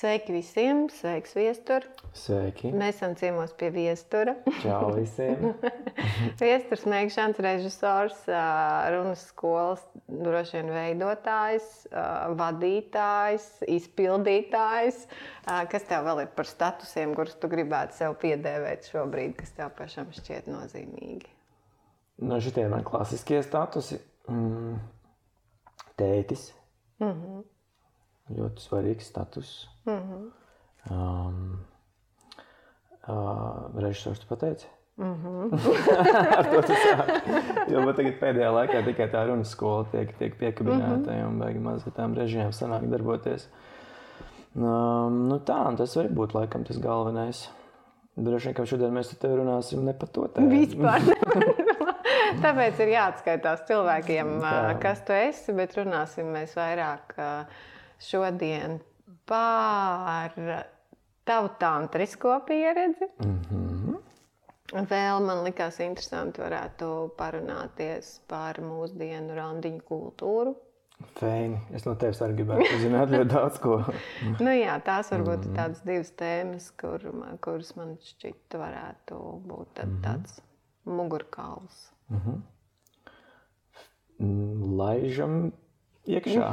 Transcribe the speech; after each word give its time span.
Sveiki 0.00 0.32
visiem! 0.32 0.86
Sveiks, 0.88 1.34
viestur! 1.36 1.84
Sveiki! 2.16 2.70
Mēs 2.72 2.96
esam 2.96 3.12
ciemos 3.20 3.50
pie 3.60 3.68
viestura. 3.74 4.32
Čau 4.62 4.94
visiem! 4.94 5.50
Viesturs 6.40 6.86
Meikšana, 6.88 7.36
režisors, 7.44 8.22
runas 8.94 9.26
skolas 9.28 9.82
droši 10.08 10.56
vien 10.56 10.72
veidotājs, 10.72 11.68
vadītājs, 12.40 13.50
izpildītājs. 13.76 15.04
Kas 15.44 15.86
tev 15.92 16.08
vēl 16.08 16.24
ir 16.24 16.32
par 16.38 16.48
statusiem, 16.48 17.12
kurus 17.18 17.36
tu 17.36 17.52
gribētu 17.52 18.00
sev 18.00 18.16
piedēvēt 18.24 18.88
šobrīd, 18.94 19.36
kas 19.42 19.52
tev 19.60 19.76
pašam 19.76 20.08
šķiet 20.16 20.48
nozīmīgi? 20.48 21.28
No 22.24 22.38
nu, 22.38 22.40
šitie 22.40 22.70
man 22.72 22.88
klasiskie 22.88 23.44
statusi. 23.44 24.00
Mm. 24.32 24.80
Tētis. 26.00 26.54
Mm 27.04 27.12
-hmm 27.12 27.49
ļoti 28.36 28.64
svarīgs 28.64 29.08
status. 29.10 29.68
Mm 29.86 29.96
-hmm. 29.96 30.28
um, 30.90 31.60
uh, 33.08 33.80
režisors 33.82 34.24
pateica. 34.24 34.66
Mm 34.96 35.14
-hmm. 35.14 35.52
Ar 36.38 36.44
to 36.44 36.62
tas 36.62 36.78
sāk. 36.78 37.72
Jo 37.72 37.92
tagad 37.92 38.20
pēdējā 38.20 38.50
laikā 38.52 38.84
tikai 38.84 39.08
tā 39.12 39.26
runas 39.26 39.50
skola 39.50 39.84
tiek, 39.92 40.12
tiek 40.18 40.38
piekabināta 40.38 41.10
mm 41.10 41.16
-hmm. 41.16 41.28
un 41.28 41.38
baigi 41.38 41.58
maz 41.58 41.86
ar 41.86 41.92
tām 41.92 42.14
režijām 42.14 42.52
sanāk 42.52 42.90
darboties. 42.90 43.48
Um, 44.54 45.28
nu 45.28 45.38
tā, 45.38 45.76
tas 45.76 45.96
var 45.96 46.04
būt 46.04 46.34
laikam 46.34 46.64
tas 46.64 46.78
galvenais. 46.78 47.50
Droši 48.16 48.44
vien, 48.44 48.54
ka 48.54 48.66
šodien 48.66 48.92
mēs 48.92 49.18
tevi 49.18 49.36
runāsim 49.36 49.84
ne 49.84 49.92
par 49.92 50.08
to 50.08 50.26
tēmu. 50.26 50.48
Vispār. 50.50 51.00
Tāpēc 52.44 52.80
ir 52.84 52.92
jāatskaitās 52.94 53.64
cilvēkiem, 53.68 54.38
tā. 54.42 54.54
kas 54.82 55.02
tu 55.06 55.14
esi, 55.16 55.54
bet 55.56 55.74
runāsim 55.78 56.30
mēs 56.34 56.54
vairāk 56.58 57.14
šodien 58.00 58.78
par 59.28 60.34
tavu 61.24 61.48
tantrisko 61.58 62.40
pieredzi. 62.46 63.06
Mm 63.24 63.42
-hmm. 63.50 63.96
Vēl 64.70 65.24
man 65.26 65.44
likās 65.44 65.80
interesanti 65.82 66.40
varētu 66.40 67.10
parunāties 67.18 68.20
par 68.28 68.60
mūsdienu 68.62 69.34
randiņu 69.34 69.80
kultūru. 69.88 70.54
Feini. 71.16 71.58
Es 71.72 71.86
no 71.86 71.94
tevis 71.94 72.20
arī 72.20 72.34
gribētu 72.42 72.76
uzzināt 72.76 73.10
ļoti 73.14 73.30
daudz 73.32 73.58
ko. 73.58 73.78
nu, 74.44 74.50
jā, 74.52 74.76
tās 74.84 75.10
varbūt 75.10 75.46
ir 75.46 75.50
mm. 75.50 75.56
tādas 75.56 75.80
divas 75.86 76.12
tēmas, 76.12 76.70
kur, 76.80 76.98
kuras 77.40 77.76
man 77.76 77.96
šķita 78.04 78.60
varētu 78.60 79.14
būt 79.48 79.68
tad, 79.74 79.88
mm 79.88 79.96
-hmm. 79.96 80.02
tāds 80.04 80.40
mugurkauls. 80.84 81.92
Mm 82.08 82.20
-hmm. 82.26 82.38
Laižam 84.76 85.52
iekšā. 86.08 86.50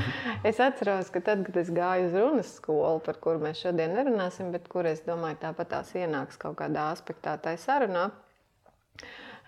es 0.48 0.60
atceros, 0.60 1.10
ka 1.12 1.22
tad, 1.24 1.44
kad 1.46 1.56
es 1.62 1.70
gāju 1.74 2.08
uz 2.10 2.16
runas 2.16 2.54
skolu, 2.58 3.00
par 3.04 3.20
kuru 3.22 3.42
mēs 3.44 3.62
šodien 3.64 3.94
nerunāsim, 3.96 4.50
bet 4.54 4.68
kur 4.72 4.88
es 4.90 5.04
domāju, 5.06 5.40
tāpat 5.44 5.72
tās 5.74 5.94
ienāks 5.96 6.40
kaut 6.40 6.58
kādā 6.60 6.90
aspektā 6.94 7.36
tai 7.40 7.56
sarunā. 7.60 8.10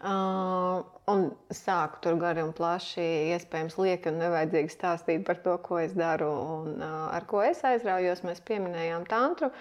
Uh, 0.02 0.80
un 1.06 1.28
sāku 1.54 2.00
tur 2.02 2.16
gari 2.18 2.42
un 2.42 2.50
plaši, 2.58 3.04
iespējams, 3.36 3.76
lieki 3.78 4.10
un 4.10 4.16
nevajadzīgi 4.18 4.72
stāstīt 4.74 5.22
par 5.28 5.38
to, 5.44 5.54
ko 5.62 5.78
es 5.78 5.94
daru 5.94 6.26
un 6.56 6.80
uh, 6.80 7.04
ar 7.14 7.28
ko 7.30 7.44
es 7.46 7.62
aizraujos. 7.68 8.24
Mēs 8.26 8.42
pieminējām 8.48 9.06
tantru, 9.10 9.52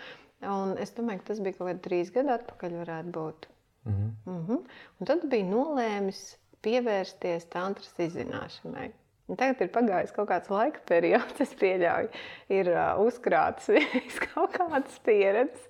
un 0.41 0.73
es 0.81 0.95
domāju, 0.97 1.21
ka 1.21 1.29
tas 1.29 1.43
bija 1.45 1.59
kaut 1.59 1.69
kādi 1.69 1.85
trīs 1.85 2.09
gadi 2.15 2.33
atpakaļ, 2.33 2.79
varētu 2.81 3.13
būt. 3.19 3.47
Mm 3.85 3.93
-hmm. 3.93 4.09
Mm 4.31 4.41
-hmm. 4.47 4.65
Un 4.99 5.11
tad 5.11 5.29
bija 5.29 5.45
nolēmis 5.45 6.23
pievērsties 6.65 7.45
tantras 7.53 7.93
izzināšanai. 7.99 8.89
Un 9.31 9.37
tagad 9.39 9.61
ir 9.63 9.69
pagājis 9.71 10.11
kaut 10.11 10.27
kāds 10.27 10.49
laika 10.51 10.81
periods, 10.89 11.37
es 11.39 11.53
pieļauju, 11.55 12.09
ir 12.51 12.67
uh, 12.73 12.99
uzkrāts 12.99 13.69
kaut 14.33 14.51
kādas 14.57 14.97
pieredzes. 15.05 15.69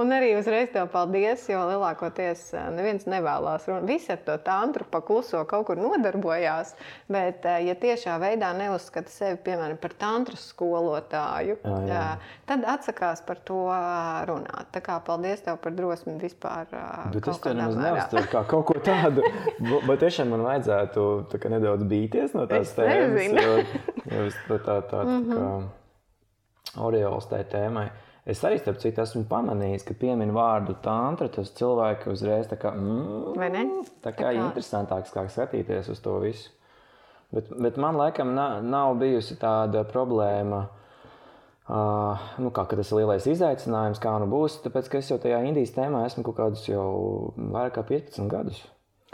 Un 0.00 0.14
arī 0.16 0.30
uzreiz 0.38 0.70
tev 0.72 0.88
paldies, 0.92 1.44
jo 1.50 1.60
lielākoties 1.68 2.46
neviens 2.72 3.04
nevēlas 3.04 3.66
runāt. 3.68 3.84
Visi 3.90 4.08
ar 4.14 4.22
to 4.24 4.38
tantru 4.46 4.86
pakluso 4.88 5.42
kaut 5.50 5.66
kur 5.68 5.80
nodarbojās, 5.82 6.72
bet 7.12 7.44
uh, 7.44 7.58
ja 7.60 7.74
tiešā 7.76 8.16
veidā 8.22 8.54
neuzskata 8.56 9.12
sevi 9.12 9.36
piemēram 9.50 9.76
par 9.82 9.96
tantru 10.00 10.40
skolotāju, 10.40 11.58
jā, 11.60 11.76
jā. 11.90 12.00
Uh, 12.14 12.32
tad 12.48 12.64
atsakās 12.72 13.20
par 13.28 13.42
to 13.44 13.66
runāt. 14.30 14.72
Tā 14.72 14.80
kā 14.84 14.96
paldies 15.04 15.44
tev 15.44 15.60
par 15.60 15.76
drosmi 15.76 16.16
vispār. 16.24 16.72
Bet 17.12 17.28
es 17.28 17.44
tev 17.44 17.58
nemaz 17.60 17.76
neuztveru 17.76 18.32
kā 18.32 18.46
kaut 18.48 18.64
ko 18.72 18.80
tādu, 18.80 19.28
bet 19.90 20.00
tiešām 20.06 20.32
man 20.32 20.48
vajadzētu 20.48 21.06
nedaudz 21.52 21.84
bīties 21.88 22.32
no 22.32 22.48
tās 22.48 22.72
tēmas 22.72 22.93
tēmas, 22.94 23.44
jo, 23.44 23.56
jo 24.14 24.26
tā, 24.48 24.58
tā, 24.64 24.78
tā, 24.90 25.04
mm 25.04 25.24
-hmm. 25.24 25.34
kā 25.34 25.84
Oriols 26.82 27.26
tai 27.30 27.44
tēmai. 27.44 27.88
Es 28.24 28.40
arī, 28.44 28.56
starp 28.56 28.78
citu, 28.80 29.02
esmu 29.02 29.26
pamanījis, 29.28 29.82
ka 29.84 29.94
piemin 30.00 30.30
vārdu 30.32 30.74
tantra, 30.82 31.28
tas 31.28 31.50
cilvēki 31.58 32.08
uzreiz 32.08 32.48
tā 32.48 32.56
kā, 32.56 32.72
mm, 32.72 33.34
Vai 33.36 33.50
ne? 33.52 33.64
Tā 34.00 34.14
kā, 34.14 34.16
tā 34.16 34.30
kā 34.30 34.32
interesantāks, 34.32 35.12
kā 35.12 35.26
skatīties 35.28 35.90
uz 35.92 36.00
to 36.00 36.16
visu. 36.22 36.50
Bet, 37.34 37.50
bet 37.60 37.76
man 37.76 37.98
laikam 37.98 38.32
nav, 38.34 38.62
nav 38.64 38.94
bijusi 38.96 39.36
tāda 39.36 39.82
problēma, 39.84 40.62
uh, 41.68 42.24
nu, 42.38 42.52
kā 42.54 42.64
tas 42.70 42.92
ir 42.92 43.00
lielais 43.02 43.28
izaicinājums, 43.28 44.00
kā 44.00 44.14
nu 44.22 44.30
būs, 44.32 44.62
tāpēc, 44.64 44.88
es 45.00 45.10
jau 45.10 45.18
tajā 45.20 45.42
Indijas 45.44 45.74
tēmā 45.76 46.06
esmu 46.08 46.24
kaut 46.24 46.38
kādus 46.40 46.64
jau 46.68 47.34
vairāk 47.36 47.76
kā 47.76 47.84
15 47.92 48.30
gadus. 48.32 48.62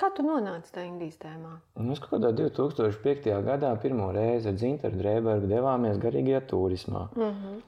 Kā 0.00 0.09
tu 0.16 0.25
nonāci 0.25 0.72
tajā 0.72 0.88
Indijas 0.88 1.19
tēmā? 1.21 1.59
Mēs 1.84 1.99
kaut 2.00 2.15
kādā 2.15 2.31
2005. 2.38 3.27
gadā 3.44 3.71
pirmo 3.83 4.06
reizi 4.16 4.49
ar 4.49 4.55
Zinteru 4.56 4.97
Drēbergu 4.97 5.49
devāmies 5.50 5.99
garīgajā 6.00 6.41
turismā. 6.49 7.03
Mm 7.16 7.34
-hmm. 7.41 7.59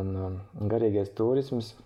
Un 0.00 0.16
um, 0.24 0.38
garīgais 0.72 1.12
turisms 1.14 1.76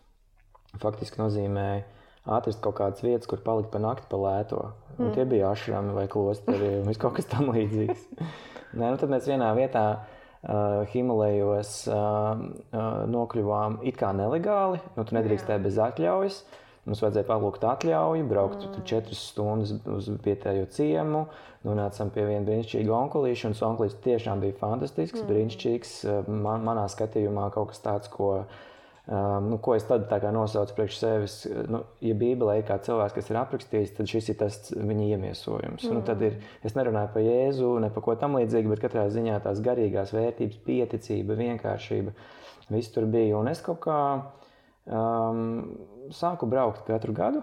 faktiski 0.80 1.20
nozīmēja 1.20 1.82
atrast 2.24 2.62
kaut 2.64 2.78
kādas 2.78 3.02
vietas, 3.04 3.26
kur 3.26 3.42
palikt 3.44 3.70
pa 3.70 3.78
nakti 3.78 4.08
pa 4.08 4.16
lēto. 4.16 4.62
Un 4.98 5.06
mm. 5.06 5.12
Tie 5.14 5.24
bija 5.24 5.50
ašrami 5.50 5.92
vai 5.92 6.06
klosteri 6.08 6.80
vai 6.86 6.94
kaut 6.94 7.14
kas 7.18 7.26
tam 7.26 7.52
līdzīgs. 7.52 8.06
Nē, 8.78 8.90
nu 8.90 8.96
tad 8.96 9.10
mēs 9.10 9.28
vienā 9.28 9.52
vietā 9.54 9.84
uh, 9.98 10.88
Himalajos 10.94 11.88
uh, 11.88 11.94
uh, 12.72 13.04
nokļuvām 13.16 13.78
it 13.82 14.00
kā 14.00 14.14
nelegāli. 14.16 14.80
Nu, 14.96 15.04
tu 15.04 15.14
nedrīkstēji 15.14 15.62
bez 15.68 15.78
atļaujas. 15.78 16.40
Uh, 16.40 16.69
Mums 16.88 17.02
vajadzēja 17.04 17.28
palūgt 17.28 17.64
atļauju, 17.68 18.24
braukt 18.30 18.62
mm. 18.64 18.84
četras 18.88 19.20
stundas 19.34 19.74
uz 19.84 20.08
vietējo 20.24 20.64
ciemu. 20.72 21.26
Nonācām 21.68 22.08
pie 22.14 22.24
viena 22.24 22.46
brīnišķīga 22.46 22.94
onkulīša, 22.96 23.50
un 23.50 23.58
onkulīds 23.68 23.98
tiešām 24.06 24.40
bija 24.40 24.56
fantastisks, 24.62 25.20
mm. 25.20 25.28
brīnišķīgs. 25.28 25.92
Man, 26.32 26.64
manā 26.64 26.86
skatījumā 26.88 27.50
kaut 27.52 27.74
kas 27.74 27.84
tāds, 27.84 28.08
ko, 28.14 28.30
um, 28.40 29.50
nu, 29.52 29.60
ko 29.60 29.76
es 29.76 29.84
tad 29.90 30.08
nosaucu 30.32 30.78
priekš 30.78 30.98
sevis. 31.02 31.36
Nu, 31.68 31.84
ja 32.00 32.16
Bībelē 32.16 32.56
ir 32.62 32.66
kāds 32.72 32.88
cilvēks, 32.88 33.18
kas 33.18 33.28
ir 33.28 33.42
aprakstījis, 33.44 33.94
tad 34.00 34.12
šis 34.16 34.32
ir 34.32 34.40
tas 34.40 34.60
viņa 34.72 35.12
iemiesojums. 35.12 35.84
Mm. 35.84 36.00
Nu, 36.00 36.04
tad 36.08 36.24
ir, 36.24 36.40
es 36.64 36.80
nerunāju 36.80 37.12
par 37.12 37.28
Jēzu, 37.28 37.74
ne 37.84 37.92
par 37.92 38.08
ko 38.08 38.16
tam 38.16 38.40
līdzīgu, 38.40 38.72
bet 38.72 38.86
katrā 38.88 39.04
ziņā 39.12 39.36
tās 39.44 39.60
garīgās 39.68 40.16
vērtības, 40.16 40.64
pieticība, 40.64 41.36
vienkāršība, 41.44 42.16
viss 42.72 42.96
tur 42.96 43.04
bija. 43.04 43.36
Un 43.36 43.52
es 43.52 43.60
kaut 43.68 43.84
kā 43.84 44.00
Um, 44.86 45.76
sāku 46.10 46.48
braukt 46.50 46.86
katru 46.86 47.12
gadu. 47.12 47.42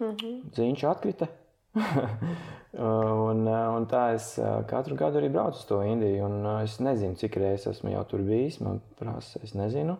Mm 0.00 0.16
-hmm. 0.16 0.40
Ziņš 0.56 0.84
atkrita. 0.90 1.26
un, 2.72 3.46
un 3.48 3.86
tā 3.86 4.14
es 4.14 4.38
uh, 4.38 4.66
katru 4.66 4.96
gadu 4.96 5.18
arī 5.18 5.32
braucu 5.32 5.58
uz 5.58 5.64
to 5.64 5.82
Indiju. 5.82 6.26
Uh, 6.26 6.62
es 6.62 6.78
nezinu, 6.80 7.14
cik 7.14 7.36
reizes 7.36 7.66
esmu 7.66 7.90
jau 7.90 8.04
tur 8.04 8.20
bijis. 8.20 8.60
Man 8.60 8.80
prasa, 8.98 9.40
es 9.42 9.54
nezinu. 9.54 9.96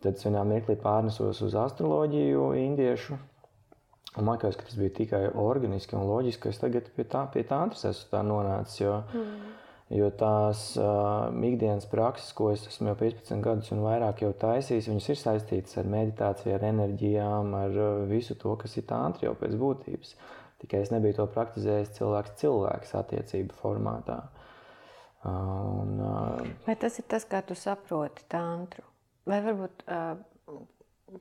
Tad 0.00 0.14
es 0.14 0.24
vienā 0.24 0.44
mirklī 0.44 0.76
pārnesos 0.76 1.42
uz 1.42 1.54
astroloģiju, 1.54 2.52
indiešu. 2.54 3.18
Un 4.16 4.24
man 4.24 4.36
liekas, 4.36 4.56
ka 4.56 4.64
tas 4.64 4.76
bija 4.76 4.90
tikai 4.96 5.22
organiski 5.34 5.96
un 5.96 6.06
loģiski, 6.08 6.48
es 6.48 6.58
tagad 6.58 6.88
pie 6.96 7.04
tā, 7.04 7.26
pie 7.32 7.42
tā 7.44 7.58
esmu 7.68 8.10
tā 8.10 8.22
nonācis. 8.24 8.80
Jo, 8.80 9.02
mm. 9.12 9.55
Jo 9.94 10.08
tās 10.18 10.72
uh, 10.82 11.28
ikdienas 11.46 11.84
prakses, 11.86 12.32
ko 12.34 12.48
es 12.50 12.64
esmu 12.66 12.90
jau 12.90 12.96
15 13.04 13.38
gadus 13.44 13.68
un 13.70 13.84
vairāk 13.84 14.24
jau 14.24 14.32
taisījis, 14.34 14.88
viņas 14.90 15.06
ir 15.12 15.20
saistītas 15.20 15.78
ar 15.78 15.86
meditāciju, 15.92 16.56
ar 16.56 16.64
enerģijām, 16.72 17.54
ar 17.54 17.78
uh, 17.78 18.00
visu 18.10 18.34
to, 18.34 18.56
kas 18.58 18.74
ir 18.80 18.88
tantri 18.90 19.28
jau 19.28 19.36
pēc 19.38 19.54
būtības. 19.60 20.16
Tikai 20.58 20.80
es 20.82 20.90
nebiju 20.90 21.20
to 21.20 21.28
praktizējis 21.30 21.94
cilvēks 22.00 22.34
cilvēks 22.42 22.96
attiecību 22.98 23.60
formātā. 23.60 24.24
Uh, 25.22 25.30
un, 25.84 25.94
uh, 26.02 26.50
Vai 26.66 26.74
tas 26.82 26.98
ir 26.98 27.06
tas, 27.06 27.28
kā 27.30 27.44
tu 27.46 27.54
saproti 27.54 28.26
tantru? 28.32 28.82
Vai 29.30 29.38
varbūt 29.46 29.86
uh, 29.86 30.18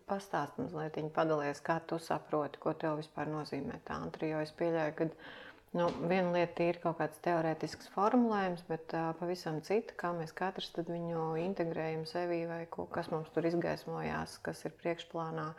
pastāst 0.10 0.58
mazliet, 0.58 0.98
padalies, 1.14 1.62
kā 1.62 1.78
tu 1.86 2.02
saproti, 2.02 2.58
ko 2.62 2.74
tev 2.74 2.98
vispār 2.98 3.30
nozīmē 3.30 3.78
tantri? 3.86 4.34
Jo 4.34 4.42
es 4.42 4.54
pieļauju, 4.58 4.98
ka 4.98 5.10
Nu, 5.76 5.90
viena 6.08 6.30
lieta 6.32 6.64
ir 6.64 6.78
kaut 6.80 7.02
kāds 7.02 7.20
teorētisks 7.26 7.90
formulējums, 7.92 8.62
bet 8.70 8.94
uh, 8.96 9.10
pavisam 9.20 9.58
cita, 9.66 9.92
kā 10.00 10.14
mēs 10.16 10.32
katrs 10.32 10.70
viņu 10.78 11.26
integrējam 11.42 12.06
sevī, 12.08 12.46
vai 12.48 12.62
ko, 12.72 12.86
kas 12.94 13.10
mums 13.12 13.28
tur 13.36 13.44
izgaismojās, 13.50 14.38
kas 14.46 14.64
ir 14.70 14.76
priekšplānā, 14.80 15.50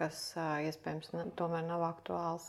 kas 0.00 0.24
uh, 0.34 0.56
iespējams 0.66 1.14
tomēr 1.38 1.62
nav 1.68 1.86
aktuāls. 1.86 2.48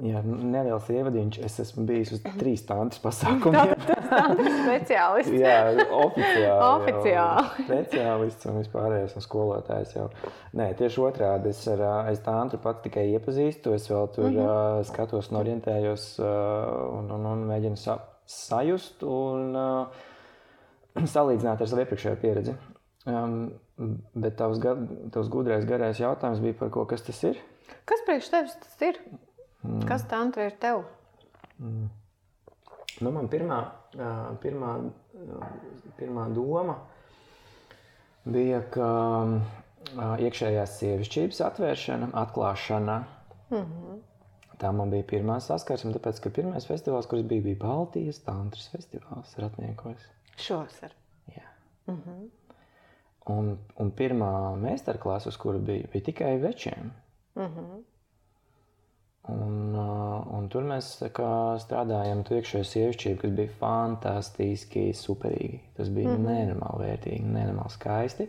Jā, 0.00 0.22
neliels 0.24 0.86
ievadiņš. 0.88 1.38
Es 1.44 1.58
esmu 1.60 1.82
bijis 1.88 2.14
uz 2.16 2.22
trīs 2.40 2.62
tantes 2.64 3.00
pasākumiem. 3.04 3.74
Tas 4.08 4.38
ir 4.40 4.54
speciālists. 4.62 5.34
jā, 5.36 5.56
oficiāli. 5.98 6.68
Oficiāli. 6.68 7.66
Speciālists 7.66 8.48
un 8.48 8.56
vispārējais 8.62 9.16
un 9.18 9.24
skolotājs 9.24 9.92
jau. 9.98 10.06
Nē, 10.56 10.70
tieši 10.78 11.02
otrādi. 11.04 11.52
Es 11.52 11.60
ar 11.68 11.84
es 12.12 12.22
tantu 12.24 12.60
pats 12.62 12.86
tikai 12.86 13.04
iepazīstu. 13.10 13.74
Es 13.76 13.90
vēl 13.90 14.08
tur 14.14 14.30
mm 14.30 14.38
-hmm. 14.38 14.78
uh, 14.80 14.86
skatos 14.88 15.28
un 15.30 15.40
orientējos 15.42 16.06
uh, 16.20 16.28
un, 16.98 17.10
un, 17.18 17.26
un 17.34 17.44
mēģinu 17.50 17.76
sa 17.76 17.98
sajust 18.26 19.02
un 19.04 19.56
uh, 19.56 21.02
salīdzināt 21.14 21.60
ar 21.60 21.68
savu 21.68 21.84
iepriekšējo 21.84 22.16
pieredzi. 22.22 22.56
Um, 23.04 23.52
bet 24.14 24.38
tavs, 24.38 24.62
tavs 25.12 25.28
gudrais 25.28 25.66
garais 25.66 26.00
jautājums 26.00 26.40
bija 26.40 26.54
par 26.54 26.70
ko, 26.70 26.86
kas 26.86 27.02
tas 27.02 27.22
ir? 27.24 27.36
Kas 27.84 28.04
priekš 28.06 28.30
tevis 28.30 28.56
tas 28.62 28.88
ir? 28.88 29.00
Mm. 29.62 29.82
Kas 29.88 30.06
tantra 30.10 30.46
ir 30.50 30.56
tev? 30.60 30.84
Mm. 31.58 31.90
Nu, 33.00 33.10
man 33.10 33.28
pirmā, 33.32 33.58
pirmā, 34.42 34.72
pirmā 35.98 36.28
doma 36.34 36.76
bija, 38.24 38.60
ka 38.74 38.88
iekšējās 40.22 40.78
sievišķības 40.80 41.40
atvēršana, 41.48 42.10
atklāšana. 42.22 42.98
Mm 43.50 43.62
-hmm. 43.62 44.00
Tā 44.58 44.70
man 44.72 44.90
bija 44.90 45.02
pirmā 45.02 45.40
saskarsme, 45.40 45.92
tāpēc, 45.92 46.20
ka 46.22 46.30
pirmais 46.30 46.66
festivāls, 46.66 47.08
kurš 47.10 47.22
bija, 47.22 47.42
bija 47.42 47.58
Baltijas 47.64 48.20
tantras 48.22 48.68
festivāls 48.70 49.38
Ratniekos. 49.38 50.04
Šovasar. 50.36 50.92
Jā. 51.36 51.48
Mm 51.86 52.02
-hmm. 52.02 52.28
un, 53.26 53.58
un 53.76 53.90
pirmā 53.90 54.56
meistarklasa, 54.56 55.28
uz 55.28 55.36
kuru 55.36 55.58
bija, 55.58 55.86
bija 55.92 56.04
tikai 56.04 56.38
večiem. 56.38 56.92
Mm 57.34 57.42
-hmm. 57.42 57.82
Un, 59.30 59.76
un 60.34 60.48
tur 60.50 60.64
mēs 60.66 60.96
strādājām 60.98 62.24
ar 62.24 62.38
iekšējo 62.38 62.66
sievišķību, 62.66 63.18
kas 63.20 63.34
bija 63.36 63.52
fantastiski, 63.60 64.88
superīgi. 64.98 65.60
Tas 65.76 65.92
bija 65.94 66.10
mm 66.10 66.16
-hmm. 66.16 66.40
nenormāli 66.40 66.88
vērtīgi, 66.88 67.28
nenormāli 67.36 67.76
skaisti. 67.76 68.26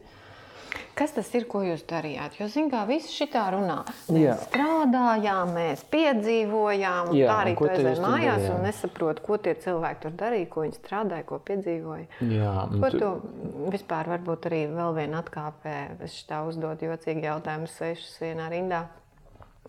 Kas 0.94 1.12
tas 1.14 1.30
ir, 1.34 1.48
ko 1.50 1.64
jūs 1.66 1.84
darījāt? 1.90 2.38
Jo, 2.38 2.48
zinām, 2.54 2.70
kā 2.70 2.84
visi 2.90 3.10
šitā 3.14 3.48
runā. 3.54 3.80
Mēs 4.14 4.22
Jā. 4.22 4.36
strādājām, 4.46 5.54
mēs 5.58 5.84
piedzīvojām, 5.94 7.12
Jā, 7.18 7.30
tā 7.30 7.38
arī 7.42 7.56
aizēju 7.58 8.02
mājās 8.06 8.48
un 8.54 8.62
nesaprotu, 8.68 9.26
ko 9.26 9.38
tie 9.38 9.56
cilvēki 9.66 10.02
tur 10.06 10.16
darīja, 10.22 10.50
ko 10.54 10.66
viņi 10.66 10.78
strādāja, 10.78 11.26
ko 11.30 11.40
piedzīvoja. 11.50 12.06
Jā, 12.30 12.56
ko 12.78 12.90
tu... 12.94 13.00
tu 13.00 13.70
vispār 13.74 14.10
varbūt 14.14 14.50
arī 14.50 14.66
vēl 14.74 14.98
viena 14.98 15.22
atkāpē, 15.26 15.78
es 16.06 16.20
tā 16.30 16.44
uzdot 16.46 16.86
jocīgi 16.86 17.26
jautājumu 17.26 17.70
sešas 17.74 18.20
vienā 18.22 18.50
rindā. 18.54 18.86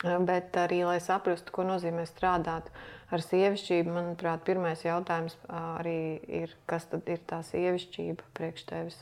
Bet 0.03 0.57
arī, 0.59 0.83
lai 0.85 0.99
saprastu, 1.01 1.53
ko 1.55 1.65
nozīmē 1.65 2.03
strādāt 2.09 2.71
ar 3.15 3.23
sievišķību, 3.23 3.93
manuprāt, 3.95 4.43
pirmais 4.47 4.83
jautājums 4.83 5.37
arī 5.49 6.19
ir, 6.43 6.55
kas 6.67 6.89
tad 6.91 7.07
ir 7.09 7.23
tā 7.31 7.39
sievišķība 7.47 8.27
priekš 8.37 8.67
tevis, 8.73 8.99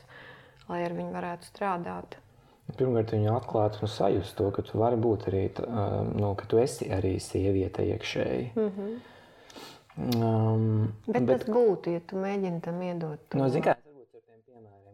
lai 0.69 0.83
ar 0.85 0.93
viņu 0.93 1.15
varētu 1.15 1.49
strādāt. 1.49 2.19
Pirmkārt, 2.77 3.11
viņa 3.11 3.33
atklāt 3.35 3.81
un 3.83 3.91
sajust 3.91 4.37
to, 4.37 4.47
ka 4.55 4.63
tu 4.63 4.77
vari 4.79 4.99
būt 5.01 5.27
arī, 5.31 5.41
nu, 6.13 6.29
ka 6.39 6.47
tu 6.47 6.61
esi 6.61 6.87
arī 6.93 7.17
sieviete 7.19 7.83
iekšēji. 7.89 8.45
Mm 8.55 8.69
-hmm. 8.69 8.93
um, 10.21 10.93
bet, 11.07 11.25
bet 11.25 11.43
tas 11.43 11.55
būtu, 11.55 11.97
ja 11.97 11.99
tu 12.07 12.21
mēģini 12.21 12.61
tam 12.61 12.81
iedot. 12.81 13.19
To. 13.29 13.37
No, 13.37 13.49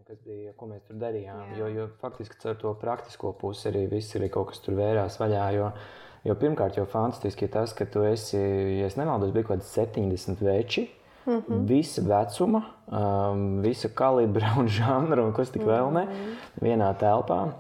kas 0.10 0.22
bija, 0.26 0.56
ko 0.58 0.66
mēs 0.66 0.82
tur 0.88 0.98
darījām. 0.98 1.52
Jo, 1.54 1.68
jo 1.70 1.84
faktiski 2.02 2.40
ar 2.50 2.56
to 2.58 2.72
praktisko 2.82 3.30
pusi 3.38 3.68
arī 3.70 3.84
viss 3.92 4.16
ir 4.18 4.24
kaut 4.34 4.50
kas 4.50 4.64
tur 4.66 4.74
vērās 4.80 5.20
vaļā. 5.22 5.44
Jo, 5.54 5.68
jo 6.26 6.36
pirmkārt, 6.42 6.80
jau 6.80 6.88
fantastiski 6.90 7.46
ir 7.46 7.52
tas, 7.54 7.76
ka 7.78 7.86
tu 7.86 8.02
esi, 8.10 8.40
ja 8.80 8.88
es 8.90 8.98
nemaldos, 8.98 9.30
bija 9.36 9.46
kaut 9.46 9.60
kāds 9.60 9.70
70 9.78 10.42
veči. 10.42 10.88
Mm 11.28 11.44
-hmm. 11.46 11.68
Visa 11.70 12.02
vecuma, 12.02 12.64
um, 12.88 13.62
visa 13.62 13.90
kalibra 13.94 14.56
un 14.58 14.68
žanra, 14.68 15.22
un 15.22 15.34
kas 15.34 15.52
tik 15.54 15.62
vēl 15.62 15.94
ne, 15.94 16.06
mm 16.06 16.12
-hmm. 16.12 16.64
vienā 16.66 16.94
telpā. 16.98 17.52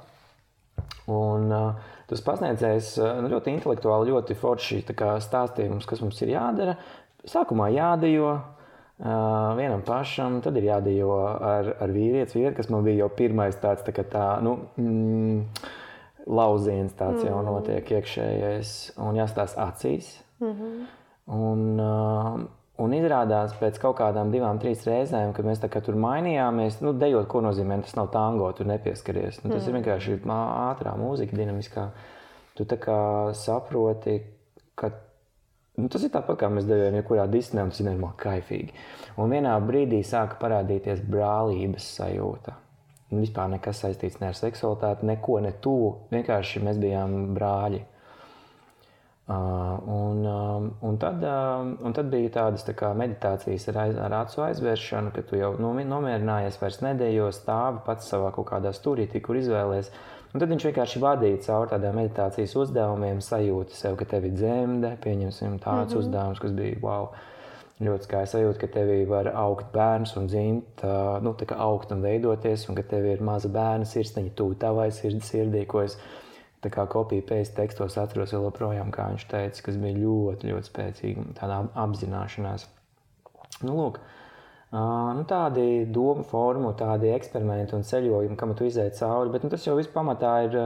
Un, 1.07 1.51
uh, 1.51 1.73
tas 2.07 2.21
pasniedzējs 2.21 2.97
uh, 2.97 3.21
nu, 3.21 3.29
ļoti 3.29 3.53
intelektuāli, 3.53 4.09
ļoti 4.09 4.35
forši 4.35 4.85
stāstīja 5.19 5.69
mums, 5.69 5.85
kas 5.85 6.01
mums 6.01 6.21
ir 6.21 6.29
jādara. 6.29 6.75
Sākumā 7.25 7.69
jādejo, 7.69 8.39
Uh, 8.99 9.55
vienam 9.55 9.79
pašam, 9.87 10.41
tad 10.43 10.57
ir 10.59 10.65
jādējo 10.73 11.13
ar, 11.23 11.69
ar 11.79 11.91
vīrieti, 11.95 12.35
vīrieti, 12.35 12.57
kas 12.57 12.67
man 12.67 12.83
bija 12.83 13.05
jau 13.05 13.07
pirmais 13.15 13.55
tāds 13.61 13.85
tā, 13.87 14.03
tā 14.11 14.23
nu, 14.43 14.57
mm, 14.75 15.69
lauciens, 16.27 16.97
tāds 16.99 17.21
mm. 17.21 17.29
jau 17.29 17.37
notiek 17.47 17.93
iekšējais, 17.95 18.73
un 18.99 19.21
jāstāsta 19.21 19.69
acīs. 19.69 20.11
Mm 20.43 20.51
-hmm. 20.51 20.83
un, 21.37 21.79
uh, 21.79 22.43
un 22.83 22.93
izrādās 22.95 23.55
pēc 23.59 23.79
kaut 23.79 23.97
kādām 24.01 24.31
divām, 24.31 24.59
trīs 24.59 24.83
reizēm, 24.83 25.31
kad 25.33 25.45
mēs 25.45 25.63
tur 25.85 25.95
mainījāmies, 25.95 26.81
nu, 26.81 26.93
dejot, 26.93 27.27
ko 27.27 27.41
nozīmē, 27.41 27.81
tas 27.81 27.95
nav 27.95 28.11
tango, 28.11 28.51
tur 28.51 28.65
nepieskaries. 28.65 29.43
Nu, 29.43 29.49
tas 29.53 29.63
mm. 29.63 29.69
ir 29.69 29.73
vienkārši 29.79 30.19
ātrā 30.71 30.97
mūzika, 30.99 31.35
dinamiskā. 31.35 31.89
Tu 32.53 32.65
saproti, 33.33 34.21
ka 34.75 34.91
Nu, 35.77 35.87
tas 35.87 36.03
ir 36.03 36.11
tāpat, 36.11 36.39
kā 36.41 36.49
mēs 36.51 36.65
devām 36.67 36.97
un 36.97 37.69
tas 37.69 37.79
ir 37.79 37.87
normāli 37.87 38.17
kaifīgi. 38.19 38.73
Un 39.19 39.35
vienā 39.35 39.53
brīdī 39.63 40.01
sāka 40.03 40.39
parādīties 40.41 41.05
brālības 41.07 41.85
sajūta. 41.99 42.55
Un 43.09 43.23
vispār 43.23 43.47
nekas 43.53 43.79
saistīts 43.83 44.19
ne 44.21 44.29
ar 44.29 44.37
seksualitāti, 44.37 45.07
neko 45.09 45.39
ne 45.45 45.53
tuvu. 45.63 45.93
Vienkārši 46.11 46.61
mēs 46.65 46.81
bijām 46.81 47.33
brāļi. 47.37 47.81
Uh, 49.29 49.77
un, 49.93 50.21
um, 50.25 50.67
un, 50.81 50.95
tad, 50.97 51.21
uh, 51.21 51.61
un 51.85 51.93
tad 51.93 52.07
bija 52.09 52.31
tādas 52.33 52.63
tā 52.65 52.73
kā 52.73 52.87
meditācijas 52.97 53.67
ar, 53.69 53.75
aiz, 53.83 53.97
ar 54.01 54.15
acu 54.23 54.41
aizvēršanu, 54.41 55.11
ka 55.13 55.21
tu 55.29 55.37
jau 55.37 55.51
nomierinājies, 55.61 56.57
vairs 56.57 56.79
nedēļo 56.81 57.27
stāvi 57.37 57.83
pats 57.85 58.09
savā 58.09 58.31
kaut 58.33 58.47
kādā 58.49 58.71
stūrītī, 58.73 59.21
kur 59.21 59.37
izvēlējies. 59.37 59.91
Un 60.29 60.41
tad 60.41 60.51
viņš 60.51 60.67
vienkārši 60.67 60.99
vadīja 61.01 61.41
cauri 61.47 61.71
tādiem 61.71 61.95
meditācijas 61.97 62.53
uzdevumiem, 62.61 63.21
sajūta 63.25 63.73
sev, 63.73 63.95
ka 63.97 64.05
tev 64.11 64.27
ir 64.29 64.35
dzemde, 64.37 64.91
pieņemsim 65.01 65.57
tāds 65.57 65.89
mm 65.89 65.95
-hmm. 65.95 65.99
uzdevums, 66.03 66.39
kas 66.39 66.51
bija 66.53 66.77
wow. 66.83 67.09
Ļoti 67.79 68.03
skaisti 68.03 68.35
sajūta, 68.35 68.59
ka 68.59 68.67
tevī 68.67 69.07
var 69.07 69.27
augt 69.33 69.71
bērns 69.73 70.17
un 70.19 70.27
dzimt, 70.27 70.81
nu, 71.23 71.33
tā 71.39 71.45
kā 71.47 71.55
augt 71.57 71.91
un 71.91 72.01
veidoties, 72.01 72.67
un 72.69 72.75
ka 72.75 72.83
tev 72.83 73.05
ir 73.05 73.21
maza 73.21 73.47
bērna 73.47 73.85
sirsniņa, 73.85 74.33
tuvu 74.35 74.55
tavai 74.55 74.91
sirdī, 74.91 75.65
ko 75.65 75.81
es 75.81 75.97
tā 76.61 76.69
kā 76.69 76.85
kopija 76.87 77.21
pēc 77.21 77.55
tekstos 77.55 77.97
atceros 77.97 78.33
vēl 78.33 78.43
joprojām, 78.43 78.91
kā 78.91 79.07
viņš 79.09 79.25
teica, 79.27 79.63
kas 79.63 79.77
bija 79.77 79.97
ļoti, 79.97 80.51
ļoti 80.51 80.71
spēcīga 80.71 81.23
tāda 81.39 81.67
apzināšanās. 81.73 82.67
Nu, 83.63 83.77
lūk, 83.77 83.95
uh, 83.95 84.18
Nu, 84.69 85.23
tādi 85.25 85.87
domu 85.89 86.21
formu, 86.29 86.75
tādi 86.77 87.09
eksperimenti 87.15 87.73
un 87.73 87.85
ceļojumi, 87.87 88.37
kam 88.37 88.53
tu 88.57 88.67
izēji 88.69 88.99
cauri. 88.99 89.33
Bet 89.33 89.45
nu, 89.45 89.49
tas 89.49 89.65
jau 89.65 89.73
viss 89.79 89.89
pamatā 89.89 90.33
ir 90.45 90.57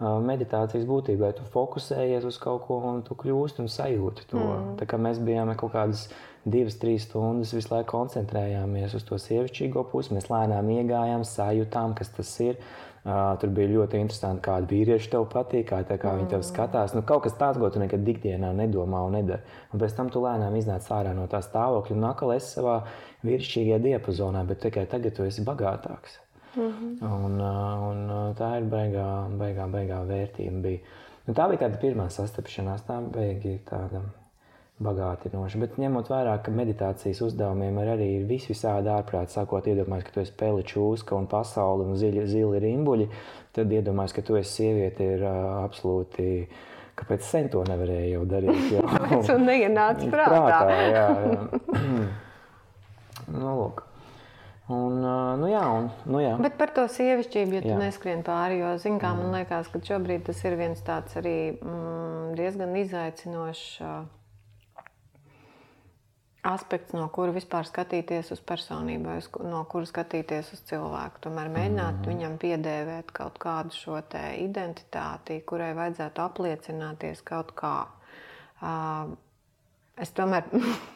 meditācijas 0.00 0.86
būtībā. 0.88 1.34
Tu 1.36 1.44
fokusējies 1.52 2.24
uz 2.26 2.38
kaut 2.40 2.64
ko 2.66 2.80
un 2.88 3.02
tu 3.06 3.16
kļūsti 3.18 3.62
un 3.64 3.68
sajūti 3.70 4.28
to. 4.30 4.40
Mm. 4.40 5.02
Mēs 5.04 5.20
bijām 5.22 5.52
kaut 5.60 5.74
kādas 5.76 6.06
divas, 6.48 6.78
trīs 6.80 7.04
stundas, 7.06 7.52
visu 7.54 7.74
laiku 7.74 7.92
koncentrējāmies 7.92 8.96
uz 8.98 9.04
to 9.06 9.20
sievišķīgo 9.20 9.84
pusi. 9.92 10.16
Mēs 10.16 10.30
lēnām 10.32 10.72
iegājām, 10.78 11.26
sajūtām, 11.28 11.94
kas 11.98 12.10
tas 12.16 12.32
ir. 12.42 12.58
Uh, 13.02 13.32
tur 13.42 13.50
bija 13.50 13.66
ļoti 13.66 13.98
interesanti, 13.98 14.44
kāda 14.44 14.68
vīrieša 14.70 15.08
tev 15.10 15.24
patīk, 15.32 15.64
kā, 15.72 15.80
tā, 15.82 15.96
kā 15.98 16.12
mm. 16.12 16.20
viņi 16.20 16.30
tev 16.30 16.44
skatās. 16.46 16.92
Nu, 16.94 17.02
kaut 17.06 17.24
kas 17.24 17.34
tāds, 17.34 17.58
ko 17.58 17.66
tu 17.74 17.82
nekad 17.82 18.06
ikdienā 18.06 18.52
nedomā 18.54 19.00
un 19.02 19.16
nedari. 19.18 19.42
Un 19.74 19.82
pēc 19.82 19.96
tam 19.98 20.10
tu 20.14 20.22
lēnām 20.22 20.54
iznāc 20.54 20.86
ārā 20.94 21.10
no 21.16 21.26
tā 21.30 21.40
stāvokļa 21.42 21.96
un 21.98 22.06
atkal 22.12 22.30
esi 22.36 22.52
savā 22.60 22.76
vīrišķīgajā 23.26 23.78
diapazonā, 23.86 24.44
bet 24.48 24.62
tikai 24.66 24.86
tagad 24.90 25.16
tu 25.16 25.26
esi 25.28 25.44
bagātāks. 25.46 26.18
Mm 26.56 26.72
-hmm. 26.72 27.12
un, 27.24 27.40
un 27.40 28.34
tā 28.36 28.56
ir 28.58 28.66
baigā, 28.68 29.06
baigā, 29.40 29.68
baigā 29.72 30.02
vērtība. 30.08 30.60
Bija. 30.60 30.78
Nu, 31.26 31.34
tā 31.34 31.48
bija 31.48 31.64
tāda 31.64 31.78
pirmā 31.80 32.10
sastapšanās, 32.10 32.82
tā 32.88 32.98
bija 33.14 33.58
tāda 33.70 34.02
bagātinoša. 34.82 35.60
Bet 35.62 35.78
ņemot 35.80 36.10
vērā, 36.10 36.34
ka 36.42 36.50
meditācijas 36.54 37.22
uzdevumiem 37.26 37.78
ir 37.82 37.92
arī 37.94 38.08
ir 38.16 38.26
vis 38.30 38.48
visādi 38.50 38.90
ārprāti, 38.92 39.36
sākot 39.36 39.68
iedomāties, 39.70 40.08
ka 40.08 40.16
tu 40.16 40.20
esi 40.24 40.34
peli 40.38 40.66
čūska 40.72 41.16
un 41.16 41.28
pasauli 41.30 41.86
un 41.86 41.96
ziļi, 42.00 42.26
zili 42.26 42.62
rimbuļi, 42.66 43.08
tad 43.56 43.72
iedomājies, 43.72 44.16
ka 44.16 44.26
tu 44.26 44.36
esi 44.40 44.52
sieviete, 44.62 45.08
ir 45.16 45.24
uh, 45.26 45.62
absolūti. 45.62 46.26
Kāpēc 46.98 47.24
sen 47.24 47.48
to 47.48 47.62
nevarēja 47.64 48.20
darīt? 48.28 48.66
Jau? 48.74 48.82
Kāpēc 48.96 49.32
man 49.32 49.48
neienāca 49.48 50.10
prātā? 50.16 50.42
prātā 50.42 50.76
jā, 50.92 51.06
jā. 51.30 52.10
nu, 53.32 53.56
lūk. 53.58 53.82
Un, 54.72 55.02
nu 55.42 55.48
jā, 55.50 55.62
un, 55.74 55.90
nu 56.08 56.22
jā. 56.22 56.36
Bet 56.40 56.54
par 56.60 56.70
to 56.76 56.86
sievišķību, 56.88 57.58
ja 57.58 57.62
tu 57.64 57.72
jā. 57.74 57.78
neskrien 57.80 58.22
pāri, 58.24 58.60
jo, 58.62 58.70
zin, 58.80 59.00
kā, 59.02 59.10
man 59.18 59.34
liekas, 59.34 59.68
ka 59.72 59.82
šobrīd 59.84 60.24
tas 60.28 60.40
ir 60.46 60.56
viens 60.60 60.80
tāds 60.86 61.18
arī 61.18 61.36
mm, 61.58 62.34
diezgan 62.38 62.76
izaicinošs 62.80 63.66
aspekts, 66.42 66.94
no 66.94 67.06
kura 67.14 67.34
vispār 67.34 67.66
skatīties 67.68 68.32
uz 68.34 68.40
personību, 68.46 69.14
no 69.46 69.62
kura 69.70 69.86
skatīties 69.86 70.52
uz 70.56 70.62
cilvēku. 70.70 71.22
Tomēr 71.26 71.50
mēģināt 71.54 72.00
mm 72.00 72.10
viņam 72.12 72.38
piedēvēt 72.42 73.12
kaut 73.14 73.38
kādu 73.42 73.74
šo 73.76 74.00
identitāti, 74.38 75.40
kurai 75.46 75.72
vajadzētu 75.78 76.22
apliecināties 76.22 77.22
kaut 77.22 77.54
kā. 77.54 77.76
Es 80.00 80.08
tomēr 80.16 80.46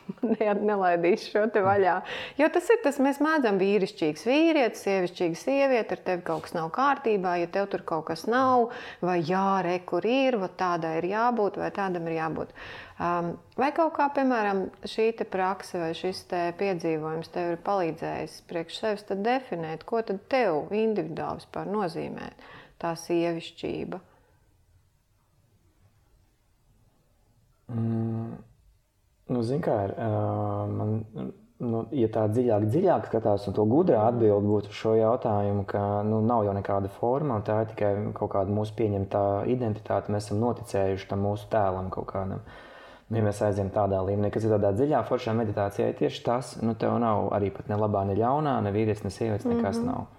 nelaidīšu 0.71 1.27
šo 1.35 1.43
te 1.53 1.61
vaļā. 1.61 1.99
Jo 2.41 2.47
tas 2.53 2.71
ir 2.73 2.79
tas, 2.81 2.97
mēs 3.05 3.19
mēdzam 3.21 3.59
vīrišķīgs 3.61 4.25
vīrietis, 4.25 4.87
sievišķīga 4.87 5.37
sieviete, 5.37 5.99
ar 5.99 6.03
tevi 6.07 6.25
kaut 6.25 6.47
kas 6.47 6.57
nav 6.57 6.71
kārtībā, 6.73 7.35
ja 7.43 7.51
tev 7.53 7.69
tur 7.75 7.85
kaut 7.85 8.07
kas 8.09 8.25
nav, 8.31 8.71
vai 9.05 9.19
jā, 9.21 9.61
re, 9.67 9.77
kur 9.85 10.07
ir, 10.09 10.39
vai 10.41 10.49
tādai 10.63 10.95
ir 11.03 11.11
jābūt, 11.11 11.61
vai 11.61 11.69
tādam 11.77 12.09
ir 12.09 12.17
jābūt. 12.17 12.57
Um, 12.97 13.31
vai 13.61 13.69
kaut 13.77 13.93
kā, 13.99 14.09
piemēram, 14.17 14.65
šī 14.89 15.11
praksa 15.29 15.85
vai 15.85 15.93
šis 15.93 16.25
piedzīvojums 16.57 17.29
tev 17.37 17.53
ir 17.53 17.63
palīdzējis 17.69 18.41
priekš 18.49 18.81
sevis 18.81 19.09
definēt, 19.13 19.85
ko 19.85 20.01
tad 20.01 20.25
tev 20.33 20.73
individuāli 20.73 21.45
vispār 21.45 21.69
nozīmē 21.69 22.33
tā 22.81 22.97
sievišķība? 23.05 24.01
Mm. 27.77 28.56
Nu, 29.27 29.43
Ziniet, 29.43 29.65
kā 29.67 29.77
ir. 29.89 29.93
Man, 30.71 30.93
nu, 31.59 31.81
ja 31.97 32.09
tā 32.15 32.27
dziļāk, 32.31 32.69
dziļāk 32.71 33.09
skatās, 33.11 33.49
un 33.51 33.57
to 33.57 33.65
gudrā 33.67 34.05
atbilde 34.07 34.47
būtu 34.47 34.75
šo 34.77 34.95
jautājumu, 34.99 35.65
ka 35.67 35.83
nu, 36.07 36.21
nav 36.27 36.45
jau 36.47 36.55
nekāda 36.55 36.91
forma, 36.99 37.41
tā 37.47 37.63
ir 37.65 37.73
tikai 37.73 37.91
kaut 38.17 38.31
kāda 38.37 38.55
mūsu 38.55 38.77
pieņemtā 38.79 39.25
identitāte. 39.51 40.15
Mēs 40.15 40.29
esam 40.29 40.43
noticējuši 40.45 41.11
tam 41.11 41.27
mūsu 41.27 41.51
tēlam 41.53 41.91
kaut 41.95 42.11
kādam. 42.13 42.45
Ja 43.15 43.23
mēs 43.23 43.39
aizējām 43.47 43.71
tādā 43.75 44.01
līmenī, 44.03 44.33
kas 44.35 44.47
ir 44.47 44.55
tādā 44.57 44.73
dziļā, 44.75 45.05
foršā 45.07 45.35
meditācijā, 45.39 45.93
tieši 45.99 46.23
tas, 46.27 46.57
nu, 46.63 46.75
tev 46.79 46.97
nav 47.03 47.29
arī 47.37 47.53
pat 47.55 47.71
ne 47.71 47.79
labā, 47.79 48.03
ne 48.07 48.17
ļaunā, 48.19 48.57
ne 48.67 48.73
vīrietis, 48.75 49.05
ne 49.07 49.15
sievietes, 49.15 49.47
nekas 49.47 49.79
mm 49.79 49.83
-hmm. 49.83 49.93
nav. 49.93 50.16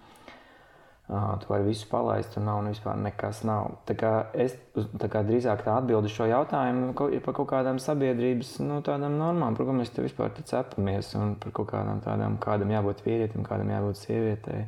Tu 1.08 1.48
vari 1.48 1.64
visu 1.64 1.88
palaist, 1.88 2.34
un 2.36 2.44
nav 2.50 2.58
un 2.60 2.66
vispār 2.68 2.98
nekas 3.00 3.38
nav. 3.48 3.78
Tā 3.88 3.96
kā 3.96 4.10
es 4.36 4.58
tā 4.76 5.08
kā 5.08 5.22
drīzāk 5.24 5.62
tā 5.64 5.78
atbildu 5.80 6.12
šo 6.12 6.28
jautājumu 6.28 7.08
ir 7.16 7.22
par 7.24 7.38
kaut 7.38 7.48
kādām 7.54 7.80
sabiedrības 7.80 8.58
nu, 8.60 8.82
normām, 8.84 9.56
par 9.56 9.70
ko 9.70 9.76
mēs 9.78 9.94
te 9.96 10.04
vispār 10.04 10.36
te 10.36 10.44
cepamies, 10.44 11.14
un 11.16 11.38
par 11.40 11.56
kaut 11.56 11.72
kādām 11.72 12.04
tādām, 12.04 12.36
kādam 12.44 12.76
jābūt 12.76 13.06
vīrietim, 13.08 13.48
kādam 13.48 13.72
jābūt 13.72 14.02
sievietei. 14.02 14.66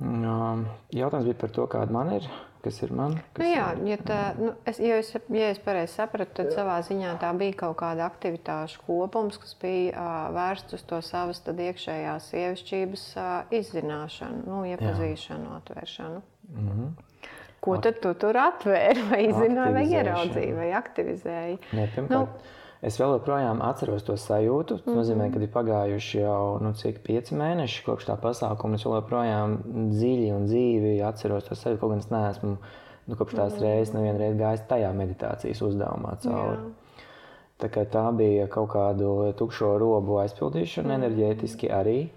Jautājums 0.00 1.28
bija 1.28 1.40
par 1.42 1.52
to, 1.52 1.68
kāda 1.68 1.92
man 1.92 2.14
ir 2.16 2.32
kas 2.64 2.80
ir 2.82 2.92
man. 2.96 3.16
Nu, 3.38 3.46
jā, 3.46 3.66
ja, 3.88 3.98
tā, 4.04 4.18
nu, 4.38 4.52
es, 4.68 4.80
ja, 4.82 4.98
es, 5.00 5.12
ja 5.14 5.50
es 5.52 5.60
pareizi 5.62 5.94
sapratu, 5.94 6.34
tad 6.40 6.50
jā. 6.50 6.56
savā 6.58 6.78
ziņā 6.86 7.14
tā 7.22 7.32
bija 7.38 7.56
kaut 7.64 7.78
kāda 7.82 8.06
aktivitāšu 8.08 8.82
kopums, 8.86 9.38
kas 9.42 9.56
bija 9.62 9.92
uh, 9.94 10.20
vērsts 10.36 10.78
uz 10.78 10.86
to 10.90 11.00
savas 11.04 11.42
iekšējās 11.48 12.30
sievišķības 12.32 13.04
uh, 13.16 13.32
izzināšanu, 13.60 14.44
nu, 14.46 14.62
iepazīšanu, 14.74 15.54
atvēršanu. 15.62 16.22
Mm 16.48 16.68
-hmm. 16.68 16.90
Ko 17.60 17.76
tad 17.82 17.98
tu 18.02 18.12
tur 18.14 18.36
atvēri, 18.38 19.02
vai 19.10 19.24
izzināji, 19.26 19.74
vai 19.74 19.86
ieraudzīji, 19.90 20.54
vai 20.54 20.70
aktivizēji? 20.78 21.58
Ne, 21.72 21.88
pirmkārt, 21.94 22.10
nu, 22.10 22.56
Es 22.82 22.98
vēl 23.00 23.16
joprojām 23.16 23.58
atceros 23.66 24.04
to 24.06 24.14
sajūtu. 24.14 24.78
Tas 24.78 24.86
mm 24.86 24.92
-hmm. 24.92 24.98
nozīmē, 24.98 25.32
ka 25.34 25.40
ir 25.42 25.50
pagājuši 25.54 26.20
jau 26.20 26.58
nu, 26.62 26.72
cik, 26.72 27.02
pieci 27.02 27.34
mēneši 27.34 27.84
kopš 27.84 28.06
tā 28.06 28.16
pasākuma. 28.16 28.74
Es 28.74 28.84
joprojām 28.84 29.58
dziļi 29.94 30.28
un 30.34 30.46
dzīvi 30.46 31.02
atceros 31.02 31.44
to 31.44 31.54
sajūtu. 31.54 31.80
Kaut 31.80 31.90
gan 31.90 31.98
es 31.98 32.10
neesmu 32.10 32.56
nu, 33.06 33.16
kopš 33.16 33.34
tās 33.34 33.52
mm 33.52 33.58
-hmm. 33.58 33.62
reizes 33.62 33.94
nevienu 33.94 34.18
reizi 34.18 34.38
gājis 34.38 34.68
tajā 34.68 34.92
meditācijas 34.92 35.62
uzdevumā 35.62 36.16
cauri. 36.22 36.58
Jā. 36.58 36.72
Tā, 37.58 37.84
tā 37.90 38.16
bija 38.16 38.46
kaut 38.46 38.70
kādu 38.70 39.32
tukšo 39.32 39.78
robu 39.78 40.18
aizpildīšana, 40.18 40.88
mm 40.88 40.90
-hmm. 40.90 41.04
enerģētiski 41.04 41.70
arī. 41.70 42.08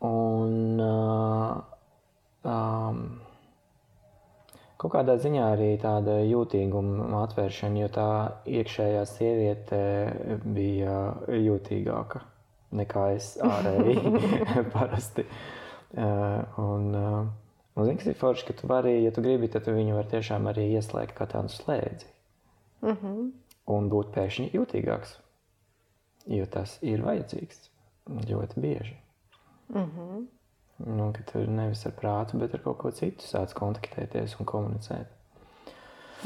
Un, 0.00 0.80
uh, 0.80 1.56
um, 2.44 3.20
Kaut 4.78 4.92
kādā 4.94 5.16
ziņā 5.18 5.44
arī 5.56 5.72
tāda 5.82 6.20
jūtīguma 6.22 7.22
atvēršana, 7.24 7.80
jo 7.82 7.88
tā 7.94 8.10
iekšējā 8.46 9.04
sieviete 9.10 9.80
bija 10.44 10.98
jūtīgāka 11.34 12.22
nekā 12.76 13.04
es 13.16 13.34
ārēji 13.54 14.14
parasti. 14.74 15.24
Uh, 15.88 16.44
un, 16.60 16.88
uh, 16.92 17.20
un 17.74 17.86
zini, 17.88 17.96
kas 18.00 18.10
ir 18.10 18.18
forši, 18.20 18.48
ka 18.50 18.56
tu 18.58 18.68
vari, 18.68 18.98
ja 19.06 19.12
tu 19.14 19.24
gribi, 19.24 19.48
tad 19.52 19.64
tu 19.64 19.72
viņu 19.76 19.96
var 19.96 20.08
tiešām 20.10 20.48
arī 20.50 20.68
ieslēgt 20.76 21.16
kā 21.16 21.28
tādu 21.30 21.52
slēdzi. 21.54 22.10
Mm 22.84 22.96
-hmm. 22.96 23.30
Un 23.68 23.88
būt 23.92 24.12
pēkšņi 24.14 24.50
jūtīgāks, 24.52 25.16
jo 26.26 26.46
tas 26.46 26.78
ir 26.82 27.02
vajadzīgs 27.04 27.70
ļoti 28.08 28.60
bieži. 28.60 28.96
Mm 29.68 29.84
-hmm. 29.84 30.26
Nu, 30.86 31.10
ka 31.14 31.24
tu 31.32 31.42
nevis 31.50 31.82
ar 31.88 31.94
prātu, 31.98 32.38
bet 32.38 32.54
ar 32.54 32.62
kaut 32.62 32.78
ko 32.78 32.90
citu 32.94 33.26
sāc 33.26 33.54
kontaktēties 33.58 34.36
un 34.38 34.46
komunicēt. 34.46 35.10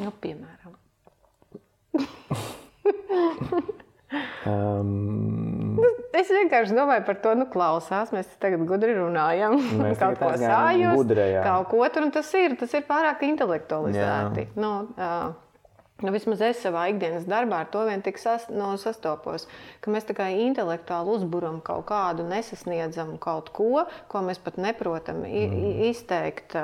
Nu, 0.02 0.12
piemēram. 0.20 0.74
um, 4.48 5.80
es 6.16 6.28
vienkārši 6.32 6.76
domāju 6.76 7.04
par 7.06 7.20
to, 7.24 7.32
nu, 7.38 7.46
klausās. 7.52 8.12
Mēs 8.12 8.28
tagad 8.42 8.64
gudri 8.68 8.92
runājam. 8.96 9.56
Mēs 9.80 9.96
kaut 10.00 10.20
ko 10.20 10.32
sajūtam, 10.36 11.40
kaut 11.46 11.72
ko 11.72 11.88
tur 11.94 12.10
tas 12.18 12.34
ir. 12.40 12.56
Tas 12.60 12.76
ir 12.76 12.84
pārāk 12.88 13.24
intelektualizēti. 13.28 14.46
Jā. 14.50 14.60
Nu, 14.60 14.72
uh, 14.96 15.32
Nu, 16.02 16.10
vismaz 16.14 16.40
es 16.42 16.58
savā 16.62 16.88
ikdienas 16.90 17.28
darbā 17.30 17.62
ar 17.62 17.68
to 17.70 17.84
vien 17.86 18.02
tik 18.02 18.18
sas, 18.18 18.48
no, 18.50 18.72
sastopos, 18.80 19.46
ka 19.84 19.92
mēs 19.94 20.06
tā 20.08 20.16
kā 20.18 20.26
intelektuāli 20.34 21.14
uzburam 21.14 21.60
kaut 21.64 21.84
kādu, 21.90 22.26
nesasniedzamu 22.26 23.20
kaut 23.22 23.52
ko, 23.54 23.84
ko 24.10 24.22
mēs 24.26 24.40
pat 24.42 24.58
neprotam 24.58 25.22
mm. 25.22 25.86
izteikt 25.92 26.56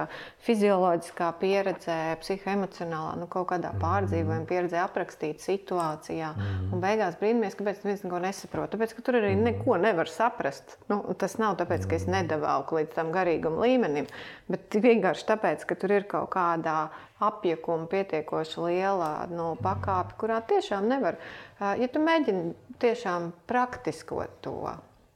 fizioloģiskā 0.47 1.31
pieredzē, 1.39 1.99
psihoemocionālā, 2.25 3.15
nu, 3.21 3.29
kaut 3.31 3.51
kādā 3.53 3.71
mm. 3.75 3.83
pārdzīvojuma 3.85 4.49
pieredzē, 4.51 4.83
aprakstīt 4.83 5.45
situācijā. 5.45 6.33
Mm. 6.35 6.73
Un 6.75 6.83
beigās 6.83 7.19
brīnamies, 7.23 7.55
kāpēc 7.59 7.87
viens 7.87 8.03
neko 8.07 8.23
nesaprot. 8.27 8.73
Tāpēc, 8.75 8.97
ka 8.97 9.07
tur 9.07 9.21
arī 9.21 9.37
mm. 9.37 9.53
neko 9.53 9.79
nevar 9.83 10.11
saprast. 10.11 10.79
Nu, 10.91 11.01
tas 11.19 11.39
nav 11.39 11.61
tāpēc, 11.63 11.87
ka 11.87 11.99
es 12.01 12.09
nedavalku 12.11 12.81
līdz 12.81 12.99
tam 12.99 13.15
garīgam 13.15 13.61
līmenim, 13.63 14.11
bet 14.51 14.81
vienkārši 14.83 15.31
tāpēc, 15.31 15.69
ka 15.69 15.79
tur 15.79 15.95
ir 15.95 16.11
kaut 16.11 16.33
kādā 16.35 16.89
apjukuma 17.19 17.89
pietiekoši 17.91 18.61
liela 18.63 19.11
no 19.31 19.51
nu, 19.53 19.59
pakāpe, 19.63 20.17
kurā 20.21 20.39
tiešām 20.47 20.87
nevar. 20.91 21.19
Ja 21.59 21.89
tu 21.91 22.03
mēģini 22.03 22.55
tiešām 22.83 23.33
praktiskot 23.51 24.39
to, 24.47 24.57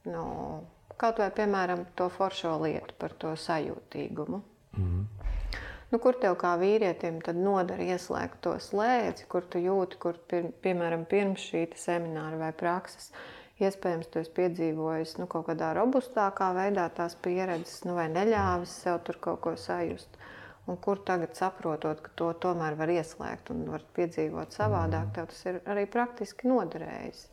nu, 0.09 0.25
kaut 0.99 1.21
vai 1.23 1.29
piemēram 1.35 1.85
to 1.95 2.09
foršo 2.11 2.57
lietu 2.63 2.95
par 2.99 3.15
to 3.19 3.35
sajūtīgumu. 3.39 4.41
Mm. 4.77 5.05
Nu, 5.93 5.99
kur 6.01 6.17
tev 6.17 6.33
kā 6.41 6.55
vīrietim 6.57 7.19
noder 7.37 7.83
ieslēgt 7.85 8.39
to 8.41 8.55
slēdzi, 8.57 9.27
kur 9.29 9.45
tu 9.45 9.61
jūti, 9.61 9.99
kur 10.01 10.17
pir, 10.27 10.47
piemēram 10.65 11.05
pirms 11.05 11.43
šī 11.51 11.67
semināra 11.77 12.39
vai 12.39 12.49
prakses, 12.57 13.11
iespējams, 13.61 14.09
tu 14.09 14.23
esi 14.23 14.33
piedzīvojis 14.39 15.19
nu, 15.19 15.27
kaut 15.29 15.45
kādā 15.51 15.69
robustākā 15.77 16.49
veidā 16.57 16.87
tās 16.97 17.13
pieredzes, 17.21 17.83
nu, 17.85 17.93
vai 17.99 18.07
neļāvis 18.09 18.73
sev 18.87 19.03
tur 19.05 19.21
kaut 19.21 19.43
ko 19.45 19.53
sajust. 19.59 20.17
Un 20.71 20.77
kur 20.79 21.01
tagad 21.03 21.35
saprotot, 21.35 21.99
ka 21.99 22.11
to 22.15 22.29
tomēr 22.45 22.77
var 22.79 22.91
ieslēgt 22.93 23.51
un 23.51 23.65
var 23.67 23.83
piedzīvot 23.97 24.55
savādāk, 24.55 25.09
tev 25.15 25.27
tas 25.33 25.41
ir 25.49 25.59
arī 25.67 25.83
praktiski 25.91 26.47
noderējis. 26.47 27.25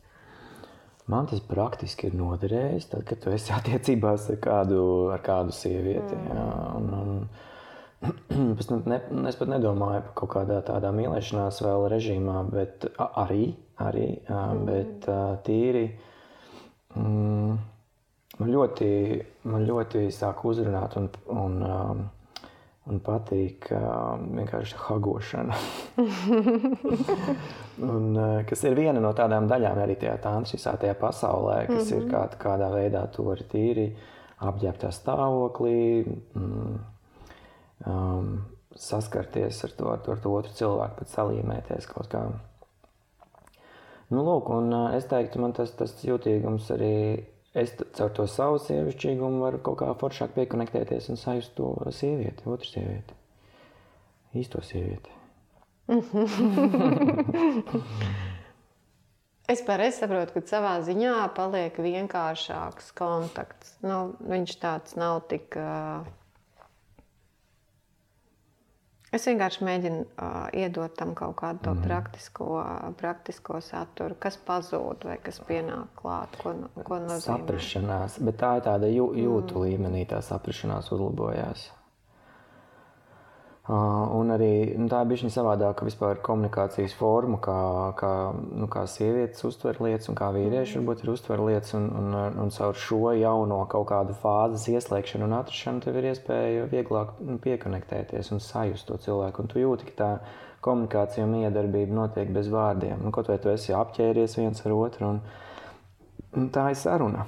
Man 1.11 1.29
tas 1.31 1.39
praktiski 1.43 2.09
ir 2.09 2.17
noderējis, 2.19 2.89
tad, 2.91 3.05
kad 3.07 3.23
tu 3.23 3.31
esi 3.31 3.53
attiecībās 3.57 4.27
ar 4.35 4.41
kādu, 4.43 4.83
ar 5.15 5.23
kādu 5.23 5.55
sievieti. 5.55 6.17
Mm. 6.17 6.27
Jā, 6.35 6.45
un, 6.75 6.91
un, 6.99 8.53
es, 8.59 8.69
ne, 8.91 9.01
es 9.31 9.39
pat 9.39 9.55
nedomāju 9.55 10.05
par 10.09 10.13
kaut 10.21 10.33
kādā 10.35 10.61
tādā 10.67 10.91
mīlēšanās 10.95 11.63
vēl 11.63 11.87
režīmā, 11.95 12.37
bet 12.51 12.87
arī, 12.99 13.51
arī 13.79 14.07
mm. 14.27 14.63
bet 14.67 15.11
tīri. 15.47 15.87
Mm, 16.99 17.59
man 18.43 18.57
ļoti, 18.59 18.89
man 19.47 19.69
ļoti 19.71 20.09
sāk 20.11 20.43
uzrunāt 20.51 20.99
un, 20.99 21.07
un 21.31 21.61
um, 21.63 22.09
Man 22.89 22.97
patīk 23.05 23.67
uh, 23.77 24.17
vienkārši 24.17 24.77
hagošana. 24.87 25.57
un, 27.91 28.07
uh, 28.17 28.39
kas 28.49 28.63
ir 28.65 28.73
viena 28.73 29.03
no 29.03 29.11
tādām 29.17 29.45
daļām 29.51 29.83
arī 29.83 29.99
tajā 30.01 30.15
tantrisā, 30.23 30.73
tajā 30.81 30.95
pasaulē, 30.97 31.59
kas 31.67 31.91
mm 31.91 31.91
-hmm. 31.91 31.99
ir 31.99 32.07
kā, 32.09 32.23
kādā 32.41 32.71
veidā 32.73 33.03
to 33.13 33.27
arī 33.29 33.45
tīri 33.51 33.85
apģērbtā 34.41 34.89
stāvoklī, 34.97 36.05
mm, 36.33 36.79
um, 37.85 38.31
saskarties 38.75 39.63
ar 39.63 39.75
to, 39.77 39.91
ar 39.91 39.99
to, 39.99 40.11
ar 40.11 40.23
to 40.23 40.33
otru 40.33 40.53
cilvēku, 40.53 40.97
pat 40.97 41.13
salīmēties 41.13 41.87
kaut 41.93 42.09
kā. 42.09 42.23
Nu, 44.09 44.23
lūk, 44.25 44.49
un 44.49 44.73
uh, 44.73 44.95
es 44.95 45.05
teiktu, 45.05 45.39
man 45.39 45.53
tas, 45.53 45.71
tas 45.71 45.93
jūtīgums 46.03 46.73
arī 46.73 46.95
es 47.53 47.73
caur 47.97 48.11
to 48.15 48.27
savu 48.31 48.59
sievišķīgumu 48.63 49.41
varu 49.43 49.59
kaut 49.65 49.77
kā 49.81 49.89
foršāk 49.99 50.29
piekonektēties 50.37 51.09
un 51.11 51.17
sajust 51.19 51.51
to 51.57 51.67
sievieti, 51.95 52.47
otru 52.47 52.67
sievieti, 52.69 53.13
īsto 54.39 54.59
sievieti. 54.63 55.11
es 59.51 59.59
pareizi 59.67 59.97
saprotu, 59.99 60.37
ka 60.37 60.41
savā 60.47 60.77
ziņā 60.87 61.17
paliek 61.35 61.75
vienkāršāks 61.83 62.93
kontakts. 62.95 63.75
Nu, 63.83 64.15
viņš 64.23 64.51
tāds 64.61 64.95
nav 64.99 65.15
tik. 65.31 65.47
Uh, 65.59 66.07
Es 69.11 69.25
vienkārši 69.27 69.65
mēģinu 69.67 70.03
uh, 70.07 70.45
iedot 70.55 70.93
tam 70.95 71.11
kaut 71.19 71.35
kādu 71.41 71.73
mm. 71.73 71.81
praktisko, 71.83 72.45
praktisko 72.99 73.59
saturu, 73.59 74.15
kas 74.15 74.37
pazūd 74.47 75.03
vai 75.09 75.17
kas 75.19 75.41
pienāk 75.49 75.91
klāt, 75.99 76.37
ko, 76.39 76.53
ko 76.87 77.01
nozīmē. 77.03 77.41
Saprašanās, 77.41 78.15
bet 78.23 78.39
tā 78.39 78.53
ir 78.61 78.65
tāda 78.69 78.87
jū, 78.87 79.09
jūtu 79.19 79.57
mm. 79.57 79.65
līmenī, 79.67 80.05
tā 80.07 80.23
saprašanās 80.23 80.93
uzlabojās. 80.95 81.67
Uh, 83.71 84.09
un 84.19 84.33
arī 84.35 84.73
nu, 84.75 84.89
tā 84.91 84.97
ir 84.99 85.07
bijusi 85.07 85.29
savādāka 85.31 85.85
vispār 85.87 86.17
komunikācijas 86.25 86.91
forma, 86.99 87.37
kā, 87.39 87.59
kā, 87.95 88.09
nu, 88.35 88.67
kā 88.67 88.81
sievietes 88.91 89.45
uztver 89.47 89.77
lietas 89.79 90.11
un 90.11 90.17
kā 90.19 90.27
vīrieši 90.35 90.81
varbūt 90.81 91.05
ir 91.05 91.11
uztver 91.13 91.39
lietas. 91.39 91.71
Un, 91.79 91.85
un, 92.01 92.17
un 92.43 92.51
caur 92.51 92.75
šo 92.75 93.13
jauno 93.15 93.61
kaut 93.71 93.87
kādu 93.93 94.17
fāzes 94.19 94.67
ieslēgšanu 94.73 95.29
un 95.29 95.37
atrašanu 95.37 95.85
tev 95.85 96.01
ir 96.01 96.09
iespēja 96.09 96.65
vieglāk 96.73 97.13
nu, 97.23 97.37
piekonektēties 97.45 98.33
un 98.35 98.43
sajust 98.43 98.89
to 98.91 98.99
cilvēku. 99.05 99.45
Un 99.45 99.53
tu 99.53 99.63
jūti, 99.63 99.87
ka 99.93 99.97
tā 100.01 100.11
komunikācija 100.67 101.23
un 101.29 101.37
miedarbība 101.37 101.95
notiek 102.01 102.35
bez 102.35 102.51
vārdiem. 102.51 102.99
Nu, 102.99 103.15
kaut 103.15 103.31
vai 103.31 103.39
tu 103.39 103.53
esi 103.55 103.71
apķēries 103.77 104.35
viens 104.41 104.65
ar 104.65 104.75
otru. 104.75 105.15
Un, 105.15 105.23
un 106.35 106.51
tā 106.51 106.67
ir 106.75 106.81
saruna. 106.83 107.23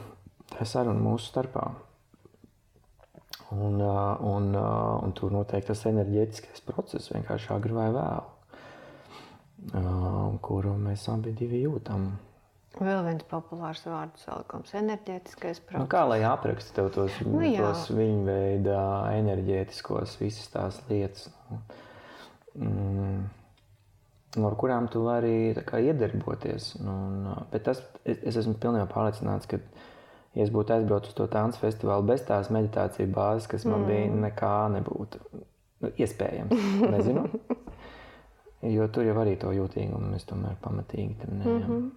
Tā 0.52 0.66
ir 0.68 0.74
saruna 0.76 1.08
mūsu 1.08 1.32
starpā. 1.32 1.70
Un, 3.54 3.82
un, 4.34 4.56
un 4.56 5.12
tur 5.18 5.34
noteikti 5.34 5.70
tas 5.70 5.86
enerģētiskais 5.90 6.64
process 6.66 7.12
vienkārši 7.14 7.52
agri 7.54 7.74
vai 7.76 7.90
vēlu, 7.94 8.24
kuru 10.42 10.74
mēs 10.80 11.06
abi 11.12 11.34
jūtam. 11.62 12.02
Vēl 12.74 13.04
viens 13.06 13.26
populārs 13.30 13.84
vārdu 13.86 14.18
salikums- 14.18 14.74
enerģētiskais 14.82 15.60
process. 15.62 15.84
Nu, 15.84 15.90
kā 15.92 16.02
lai 16.10 16.24
apraksta 16.26 16.80
tev 16.80 16.90
tos, 16.96 17.20
nu, 17.22 17.44
jā. 17.46 17.62
tos 17.62 17.92
viņa 17.94 18.24
veida 18.26 18.80
enerģētiskos, 19.14 20.18
visas 20.18 20.50
tās 20.50 20.82
lietas, 20.90 21.30
nu, 21.52 21.60
mm, 22.66 23.20
ar 24.50 24.58
kurām 24.58 24.90
tu 24.90 25.04
vari 25.06 25.54
kā, 25.68 25.78
iedarboties. 25.86 26.72
Nu, 26.82 26.92
un, 26.92 27.46
bet 27.52 27.68
tas, 27.70 27.84
es, 28.04 28.18
es 28.24 28.42
esmu 28.42 28.58
pilnībā 28.58 28.88
pārliecināts, 28.90 29.46
ka 29.46 29.62
ja 30.34 30.46
es 30.46 30.52
būtu 30.54 30.76
aizbraucis 30.76 31.14
uz 31.14 31.18
to 31.18 31.28
tādu 31.32 31.60
festivālu 31.62 32.08
bez 32.10 32.24
tās 32.28 32.52
meditācijas 32.54 33.10
bāzes, 33.14 33.50
kas 33.52 33.66
man 33.70 33.84
mm. 33.84 33.90
bija, 33.90 34.22
nekā 34.28 34.54
nebūtu 34.78 35.26
nu, 35.34 35.92
iespējams. 35.94 36.70
Nezinu. 36.94 37.28
jo 38.76 38.88
tur 38.94 39.10
jau 39.10 39.18
arī 39.22 39.36
to 39.40 39.52
jūtīgumu 39.54 40.14
mēs 40.16 40.26
tomēr 40.30 40.56
pamatīgi 40.64 41.20
tam 41.22 41.38
neņemam. 41.42 41.68
Mm 41.68 41.76
-hmm. 41.76 41.92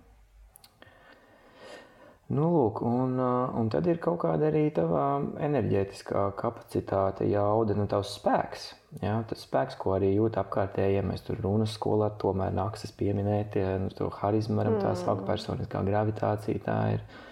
Nu, 2.26 2.48
lūk, 2.50 2.80
un, 2.82 3.20
un 3.60 3.68
tad 3.70 3.86
ir 3.86 4.00
kaut 4.02 4.18
kāda 4.24 4.48
arī 4.48 4.64
tava 4.74 5.22
enerģētiskā 5.46 6.24
kapacitāte, 6.34 7.28
jauda, 7.30 7.74
nu, 7.78 7.84
tavs 7.86 8.16
spēks. 8.18 8.64
Ja? 9.00 9.20
Tas 9.30 9.44
spēks, 9.46 9.76
ko 9.78 9.92
arī 9.94 10.08
jūt 10.16 10.34
apkārtējie, 10.42 10.96
ja 10.96 11.04
mēs 11.06 11.22
tur 11.22 11.38
runas 11.40 11.76
skolā, 11.78 12.10
tomēr 12.18 12.50
nāks 12.50 12.90
pieminēt, 12.98 13.54
ja, 13.54 13.78
nu, 13.78 13.92
to 13.94 14.10
harizmu 14.10 14.56
varam 14.56 14.80
tā 14.80 14.96
saukt, 14.96 15.22
mm. 15.22 15.26
personiskā 15.26 15.84
gravitācija 15.86 16.64
tā 16.66 16.80
ir. 16.96 17.06
Uh, 17.06 17.22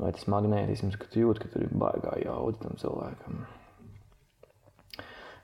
vai 0.00 0.12
tas 0.14 0.26
magnētisms, 0.30 0.96
ka 0.98 1.10
tu 1.10 1.22
jūti, 1.22 1.44
ka 1.44 1.52
tur 1.52 1.66
ir 1.66 1.76
baigā 1.78 2.16
jauda 2.24 2.64
tam 2.64 2.78
cilvēkam. 2.80 3.44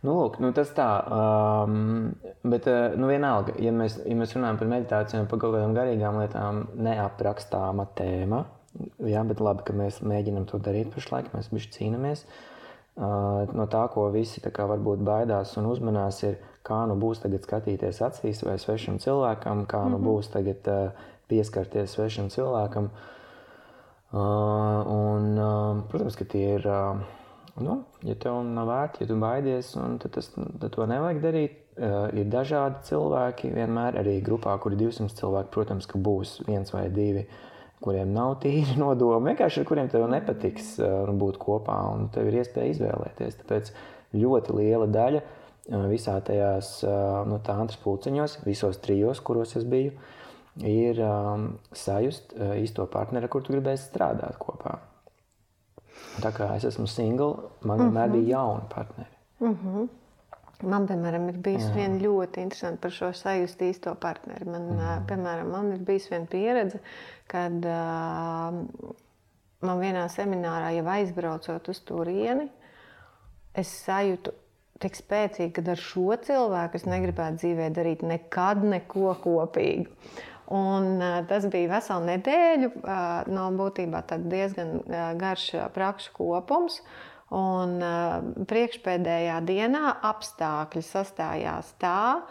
Nu, 0.00 0.14
lūk, 0.16 0.38
nu 0.40 0.48
tas 0.56 0.70
tā, 0.72 0.88
um, 1.12 2.14
bet 2.48 2.64
uh, 2.70 2.94
nu, 2.96 3.10
vienalga, 3.10 3.52
ja 3.60 3.72
mēs, 3.76 3.98
ja 4.08 4.16
mēs 4.16 4.32
runājam 4.32 4.60
par 4.62 4.70
meditāciju 4.70 5.20
un 5.20 5.28
par 5.28 5.42
kaut 5.42 5.52
kādām 5.52 5.74
garīgām 5.76 6.16
lietām, 6.22 6.62
neaprakstāma 6.86 7.84
tēma, 7.98 8.46
jā, 9.04 9.24
bet 9.28 9.42
labi, 9.44 9.66
ka 9.68 9.76
mēs 9.76 10.00
mēģinam 10.00 10.48
to 10.48 10.62
darīt 10.64 10.88
pašlaik, 10.94 11.28
mēs 11.36 11.52
bišķi 11.52 11.76
cīnamies. 11.76 12.24
Uh, 13.00 13.44
no 13.56 13.68
tā, 13.70 13.84
ko 13.92 14.08
visi 14.12 14.40
tā 14.42 14.50
kā 14.56 14.64
varbūt 14.68 15.04
baidās 15.04 15.52
un 15.60 15.68
uzmanās, 15.68 16.24
ir, 16.24 16.40
kā 16.66 16.80
nu 16.88 16.96
būs 17.00 17.20
tagad 17.20 17.44
skatīties 17.44 18.00
acīs 18.08 18.40
vai 18.48 18.56
svešam 18.60 18.98
cilvēkam, 19.04 19.66
kā 19.68 19.84
nu 19.84 19.98
mm 19.98 20.00
-hmm. 20.00 20.08
būs 20.08 20.32
tagad 20.32 20.72
uh, 20.72 21.06
pieskarties 21.28 21.92
svešam 21.92 22.32
cilvēkam. 22.32 22.88
Uh, 22.88 23.19
un, 24.12 25.38
uh, 25.38 25.82
protams, 25.90 26.16
ka 26.18 26.26
tie 26.26 26.56
ir, 26.56 26.66
uh, 26.66 26.98
nu, 27.62 27.76
ja 28.02 28.16
tev 28.18 28.40
nav 28.46 28.66
vērti, 28.66 29.04
ja 29.04 29.10
tu 29.10 29.18
baidies, 29.20 29.74
tad, 30.02 30.08
tas, 30.16 30.32
tad 30.34 30.70
to 30.74 30.86
nevajag 30.90 31.22
darīt. 31.24 31.58
Ir 31.80 32.26
dažādi 32.28 32.82
cilvēki, 32.90 33.54
vienmēr 33.56 33.94
arī 34.02 34.18
grupā, 34.20 34.52
kur 34.60 34.74
ir 34.74 34.82
200 34.82 35.14
cilvēki, 35.16 35.48
protams, 35.54 35.86
ka 35.88 35.96
būs 36.02 36.34
viens 36.44 36.74
vai 36.74 36.82
divi, 36.92 37.22
kuriem 37.80 38.10
nav 38.12 38.34
tīri 38.42 38.74
nodomi, 38.82 39.30
vienkārši 39.30 39.62
ar 39.62 39.68
kuriem 39.70 39.88
tev 39.88 40.04
nepatiks 40.12 40.74
būt 41.22 41.38
kopā, 41.40 41.78
un 41.94 42.10
tev 42.12 42.28
ir 42.28 42.42
iespēja 42.42 42.74
izvēlēties. 42.74 43.38
Tāpēc 43.40 43.72
ļoti 44.12 44.58
liela 44.58 44.90
daļa 44.92 45.22
visā 45.88 46.18
tajās 46.26 46.80
nu, 47.30 47.40
tāntras 47.46 47.80
pulciņos, 47.80 48.40
visos 48.44 48.82
trijos, 48.84 49.22
kuros 49.24 49.56
es 49.56 49.64
biju, 49.64 49.94
uh, 49.94 50.19
ir 50.56 51.00
um, 51.04 51.58
sajust 51.72 52.34
uh, 52.34 52.54
īsto 52.58 52.86
partneri, 52.90 53.24
ar 53.24 53.32
kuru 53.32 53.46
tu 53.46 53.54
gribēsi 53.54 53.88
strādāt 53.90 54.38
kopā. 54.40 54.78
Tā 56.20 56.32
kā 56.34 56.50
es 56.56 56.66
esmu 56.68 56.88
single, 56.90 57.50
man 57.62 57.78
vienmēr 57.78 58.08
mm 58.08 58.12
-hmm. 58.12 58.20
bija 58.20 58.36
jauni 58.36 58.68
partneri. 58.74 59.16
Mm 59.40 59.56
-hmm. 59.56 59.88
Man, 60.62 60.86
piemēram, 60.86 61.28
ir 61.28 61.38
bijis 61.38 61.64
Jā. 61.64 61.74
viena 61.74 61.98
ļoti 62.02 62.42
interesanta 62.42 62.80
par 62.80 62.90
šo 62.90 63.12
sajust 63.12 63.60
īsto 63.60 63.94
partneri. 63.94 64.44
Man, 64.44 64.62
mm 64.62 64.78
-hmm. 64.78 65.06
piemēram, 65.06 65.50
man 65.50 65.72
ir 65.72 65.78
bijis 65.78 66.10
viena 66.10 66.26
pieredze, 66.26 66.78
kad 67.26 67.52
uh, 67.64 68.90
man 69.60 69.80
vienā 69.80 70.08
seminārā 70.08 70.70
jau 70.76 70.86
aizbraucot 70.86 71.68
uz 71.68 71.80
turieni, 71.80 72.48
es 73.54 73.86
sajūtu 73.86 74.32
tik 74.80 74.96
spēcīgi, 74.96 75.52
ka 75.52 75.70
ar 75.70 75.76
šo 75.76 76.16
cilvēku 76.26 76.74
es 76.74 76.86
negribētu 76.88 77.36
dzīvē 77.36 77.70
darīt 77.76 78.02
nekad 78.02 78.64
neko 78.64 79.14
kopīgu. 79.24 79.86
Un, 80.50 80.98
tas 81.30 81.44
bija 81.46 81.76
vesela 81.76 82.02
nedēļa, 82.08 82.70
no 83.30 83.44
būtībā 83.54 84.02
diezgan 84.18 84.80
garš 85.20 85.52
prakšu 85.76 86.14
kopums. 86.16 86.80
Un 87.30 87.76
priekšpēdējā 88.50 89.36
dienā 89.46 89.92
apstākļi 90.08 90.82
sastājās 90.82 91.70
tā, 91.78 92.24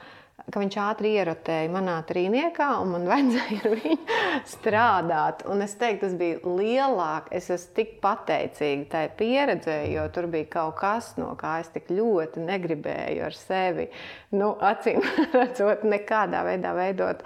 ka 0.53 0.62
viņš 0.62 0.77
ātri 0.81 1.12
ierotēja 1.19 1.69
manā 1.73 1.97
trīniekā, 2.09 2.69
un 2.83 2.93
man 2.93 3.07
vajadzēja 3.12 3.59
ar 3.62 3.75
viņu 3.83 4.17
strādāt. 4.49 5.43
Un 5.49 5.63
es 5.65 5.75
teiktu, 5.79 6.07
tas 6.07 6.15
bija 6.19 6.39
lielāk. 6.45 7.29
Es 7.35 7.49
esmu 7.53 7.75
tik 7.77 7.95
pateicīga 8.03 8.88
tai 8.93 9.03
pieredzē, 9.19 9.77
jo 9.93 10.07
tur 10.15 10.29
bija 10.31 10.49
kaut 10.57 10.79
kas, 10.81 11.13
no 11.19 11.31
kā 11.39 11.59
es 11.63 11.71
tik 11.73 11.91
ļoti 11.93 12.43
negribēju 12.47 13.27
ar 13.29 13.38
sevi, 13.38 13.89
nu, 14.35 14.53
acīm 14.71 15.03
redzot, 15.38 15.85
nekādā 15.88 16.43
veidā 16.47 16.73
veidot, 16.77 17.23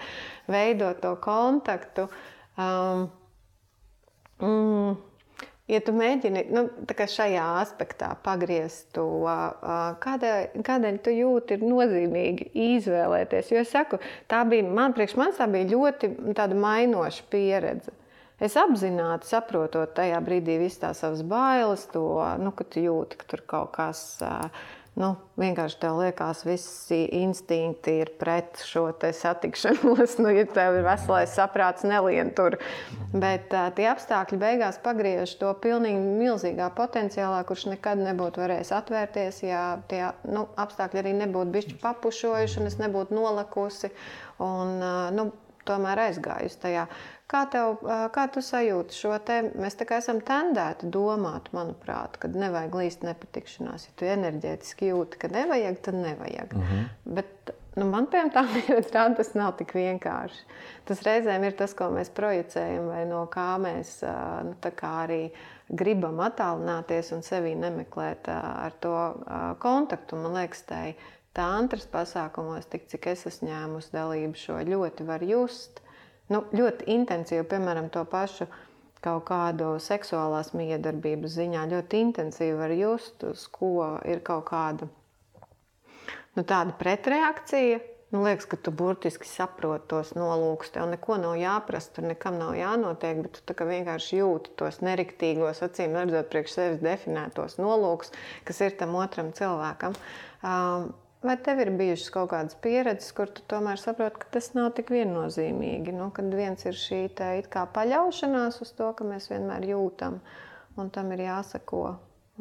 veidot 0.52 1.02
to 1.04 1.16
kontaktu. 1.24 2.08
Um, 2.60 3.08
mm, 4.44 5.02
Ja 5.72 5.80
tu 5.80 5.94
mēģini 5.96 6.42
nu, 6.52 6.66
šajā 6.92 7.44
aspektā 7.62 8.10
pagriezt 8.26 8.90
to, 8.98 9.06
kādēļ, 10.04 10.60
kādēļ 10.60 10.98
tu 11.06 11.14
jūti, 11.16 11.56
ir 11.56 11.64
nozīmīgi 11.64 12.50
izvēlēties. 12.76 13.54
Jo 13.54 13.62
es 13.64 13.72
saku, 13.72 14.02
tā 14.28 14.42
bija 14.50 14.68
man, 14.68 14.92
priekš 14.98 15.16
manis 15.22 15.40
tā 15.40 15.48
bija 15.48 15.72
ļoti 15.72 16.12
mainoša 16.60 17.30
pieredze. 17.32 17.96
Es 18.44 18.58
apzināti 18.60 19.30
saprotot 19.30 19.94
tajā 19.96 20.20
brīdī 20.26 20.58
visas 20.60 20.82
tās 20.82 21.04
savas 21.06 21.22
bailes, 21.24 21.86
to, 21.94 22.04
nu, 22.44 22.52
ka 22.52 22.68
tu 22.68 22.84
jūti, 22.84 23.22
ka 23.22 23.30
tur 23.32 23.44
kaut 23.48 23.72
kas 23.78 24.02
uh, 24.26 24.50
Nu, 24.94 25.08
vienkārši 25.42 25.80
tev 25.82 25.96
liekas, 25.98 26.44
visi 26.46 27.00
instinkti 27.18 27.96
ir 28.04 28.12
pret 28.20 28.62
šo 28.62 28.86
satikšanos. 28.94 30.18
Nu, 30.22 30.30
ja 30.30 30.44
tev 30.46 30.78
ir 30.78 30.86
veselais 30.86 31.34
saprāts, 31.34 31.82
nelien 31.88 32.30
tur. 32.38 32.60
Bet 33.10 33.56
uh, 33.58 33.72
tie 33.74 33.88
apstākļi 33.90 34.38
beigās 34.38 34.78
pagriež 34.86 35.34
to 35.42 35.50
pilnīgi 35.66 35.98
milzīgā 36.22 36.70
potenciālā, 36.78 37.42
kurš 37.50 37.72
nekad 37.72 38.04
nebūtu 38.06 38.44
varējis 38.44 38.74
atvērties, 38.78 39.42
ja 39.48 39.64
tie 39.90 40.04
nu, 40.30 40.46
apstākļi 40.62 41.02
arī 41.02 41.16
nebūtu 41.24 41.58
bijuši 41.58 41.80
papušojuši 41.82 42.62
un 42.62 42.70
es 42.70 42.78
nebūtu 42.84 43.18
nolikusi. 43.18 43.90
Un, 44.46 44.78
uh, 44.78 45.10
nu, 45.16 45.32
tomēr 45.68 46.08
aizgājusi 46.10 46.60
tajā. 46.64 46.86
Kā, 47.32 47.46
tev, 47.50 47.80
kā 48.14 48.28
tu 48.34 48.44
sajūti 48.44 48.96
šo 48.98 49.16
te? 49.26 49.40
Mēs 49.58 49.78
tā 49.80 49.88
kā 49.90 49.98
esam 50.02 50.20
tendēti 50.26 50.90
domāt, 50.94 51.50
manuprāt, 51.56 52.20
ka 52.22 52.30
nevajag 52.30 52.76
līst 52.78 53.06
nepatikšanās. 53.08 53.88
Ja 53.88 53.98
tu 53.98 54.10
enerģētiski 54.12 54.92
jūti, 54.92 55.22
ka 55.22 55.32
nevajag, 55.34 55.80
tad 55.86 55.98
nevajag. 55.98 56.54
Mm 56.54 56.68
-hmm. 56.68 57.16
Bet 57.16 57.54
nu, 57.76 57.88
man 57.90 58.08
piemēram, 58.12 59.16
tas 59.18 59.34
nav 59.34 59.56
tik 59.58 59.74
vienkārši. 59.74 60.46
Tas 60.86 61.02
reizēm 61.02 61.44
ir 61.44 61.58
tas, 61.58 61.74
ko 61.74 61.90
mēs 61.96 62.10
projicējam, 62.10 62.88
vai 62.88 63.06
no 63.06 63.26
kā 63.26 63.58
mēs 63.58 64.04
nu, 64.44 64.56
kā 64.62 64.94
arī 65.08 65.32
gribam 65.70 66.20
attālināties 66.20 67.12
un 67.16 67.22
sevī 67.22 67.56
nemeklēt 67.56 68.28
ar 68.28 68.72
to 68.80 68.98
kontaktu. 69.60 70.16
Man 70.16 70.34
liekas, 70.34 70.62
tai 70.62 70.96
Tāntras 71.34 71.88
pasākumos, 71.90 72.68
tik 72.70 72.84
cik 72.92 73.08
es 73.10 73.24
esmu 73.26 73.48
ņēmusi 73.50 73.90
dalību, 73.96 74.38
šo 74.38 74.60
ļoti 74.68 75.06
var 75.08 75.24
just 75.26 75.80
nu, 76.32 76.44
ļoti 76.56 76.88
intensīvi, 76.94 77.46
piemēram, 77.52 77.90
to 77.94 78.06
pašu 78.10 78.48
kaut 79.04 79.26
kādu 79.28 79.74
seksuālās 79.84 80.54
miedarbības 80.56 81.34
ziņā 81.36 81.66
ļoti 81.74 82.04
intensīvi 82.08 82.60
var 82.60 82.76
just, 82.78 83.24
uz 83.28 83.48
ko 83.52 83.98
ir 84.08 84.24
kaut 84.24 84.46
kāda 84.52 84.88
nu, 86.38 86.44
tāda 86.44 86.72
pretreakcija. 86.80 87.82
Nu, 88.14 88.22
liekas, 88.22 88.46
ka 88.46 88.60
tu 88.62 88.70
burtiski 88.70 89.26
saproti 89.26 89.88
tos 89.90 90.12
nolūkus. 90.14 90.70
Tev 90.76 90.86
neko 90.92 91.16
nav 91.18 91.34
jāprasa, 91.40 91.96
tur 91.96 92.06
nekam 92.06 92.36
nav 92.38 92.52
jānotiek, 92.54 93.24
bet 93.26 93.40
tu 93.42 93.56
vienkārši 93.58 94.20
jūti 94.20 94.54
tos 94.62 94.84
neriktīgos, 94.86 95.64
acīm 95.66 95.98
redzot, 95.98 96.30
priekš 96.30 96.54
sevis 96.54 96.84
definētos 96.86 97.58
nolūkus, 97.58 98.14
kas 98.46 98.62
ir 98.68 98.78
tam 98.78 98.94
otram 99.02 99.34
cilvēkam. 99.34 99.98
Um, 100.46 100.92
vai 101.24 101.36
tev 101.44 101.62
ir 101.64 101.72
bijušas 101.80 102.12
kaut 102.14 102.30
kādas 102.34 102.58
pieredzes, 102.64 103.12
kur 103.18 103.32
tu 103.32 103.44
tomēr 103.50 103.80
saproti, 103.82 104.22
ka 104.22 104.32
tas 104.38 104.52
nav 104.58 104.72
tik 104.78 104.92
viennozīmīgi? 104.94 105.96
Nu, 105.96 106.10
kad 106.16 106.32
viens 106.36 106.66
ir 106.68 106.78
šī 106.78 107.04
tā, 107.18 107.34
paļaušanās 107.76 108.62
uz 108.64 108.74
to, 108.78 108.90
ka 108.98 109.08
mēs 109.08 109.30
vienmēr 109.32 109.68
jūtam, 109.74 110.20
un 110.78 110.92
tam 110.94 111.14
ir 111.16 111.26
jāsako. 111.28 111.86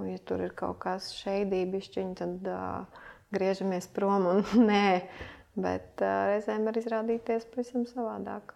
Un, 0.00 0.06
ja 0.08 0.20
tur 0.24 0.40
ir 0.40 0.54
kaut 0.56 0.78
kas 0.80 1.10
šeidībišķiņ, 1.18 2.12
tad 2.16 2.46
uh, 2.48 3.02
griežamies 3.34 3.90
prom 3.92 4.28
un 4.30 4.42
nē. 4.70 4.86
Bet 5.52 6.00
uh, 6.00 6.30
reizēm 6.30 6.64
var 6.68 6.78
izrādīties 6.80 7.44
pavisam 7.52 7.84
savādāk. 7.90 8.54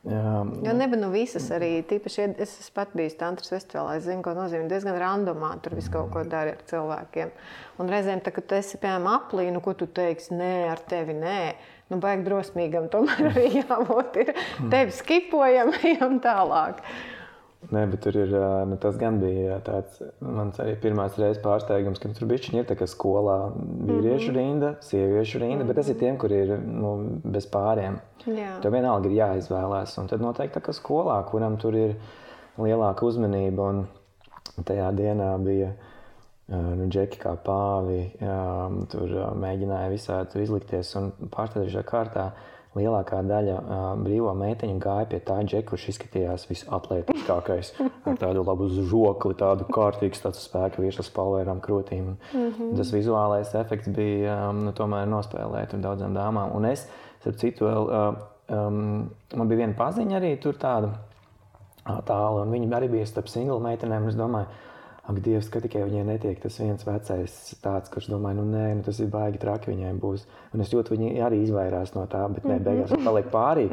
Jā, 0.00 0.36
jo 0.64 0.72
nebija 0.72 0.96
nu 1.02 1.10
visas 1.12 1.50
arī. 1.52 1.82
Tīpaši, 1.84 2.30
es 2.40 2.54
esmu 2.62 2.72
pat 2.78 2.94
bijis 2.96 3.18
Tantras 3.20 3.52
festivālā. 3.52 3.98
Es 3.98 4.06
zinu, 4.06 4.22
ko 4.24 4.32
nozīmē 4.32 4.64
diezgan 4.70 4.96
randomā. 4.96 5.50
Tur 5.60 5.76
viss 5.76 5.92
kaut 5.92 6.08
ko 6.14 6.22
dara 6.24 6.54
ar 6.56 6.62
cilvēkiem. 6.70 7.32
Un 7.82 7.92
reizēm, 7.92 8.22
tā, 8.24 8.32
kad 8.32 8.48
tu 8.48 8.56
esi 8.56 8.80
piemēram 8.80 9.10
aplī, 9.12 9.50
nu, 9.52 9.60
ko 9.64 9.74
tu 9.76 9.90
teiksi, 10.00 10.32
nē, 10.38 10.54
ar 10.72 10.80
tevi 10.88 11.18
nē. 11.18 11.42
Nu, 11.92 12.00
baigi 12.00 12.24
drosmīgam, 12.30 12.88
tomēr 12.88 13.28
arī 13.28 13.46
jābūt. 13.60 14.20
Ir. 14.24 14.32
Tevi 14.72 14.96
skipojam, 14.96 15.74
ejam 15.92 16.16
tālāk. 16.24 16.80
Nē, 17.68 17.82
bet 17.90 18.00
tur 18.00 18.16
ir, 18.16 18.30
nu, 18.66 18.76
tas 18.80 18.96
gan 18.98 19.18
bija 19.20 19.58
tāds, 19.62 19.98
mans 20.24 20.56
arī 20.62 20.72
pirmās 20.80 21.18
reizes 21.20 21.42
pārsteigums, 21.44 22.00
ka 22.00 22.08
tur 22.16 22.32
ir 22.32 22.64
tā 22.66 22.74
kā 22.78 22.88
skolā 22.88 23.52
vīriešu 23.52 24.30
mm 24.30 24.34
-hmm. 24.34 24.38
rinda, 24.38 24.70
sieviešu 24.80 25.38
rinda, 25.38 25.54
mm 25.56 25.62
-hmm. 25.62 25.66
bet 25.66 25.76
tas 25.76 25.88
ir 25.88 25.98
tiem, 25.98 26.16
kur 26.16 26.32
ir 26.32 26.58
nu, 26.58 27.20
bez 27.24 27.46
pāriem. 27.46 28.00
Jā. 28.26 28.60
Tev 28.62 28.72
vienalga 28.72 29.08
ir 29.08 29.16
jāizvēlās, 29.16 29.98
un 30.00 30.06
tad 30.06 30.20
noteikti 30.20 30.58
tā 30.58 30.62
kā 30.62 30.72
skolā, 30.72 31.22
kuram 31.30 31.56
tur 31.56 31.74
ir 31.74 31.96
lielāka 32.58 33.04
uzmanība, 33.04 33.62
un 33.68 33.86
tajā 34.64 34.90
dienā 34.92 35.38
bija 35.44 35.72
nu, 36.48 36.88
džeki 36.88 37.18
kā 37.18 37.36
pāvi, 37.36 38.10
jā, 38.20 38.86
tur 38.90 39.08
mēģināja 39.38 39.90
visādi 39.90 40.42
izlikties 40.42 40.96
un 40.96 41.12
pārsteidzošā 41.30 41.82
kārtā 41.82 42.30
lielākā 42.78 43.20
daļa 43.26 43.56
uh, 43.58 43.78
brīvo 43.98 44.30
meiteņu 44.38 44.78
gāja 44.82 45.08
pie 45.10 45.18
tā 45.26 45.40
džeka, 45.42 45.72
kurš 45.72 45.88
izskatījās 45.94 46.46
visatlētiskākais, 46.50 47.72
ar 48.06 48.18
tādu 48.20 48.44
labu 48.46 48.68
žokli, 48.70 49.34
tādu 49.40 49.66
kārtīgu 49.74 50.20
tādu 50.22 50.38
spēku 50.38 50.84
virsmas 50.84 51.10
palvērām 51.16 51.62
krūtīm. 51.64 52.14
Mm 52.14 52.46
-hmm. 52.46 52.72
Tas 52.78 52.92
vizuālais 52.94 53.54
efekts 53.58 53.88
bija 53.88 54.38
um, 54.50 54.64
nu, 54.68 54.72
tomēr 54.72 55.08
nospēlēt 55.10 55.74
ar 55.74 55.84
daudzām 55.86 56.14
dāmām. 56.14 56.54
Un 56.54 56.70
es, 56.70 56.86
starp 57.20 57.36
citu, 57.42 57.66
vēl, 57.66 57.90
um, 58.54 59.10
man 59.34 59.48
bija 59.48 59.64
viena 59.64 59.74
paziņa 59.78 60.16
arī 60.20 60.36
tur 60.40 60.54
tāda 60.54 60.94
tālu, 62.06 62.42
un 62.44 62.50
viņi 62.50 62.70
arī 62.76 62.88
bija 62.88 63.06
starp 63.06 63.28
single 63.28 63.60
meitenēm. 63.60 64.08
Es 64.08 64.14
domāju, 64.14 64.46
Ak, 65.10 65.18
Dievs, 65.24 65.48
ka 65.50 65.58
tikai 65.64 65.82
viņai 65.88 66.04
netiek 66.06 66.38
tas 66.38 66.60
viens 66.60 66.84
vecais, 66.86 67.32
tāds, 67.64 67.90
kurš 67.90 68.10
domā, 68.12 68.30
nu, 68.36 68.44
nē, 68.46 68.68
nu, 68.78 68.84
tas 68.86 69.00
ir 69.02 69.10
baigi 69.10 69.40
traki 69.42 69.72
viņai 69.72 69.90
būs. 69.98 70.26
Un 70.54 70.62
es 70.62 70.70
jūtu, 70.70 70.94
viņi 70.94 71.18
arī 71.26 71.40
izvairās 71.42 71.96
no 71.96 72.04
tā, 72.10 72.22
bet 72.30 72.46
nē, 72.46 72.60
beigās 72.62 72.94
viņa 72.94 73.08
paliek 73.08 73.32
pārī. 73.32 73.66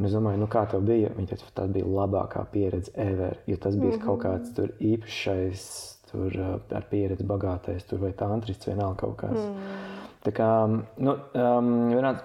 Un 0.00 0.08
es 0.08 0.16
domāju, 0.16 0.40
nu, 0.40 0.48
kā 0.48 0.64
tev 0.72 0.86
bija? 0.88 1.12
Viņa 1.12 1.34
teica, 1.34 1.50
tā 1.58 1.66
bija 1.68 1.84
labākā 1.84 2.46
pieredze 2.54 2.92
ever, 2.96 3.36
jo 3.50 3.58
tas 3.60 3.76
bija 3.76 3.92
mm 3.92 3.98
-hmm. 3.98 4.06
kaut 4.06 4.22
kāds 4.24 4.54
tur 4.56 4.72
īpašais, 4.80 5.64
tur 6.10 6.38
ar 6.72 6.86
pieredzi 6.90 7.26
bagātais, 7.26 7.84
tur 7.84 8.00
vai 8.00 8.12
tantrists, 8.12 8.66
vienalga 8.66 8.96
kaut 9.04 9.16
kas. 9.16 9.36
Mm. 9.36 10.00
Tā 10.24 10.32
kā, 10.36 10.48
nu, 10.96 11.16
um, 11.34 11.68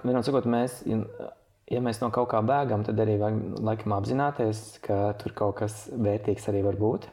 vienā 0.03 0.23
sakot, 0.23 0.45
mēs, 0.45 0.81
ja 1.71 1.81
mēs 1.81 2.01
no 2.01 2.09
kaut 2.11 2.29
kā 2.29 2.41
bēgam, 2.45 2.83
tad 2.83 2.99
arī 2.99 3.17
vajag 3.19 3.59
laikam 3.59 3.93
apzināties, 3.93 4.79
ka 4.85 5.13
tur 5.21 5.31
kaut 5.37 5.55
kas 5.55 5.89
vērtīgs 5.91 6.49
arī 6.51 6.63
var 6.65 6.75
būt. 6.81 7.07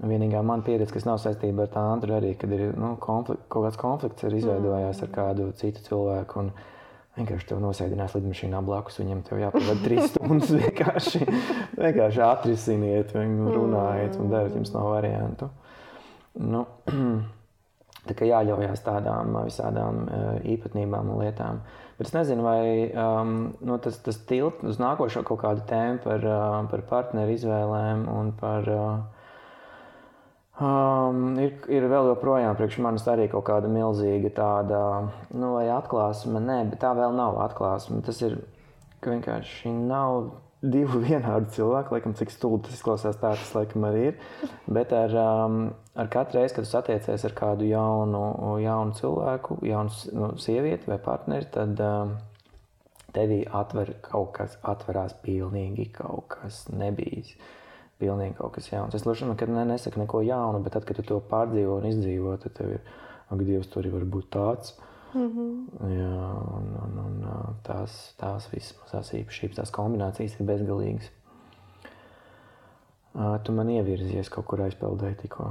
Vienīgā 0.00 0.40
man 0.46 0.62
pieredze, 0.64 0.94
kas 0.94 1.04
nav 1.04 1.18
saistīta 1.20 1.66
ar 1.66 1.72
tādu, 1.74 2.08
arī 2.16 2.32
kad 2.40 2.52
ir 2.56 2.70
nu, 2.72 2.94
konflikt, 3.02 3.42
kaut 3.52 3.66
kāds 3.66 3.80
konflikts 3.80 4.24
ir 4.24 4.36
izveidojās 4.38 4.96
mm. 4.96 5.06
ar 5.06 5.10
kādu 5.16 5.48
citu 5.60 5.82
cilvēku. 5.90 6.44
Un, 6.44 6.52
Vienkārši 7.18 7.48
te 7.50 7.56
nosēdinās 7.58 8.14
lidmašīnā 8.14 8.60
blakus. 8.64 9.00
Viņam 9.00 9.24
tev 9.26 9.40
jāpavada 9.42 9.82
trīs 9.82 10.06
stundas. 10.12 10.52
Vienkārši, 10.54 11.24
vienkārši 11.74 12.22
atrisiniet, 12.24 13.12
runājiet, 13.12 14.16
un 14.22 14.30
dariet, 14.30 14.54
jums 14.56 14.72
nav 14.72 14.86
variantu. 14.94 15.50
Nu, 16.38 16.62
tā 18.06 18.16
kā 18.16 18.30
jāļaujas 18.30 18.86
tādām 18.86 19.36
visādām 19.42 20.04
īpatnībām 20.54 21.12
un 21.12 21.24
lietām. 21.26 21.60
Bet 21.98 22.08
es 22.08 22.14
nezinu, 22.16 22.46
vai 22.46 22.88
um, 22.94 23.34
nu, 23.58 23.76
tas, 23.82 23.98
tas 24.00 24.22
tilt 24.30 24.62
uz 24.64 24.78
nākošo 24.80 25.26
kaut 25.26 25.42
kādu 25.42 25.66
tēmu 25.68 26.00
par, 26.06 26.24
uh, 26.24 26.60
par 26.70 26.86
partneru 26.88 27.34
izvēlēm 27.36 28.06
un 28.14 28.36
par. 28.38 28.70
Uh, 28.70 29.18
Um, 30.60 31.38
ir, 31.40 31.54
ir 31.72 31.86
vēl 31.88 32.10
joprojām 32.10 32.52
priekš 32.58 32.82
manis 32.84 33.06
arī 33.08 33.30
kaut 33.32 33.46
kāda 33.46 33.68
milzīga 33.72 34.28
tāda, 34.36 34.80
nu, 35.32 35.54
vai 35.54 35.70
atklāsme. 35.72 36.42
Nē, 36.44 36.58
bet 36.68 36.82
tā 36.82 36.90
vēl 36.98 37.14
nav 37.16 37.38
atklāsme. 37.46 38.02
Tas 38.04 38.18
ir, 38.26 38.36
ka 39.00 39.14
vienkārši 39.14 39.72
nav 39.72 40.34
divu 40.60 41.00
vienādu 41.06 41.48
cilvēku, 41.54 41.96
laikam, 41.96 42.12
cik 42.18 42.34
stulbi 42.34 42.66
tas 42.66 42.76
izklausās, 42.76 43.16
tā 43.22 43.30
tas 43.40 43.54
laikam 43.56 43.86
arī 43.88 44.02
ir. 44.10 44.18
Bet 44.68 44.92
ar, 44.92 45.16
um, 45.22 45.62
ar 45.96 46.10
katru 46.12 46.42
reizi, 46.42 46.58
kad 46.58 46.68
satiecies 46.68 47.24
ar 47.24 47.36
kādu 47.38 47.70
jaunu, 47.70 48.26
jaunu 48.60 48.98
cilvēku, 49.00 49.62
jaunu 49.64 50.12
nu, 50.12 50.28
sievieti 50.44 50.92
vai 50.92 51.00
partneri, 51.00 51.48
tad 51.56 51.80
um, 51.86 52.12
tevī 53.16 53.46
atver 53.48 53.94
kaut 54.04 54.34
kas, 54.36 54.60
atverās 54.60 55.16
pilnīgi 55.24 55.88
kaut 55.96 56.28
kas 56.36 56.66
nebijis. 56.68 57.32
Uh, 57.32 57.56
pilnīgi 58.00 58.36
kaut 58.38 58.54
kas 58.56 58.70
jauns. 58.72 58.94
Es 58.96 59.04
droši 59.06 59.28
vien 59.28 59.54
ne, 59.54 59.64
nesaku 59.72 60.00
neko 60.00 60.22
jaunu, 60.26 60.62
bet 60.64 60.76
tad, 60.76 60.86
kad 60.88 60.96
tu 60.96 61.06
to 61.06 61.20
pārdzīvo 61.30 61.78
un 61.80 61.88
izdzīvo, 61.90 62.36
tad 62.42 62.56
tev 62.58 62.74
ir, 62.78 62.82
ak, 63.28 63.44
Dievs, 63.44 63.70
tur 63.70 63.84
arī 63.84 63.94
var 63.94 64.08
būt 64.16 64.30
tāds. 64.36 64.74
Mm 65.14 65.28
-hmm. 65.28 65.90
Jā, 65.98 66.26
un, 66.56 66.66
un, 66.82 66.98
un 67.04 67.56
tās, 67.66 68.14
tās 68.16 68.52
visas 68.52 68.76
mazās 68.82 69.14
īpašības, 69.14 69.56
tās 69.56 69.70
kombinācijas 69.70 70.40
ir 70.40 70.46
bezgalīgas. 70.46 71.10
Tu 73.44 73.52
man 73.52 73.70
ievirzies 73.70 74.28
kaut 74.30 74.46
kur 74.46 74.60
aizpeldēji 74.62 75.16
tikko. 75.22 75.50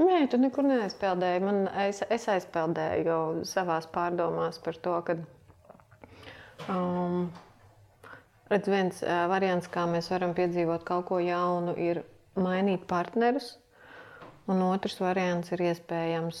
Nē, 0.00 0.28
tu 0.30 0.38
nekur 0.40 0.64
neaizpeldēji. 0.64 1.40
Man, 1.44 1.68
es, 1.68 2.00
es 2.10 2.28
aizpeldēju 2.28 3.44
savā 3.44 3.80
pārdomās 3.92 4.58
par 4.64 4.74
to, 4.74 4.96
ka 5.06 5.16
um, 6.68 7.30
Redz, 8.50 8.66
viens 8.70 9.02
variants, 9.30 9.68
kā 9.70 9.84
mēs 9.86 10.10
varam 10.10 10.34
piedzīvot 10.34 10.82
kaut 10.86 11.06
ko 11.10 11.20
jaunu, 11.22 11.76
ir 11.78 12.02
mainīt 12.34 12.86
partnerus. 12.90 13.54
Un 14.50 14.64
otrs 14.66 14.96
variants 14.98 15.52
ir 15.54 15.62
iespējams 15.68 16.40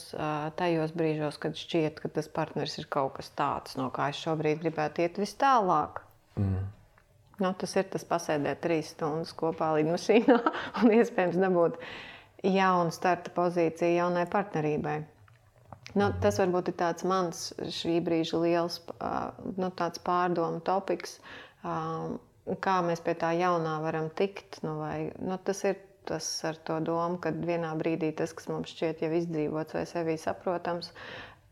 tajos 0.58 0.90
brīžos, 0.96 1.38
kad 1.38 1.54
šķiet, 1.54 2.00
ka 2.02 2.10
tas 2.16 2.26
partneris 2.32 2.74
ir 2.80 2.88
kaut 2.90 3.14
kas 3.20 3.30
tāds, 3.38 3.76
no 3.78 3.86
kā 3.94 4.08
es 4.10 4.18
šobrīd 4.24 4.64
gribētu 4.64 5.04
iet 5.04 5.20
vis 5.22 5.36
tālāk. 5.38 6.00
Mm. 6.40 6.64
Nu, 7.40 7.52
tas 7.56 7.72
ir 7.78 7.86
tas 7.92 8.02
pasēdēt 8.04 8.60
trīs 8.64 8.90
stundas 8.96 9.30
kopā 9.36 9.70
lidmašīnā 9.78 10.40
un 10.82 10.96
iespējams 10.96 11.38
dabūt 11.40 11.78
jaunu 12.44 12.92
starta 12.92 13.32
pozīciju 13.36 13.96
jaunai 14.00 14.26
partnerībai. 14.32 14.98
Nu, 15.98 16.10
tas 16.22 16.38
varbūt 16.38 16.70
ir 16.70 16.76
tāds 16.78 17.06
mans 17.08 17.46
šī 17.78 17.96
brīža 18.06 18.38
liels 18.42 18.76
nu, 19.56 19.70
pārdomu 20.06 20.60
topiks, 20.66 21.16
kā 21.62 22.80
mēs 22.86 23.02
pie 23.04 23.14
tā 23.20 23.32
jaunā 23.36 23.78
varam 23.84 24.10
tikt. 24.16 24.62
Nu, 24.66 24.78
vai, 24.80 25.10
nu, 25.20 25.38
tas 25.44 25.64
ir 25.68 25.78
tas 26.08 26.26
ar 26.48 26.56
to 26.66 26.80
domu, 26.82 27.18
ka 27.22 27.30
vienā 27.30 27.70
brīdī 27.78 28.10
tas, 28.16 28.32
kas 28.34 28.48
mums 28.50 28.72
šķiet 28.72 29.04
jau 29.04 29.10
izdzīvots 29.14 29.76
vai 29.76 29.84
sevī 29.86 30.16
saprotams, 30.18 30.90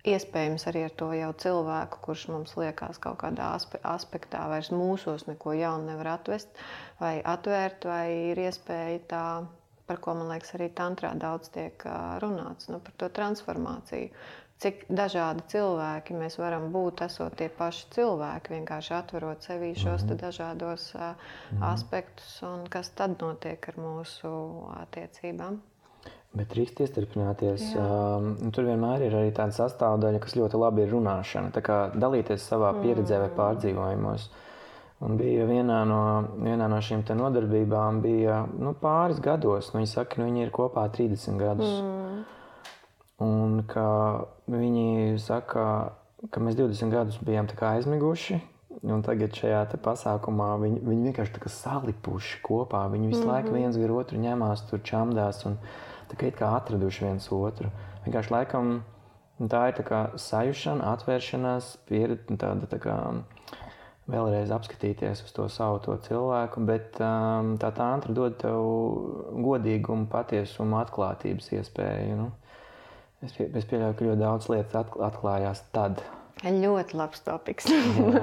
iespējams 0.09 0.65
arī 0.71 0.85
ar 0.87 0.95
to 0.99 1.11
jau 1.15 1.29
cilvēku, 1.45 2.01
kurš 2.07 2.25
mums 2.33 2.57
liekas 2.59 3.01
kaut 3.03 3.21
kādā 3.23 3.53
aspektā, 3.93 4.47
vairs 4.51 4.73
mūsos 4.75 5.27
neko 5.29 5.55
jaunu 5.59 5.91
nevar 5.91 6.15
atvest 6.17 6.61
vai 7.01 7.19
atvērt, 7.21 7.87
vai 7.91 8.05
ir 8.33 8.43
iespēja 8.49 9.07
tā. 9.13 9.25
Par 9.89 10.03
ko 10.05 10.13
man 10.13 10.29
liekas, 10.29 10.51
arī 10.53 10.67
tantrā 10.77 11.15
daudz 11.17 11.49
tiek 11.49 11.81
runāts, 12.21 12.67
nu, 12.69 12.77
par 12.85 12.93
to 13.01 13.07
transformāciju 13.17 14.11
cik 14.59 14.85
dažādi 14.91 15.45
cilvēki 15.53 16.17
mēs 16.19 16.39
varam 16.41 16.69
būt, 16.75 17.05
esot 17.07 17.37
tie 17.39 17.49
paši 17.49 17.87
cilvēki, 17.95 18.55
vienkārši 18.57 18.95
atverot 18.99 19.47
sevī 19.47 19.75
šos 19.75 20.03
mm 20.03 20.09
-hmm. 20.09 20.21
dažādos 20.23 20.95
mm 20.95 21.01
-hmm. 21.01 21.73
aspektus, 21.73 22.43
un 22.43 22.67
kas 22.71 22.91
tad 22.91 23.21
notiek 23.23 23.69
ar 23.69 23.75
mūsu 23.79 24.31
attiecībām. 24.83 25.61
Bet 26.37 26.51
drīkst 26.53 26.83
iestrādāties. 26.85 27.63
Um, 27.81 28.51
tur 28.53 28.67
vienmēr 28.69 29.07
ir 29.07 29.15
arī 29.17 29.31
tāda 29.33 29.55
sastāvdaļa, 29.57 30.19
kas 30.19 30.37
ļoti 30.37 30.61
labi 30.61 30.83
ir 30.83 30.93
runāšana. 30.93 31.51
Tā 31.55 31.63
kā 31.65 31.79
dalīties 31.95 32.45
savā 32.53 32.75
pieredzē 32.83 33.19
vai 33.19 33.31
mm. 33.31 33.37
pārdzīvojumos. 33.39 34.29
Un 35.01 35.17
bija 35.17 35.47
vienā 35.47 35.85
no, 35.87 36.01
vienā 36.43 36.67
no 36.69 36.81
šīm 36.83 37.05
nodarbībām, 37.17 38.01
bija 38.03 38.47
nu, 38.59 38.75
pāris 38.83 39.21
gados. 39.21 39.73
Nu, 39.73 39.79
viņi 39.79 39.91
saka, 39.93 40.15
ka 40.15 40.21
nu, 40.21 40.27
viņi 40.29 40.43
ir 40.43 40.51
kopā 40.51 40.89
30 40.91 41.39
gadus. 41.39 41.81
Mm. 41.81 41.98
Un 43.25 43.63
ka 43.67 43.87
viņi 44.47 45.19
saka, 45.19 45.65
ka 46.31 46.43
mēs 46.43 46.59
20 46.59 46.95
gadus 46.95 47.19
bijām 47.25 47.49
aizmiguši. 47.73 48.41
Un 48.87 49.03
tagad 49.03 49.35
šajā 49.35 49.65
pasākumā 49.83 50.53
viņi, 50.63 50.81
viņi 50.87 51.09
vienkārši 51.09 51.35
tā 51.35 51.41
kā 51.43 51.51
salipuši 51.51 52.39
kopā. 52.47 52.85
Viņi 52.93 53.09
visu 53.09 53.21
mm 53.21 53.27
-hmm. 53.27 53.33
laiku 53.33 53.55
viens 53.55 53.77
gar 53.77 53.91
otru 53.91 54.19
ņemās, 54.19 54.69
tur 54.71 54.81
čamdās 54.83 55.45
un 55.47 55.59
tā 56.11 56.15
kā, 56.17 56.31
kā 56.31 56.55
atraduši 56.57 57.05
viens 57.05 57.33
otru. 57.33 57.71
Vienkārši 58.07 58.31
laikam 58.31 58.83
tā 59.47 59.69
ir 59.69 59.75
tā 59.79 59.85
kā 59.87 60.01
sajušana, 60.19 60.93
atvēršanās, 60.93 61.77
pieredze, 61.89 62.37
tāda 62.37 62.67
tā 62.67 62.79
kā 62.79 63.23
vēlreiz 64.09 64.51
apskatīties 64.51 65.25
uz 65.25 65.33
to 65.37 65.49
savu 65.53 65.79
to 65.85 65.97
cilvēku, 66.09 66.65
bet 66.65 66.97
um, 67.01 67.57
tā 67.61 67.71
tantra 67.77 68.15
dod 68.15 68.39
tev 68.41 68.59
godīgumu, 69.45 70.09
patiesumu, 70.11 70.79
atklātības 70.81 71.53
iespēju. 71.53 72.17
Nu. 72.17 72.31
Es, 73.25 73.35
pie, 73.35 73.49
es 73.59 73.67
pieļauju, 73.67 73.97
ka 73.99 74.07
ļoti 74.07 74.21
daudz 74.21 74.49
lietas 74.53 74.95
atklājās 75.09 75.65
tad. 75.75 76.03
Ļoti 76.39 76.95
labs 76.99 77.25
topoks. 77.27 77.67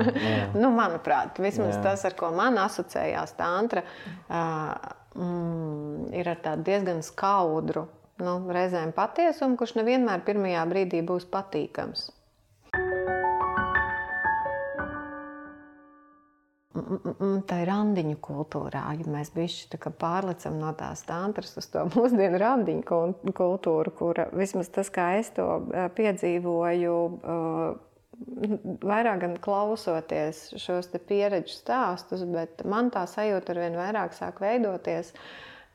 nu, 0.62 0.70
manuprāt, 0.72 1.42
vismaz 1.44 1.76
jā. 1.76 1.82
tas, 1.84 2.06
ar 2.08 2.16
ko 2.16 2.30
man 2.36 2.56
asociējās 2.64 3.36
tantra, 3.36 3.84
uh, 4.30 4.72
mm, 5.20 6.14
ir 6.16 6.32
ar 6.32 6.40
tādu 6.46 6.64
diezgan 6.70 7.04
skaudru, 7.04 7.90
nu, 8.24 8.38
reizēm 8.56 8.96
patiesumu, 8.96 9.60
kurš 9.60 9.76
nevienmēr 9.82 10.24
pirmajā 10.28 10.64
brīdī 10.72 11.04
būs 11.04 11.28
patīkams. 11.32 12.08
Tā 17.50 17.62
ir 17.64 17.70
randiņu 17.70 18.18
kultūrā. 18.24 18.84
Ja 19.00 19.08
mēs 19.12 19.32
bišķi 19.36 19.80
pārlecam 20.00 20.60
no 20.62 20.72
tās 20.78 21.04
tantras 21.08 21.56
uz 21.60 21.68
to 21.74 21.86
mūsdienu 21.96 22.40
randiņu 22.42 23.32
kultūru, 23.36 23.96
kura 23.96 24.30
vismaz 24.34 24.70
tas, 24.74 24.92
kā 24.94 25.16
es 25.20 25.32
to 25.36 25.48
piedzīvoju, 25.98 26.96
vairāk 28.86 29.24
gan 29.24 29.36
klausoties 29.44 30.46
šos 30.62 30.92
pieredžu 31.08 31.58
stāstus, 31.58 32.24
bet 32.30 32.64
man 32.68 32.92
tā 32.94 33.06
sajūta 33.10 33.56
ar 33.56 33.64
vien 33.66 33.76
vairāk 33.80 34.16
sāk 34.16 34.40
veidoties, 34.44 35.12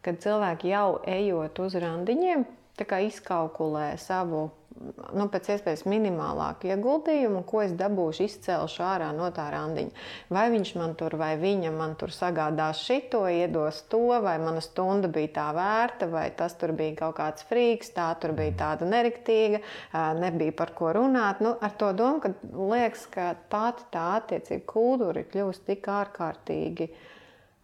kad 0.05 0.23
cilvēki 0.23 0.73
jau 0.73 1.01
ejot 1.05 1.61
uz 1.61 1.77
randiņiem, 1.83 2.47
izkalkulē 2.81 3.93
savu 4.01 4.49
nu, 4.81 5.27
pēc 5.33 5.51
iespējas 5.55 5.83
minimālāku 5.89 6.71
ieguldījumu, 6.71 7.43
ko 7.49 7.61
es 7.65 7.75
dabūšu, 7.77 8.25
izcēlšu 8.27 8.85
ārā 8.85 9.11
no 9.17 9.29
tā 9.37 9.47
randiņa. 9.53 10.05
Vai 10.33 10.47
viņš 10.55 10.73
man 10.81 10.95
tur, 10.99 11.17
vai 11.21 11.35
viņa 11.41 11.73
man 11.75 11.95
tur 12.01 12.15
sagādās 12.15 12.81
šito, 12.87 13.23
iedos 13.29 13.83
to, 13.93 14.03
vai 14.25 14.39
mana 14.43 14.63
stunda 14.65 15.11
bija 15.13 15.35
tā 15.37 15.47
vērta, 15.57 16.09
vai 16.13 16.27
tas 16.37 16.57
tur 16.61 16.73
bija 16.77 16.97
kaut 17.03 17.19
kāds 17.21 17.47
frīks, 17.51 17.93
tā 17.97 18.09
tur 18.23 18.35
bija 18.39 18.57
tāda 18.65 18.89
nerektīga, 18.89 19.63
nebija 20.21 20.57
par 20.57 20.75
ko 20.79 20.95
runāt. 20.97 21.45
Nu, 21.45 21.55
ar 21.61 21.77
to 21.81 21.93
domu, 21.97 22.25
ka 22.25 22.33
liekas, 22.57 23.07
ka 23.13 23.33
pati 23.53 23.89
tā 23.93 24.09
attiecība 24.21 24.67
kultūra 24.71 25.21
ir 25.23 25.33
kļuvusi 25.33 25.67
tik 25.69 25.89
ārkārtīgi 26.01 26.93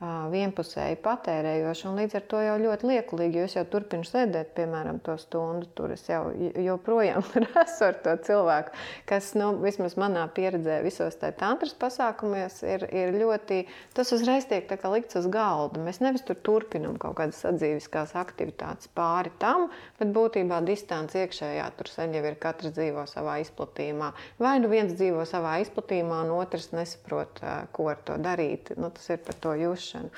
vienpusēji 0.04 0.98
patērējoši, 1.00 1.86
un 1.88 1.94
līdz 1.96 2.16
ar 2.18 2.24
to 2.28 2.40
jau 2.44 2.56
ļoti 2.60 2.88
liekulīgi, 2.90 3.38
jo 3.40 3.44
es 3.48 3.54
jau 3.56 3.62
turpinu 3.72 4.04
sēdēt, 4.04 4.50
piemēram, 4.58 4.98
to 5.00 5.14
stundu 5.16 5.70
tur. 5.72 5.94
Es 5.94 6.04
jau 6.10 6.28
joprojām 6.36 7.24
esmu 7.62 7.86
ar 7.86 7.96
to 8.04 8.12
cilvēku, 8.26 8.74
kas, 9.08 9.30
nu, 9.40 9.54
vismaz 9.62 9.96
manā 9.96 10.26
pieredzē, 10.36 10.82
visos 10.84 11.16
tajā 11.16 11.38
tantras 11.40 11.72
pasākumos 11.80 12.58
ir, 12.68 12.84
ir 12.92 13.16
ļoti, 13.16 13.62
tas 13.96 14.12
uzreiz 14.12 14.44
tiek 14.50 14.68
likts 14.92 15.16
uz 15.16 15.30
galda. 15.32 15.80
Mēs 15.80 16.02
nevis 16.04 16.26
tur 16.28 16.36
turpinam 16.44 16.98
kaut 17.00 17.16
kādas 17.22 17.40
sadzīviskās 17.46 18.12
aktivitātes 18.20 18.92
pāri 18.92 19.32
tam, 19.40 19.70
bet 19.96 20.12
būtībā 20.12 20.60
distance 20.68 21.16
iekšējā 21.16 21.70
tur 21.80 21.88
sen 21.88 22.12
jau 22.18 22.24
ir 22.28 22.36
katrs 22.42 22.76
dzīvo 22.76 23.06
savā 23.08 23.38
izplatījumā. 23.46 24.12
Vai 24.44 24.58
nu 24.60 24.68
viens 24.68 24.92
dzīvo 24.92 25.24
savā 25.24 25.56
izplatījumā, 25.64 26.20
un 26.26 26.36
otrs 26.36 26.68
nesaprot, 26.76 27.40
ko 27.72 27.90
ar 27.94 28.04
to 28.04 28.20
darīt. 28.20 28.74
Nu, 28.76 28.92
tas 28.92 29.08
ir 29.08 29.24
par 29.24 29.40
to 29.40 29.56
jūs 29.56 29.85
kļūšanu. 29.86 30.10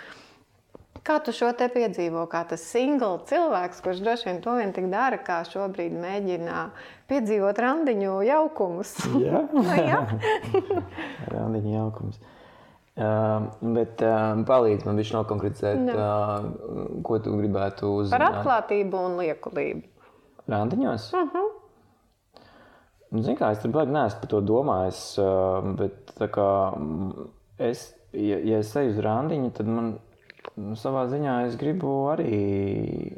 Kā 1.06 1.20
tu 1.24 1.32
šo 1.32 1.52
te 1.56 1.68
piedzīvo, 1.72 2.26
kā 2.28 2.42
tas 2.48 2.64
single 2.68 3.20
cilvēks, 3.28 3.80
kurš 3.84 4.00
droši 4.02 4.28
vien 4.28 4.40
to 4.44 4.56
vien 4.58 4.72
tik 4.74 4.88
dara, 4.90 5.16
kā 5.22 5.40
šobrīd 5.46 5.94
mēģina 5.94 6.64
piedzīvot 7.08 7.60
randiņu 7.62 8.16
jaukumus? 8.26 8.96
Jā, 9.22 9.44
nu, 9.54 9.62
jā. 9.78 10.02
randiņu 11.34 11.72
jaukumus. 11.76 12.18
Uh, 12.98 13.46
bet 13.76 14.02
uh, 14.02 14.40
palīdz 14.42 14.82
man 14.88 14.98
viņš 14.98 15.12
nokonkretizēt, 15.14 15.84
uh, 15.94 16.98
ko 17.06 17.20
tu 17.22 17.36
gribētu 17.38 17.92
uzzināt. 18.00 18.18
Par 18.18 18.40
atklātību 18.40 19.04
un 19.06 19.14
liekulību. 19.20 19.84
Randiņos? 20.50 21.12
Uh 21.14 21.30
-huh. 21.30 21.54
Zini 23.22 23.38
kā, 23.38 23.52
es 23.54 23.62
tur 23.62 23.70
baigi 23.72 23.94
neesmu 23.94 24.20
par 24.20 24.28
to 24.28 24.40
domājis, 24.40 24.98
bet 25.78 26.10
kā 26.34 26.48
es 27.58 27.86
ja, 28.12 28.38
ja 28.38 28.60
es 28.62 28.74
eju 28.76 28.94
uz 28.94 29.00
randiņu, 29.04 29.50
tad 29.56 29.70
man 29.70 29.96
nu, 30.58 30.76
savā 30.78 31.04
ziņā 31.10 31.34
es 31.48 31.56
gribu 31.60 31.90
arī 32.12 32.38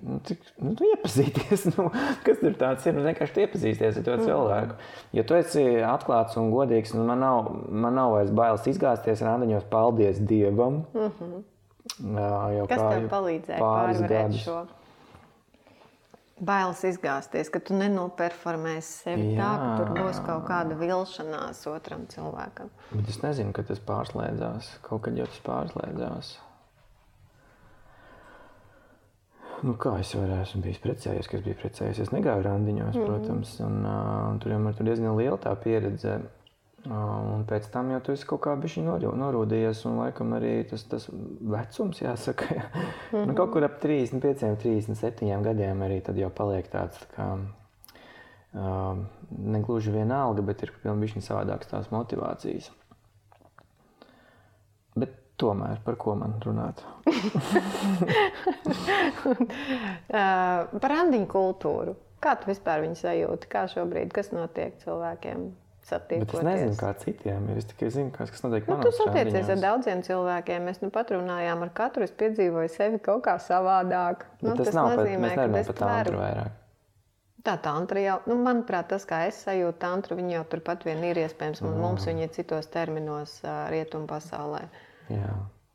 nu, 0.03 0.19
cik, 0.27 0.43
nu, 0.63 0.75
iepazīties. 0.91 1.69
Nu, 1.77 1.87
kas 2.27 2.41
tur 2.41 2.57
tāds 2.59 2.87
ir? 2.89 2.97
Nu, 2.97 3.05
vienkārši 3.07 3.45
iepazīties 3.45 4.01
ar 4.01 4.07
to 4.07 4.17
mhm. 4.17 4.27
cilvēku. 4.27 4.81
Ja 5.17 5.25
tu 5.27 5.39
esi 5.39 5.65
atklāts 5.87 6.39
un 6.41 6.51
godīgs, 6.55 6.95
nu, 6.97 7.07
man, 7.09 7.23
nav, 7.23 7.53
man 7.71 7.97
nav 7.99 8.17
vairs 8.17 8.35
bailes 8.35 8.67
izgāzties 8.71 9.25
randiņos, 9.27 9.69
paldies 9.73 10.21
Dievam. 10.21 10.85
Mm 10.95 11.15
-hmm. 11.21 11.47
Jā, 12.01 12.67
kas 12.69 12.83
tev 12.83 13.09
palīdzēja 13.11 13.61
pārvarēt 13.61 14.37
šo? 14.43 14.59
Bailes 16.41 16.83
izgāzties, 16.89 17.51
ka 17.53 17.61
tu 17.63 17.77
nenoperformēsi 17.77 18.93
sevi 19.05 19.27
Jā. 19.35 19.39
tā, 19.41 19.49
ka 19.61 19.71
tur 19.79 19.91
būs 19.99 20.21
kaut 20.27 20.47
kāda 20.49 20.77
vilšanās 20.81 21.65
otram 21.71 22.07
cilvēkam. 22.11 22.71
Bet 22.93 23.11
es 23.13 23.21
nezinu, 23.23 23.55
kad 23.57 23.69
tas 23.71 23.83
pārslēdzās. 23.85 24.77
Kaut 24.87 25.05
kad 25.07 25.19
jau 25.21 25.29
tas 25.29 25.43
pārslēdzās. 25.47 26.33
Nu, 29.61 29.75
kā 29.77 29.93
es 30.01 30.15
jau 30.15 30.23
esmu 30.25 30.63
bijis 30.65 30.81
precējies, 30.81 31.29
kas 31.29 31.43
bija 31.45 31.59
precējies. 31.61 31.99
Es 32.07 32.13
negāju 32.15 32.47
randiņos, 32.47 32.95
mm. 32.97 33.09
protams, 33.09 33.57
un 33.67 33.83
uh, 33.85 34.39
tur 34.41 34.55
jau 34.55 34.61
ir 34.71 34.87
diezgan 34.89 35.19
liela 35.19 35.37
tā 35.41 35.53
pieredze. 35.61 36.17
Un 36.89 37.43
pēc 37.45 37.67
tam 37.69 37.91
jau 37.93 37.99
tu 38.01 38.13
esi 38.17 38.25
kaut 38.25 38.41
kā 38.47 38.55
bijusi 38.57 38.81
norūdījies, 38.81 39.83
un 39.91 39.99
laikam 40.01 40.33
arī 40.33 40.65
tas, 40.71 40.81
tas 40.89 41.05
vecums, 41.13 42.01
jāsaka, 42.01 42.47
mm 42.55 42.61
-hmm. 43.11 43.27
nu, 43.27 43.35
kaut 43.37 43.53
kur 43.53 43.65
ap 43.65 43.83
35, 43.83 44.57
37 44.63 45.43
gadiem 45.45 45.83
arī 45.83 46.01
tad 46.01 46.17
jau 46.17 46.31
paliek 46.31 46.71
tāds 46.73 46.97
tā 47.03 47.07
kā. 47.17 47.39
Uh, 48.51 48.97
negluži 49.31 49.91
vienalga, 49.91 50.43
bet 50.43 50.63
ir 50.63 50.73
pilnīgi 50.83 51.21
savādākas 51.21 51.67
tās 51.71 51.91
motivācijas. 51.91 52.71
Bet 54.97 55.11
tomēr 55.37 55.79
par 55.85 55.97
ko 55.97 56.15
man 56.15 56.35
runāt? 56.45 56.83
uh, 60.11 60.81
par 60.81 60.91
randiņu 60.91 61.27
kultūru. 61.27 61.95
Kā 62.21 62.35
tu 62.37 62.51
vispār 62.51 62.81
viņu 62.81 62.95
sajūti? 62.95 63.49
Kā 63.49 63.69
šobrīd, 63.69 64.13
kas 64.13 64.33
notiek 64.33 64.77
cilvēkiem? 64.83 65.53
Satiekoties. 65.89 66.31
Bet 66.31 66.39
es 66.41 66.47
nezinu, 66.47 66.77
kā 66.81 66.93
citiem 67.01 67.49
ir. 67.51 67.59
Es 67.61 67.69
tikai 67.71 67.91
zinu, 67.95 68.13
kas, 68.15 68.33
kas 68.35 68.45
notiek 68.45 68.69
nu. 68.71 68.79
Tu 68.85 68.93
satiecies 68.97 69.51
ar 69.55 69.61
daudziem 69.65 70.03
cilvēkiem. 70.07 70.69
Mēs 70.69 70.81
nu 70.85 70.91
pat 70.95 71.13
runājām 71.15 71.67
ar 71.67 71.73
katru. 71.77 72.07
Es 72.07 72.15
piedzīvoju 72.23 72.73
sevi 72.73 73.03
kaut 73.05 73.25
kā 73.27 73.37
savādāk. 73.43 74.27
Nu, 74.41 74.55
tas, 74.55 74.71
tas 74.71 74.79
nav 74.79 74.95
nozīmē, 74.95 75.35
pat, 75.35 75.53
mēs 75.55 75.71
nerunājam 75.71 75.71
par 75.73 75.81
tantru 75.83 76.23
vairāk. 76.23 76.57
Tā 77.41 77.55
tantra 77.65 78.01
jau, 78.05 78.17
nu, 78.29 78.37
manuprāt, 78.45 78.91
tas, 78.91 79.07
kā 79.09 79.23
es 79.31 79.39
sajūtu 79.47 79.79
tantru, 79.81 80.19
viņi 80.19 80.35
jau 80.35 80.43
turpat 80.53 80.85
vien 80.85 81.01
ir 81.09 81.23
iespējams. 81.23 81.63
Mm. 81.65 81.79
mums 81.81 82.05
viņi 82.09 82.27
ir 82.27 82.35
citos 82.35 82.69
terminos 82.69 83.39
rietumu 83.73 84.11
pasaulē. 84.11 84.67
Jā. 85.09 85.31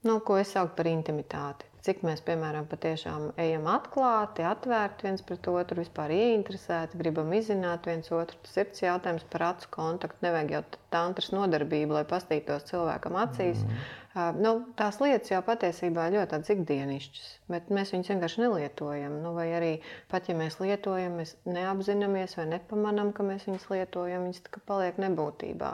Nu, 0.06 0.20
ko 0.22 0.38
es 0.38 0.54
saucu 0.54 0.78
par 0.78 0.92
intimitāti 0.92 1.66
cik 1.86 2.02
mēs, 2.06 2.22
piemēram, 2.26 2.66
patiešām 2.70 3.28
ejam 3.42 3.68
atklāti, 3.70 4.46
atvērti 4.46 5.08
viens 5.08 5.22
pret 5.26 5.50
otru, 5.52 5.84
vispār 5.84 6.14
ieinteresēti, 6.16 6.98
gribam 7.02 7.30
izzināt 7.38 7.86
viens 7.90 8.10
otru. 8.14 8.40
Tas 8.46 8.58
ir 8.58 8.88
jautājums 8.88 9.28
par 9.32 9.50
acu 9.52 9.70
kontaktu. 9.76 10.24
Nevajag 10.26 10.56
jau 10.56 10.64
tantras 10.96 11.30
nodarbību, 11.36 11.98
lai 12.00 12.08
pastītos 12.10 12.68
cilvēkam 12.72 13.20
acīs. 13.22 13.62
Mm. 13.62 13.86
Uh, 14.16 14.30
nu, 14.40 14.52
tās 14.80 15.02
lietas 15.04 15.34
jau 15.34 15.42
patiesībā 15.44 16.08
ir 16.08 16.14
ļoti 16.16 16.54
ikdienišķas, 16.54 17.32
bet 17.52 17.72
mēs 17.76 17.92
viņus 17.92 18.12
vienkārši 18.14 18.44
nelietojam. 18.46 19.18
Nu, 19.20 19.34
vai 19.36 19.50
arī 19.58 19.72
pat 20.12 20.30
ja 20.32 20.38
mēs 20.40 20.56
lietojam, 20.62 21.18
mēs 21.20 21.36
neapzināmies 21.44 22.38
vai 22.40 22.46
nepamanām, 22.54 23.12
ka 23.16 23.26
mēs 23.28 23.44
viņus 23.50 23.68
lietojam, 23.74 24.30
viņas 24.30 24.62
paliek 24.70 25.02
nebūtībā. 25.04 25.74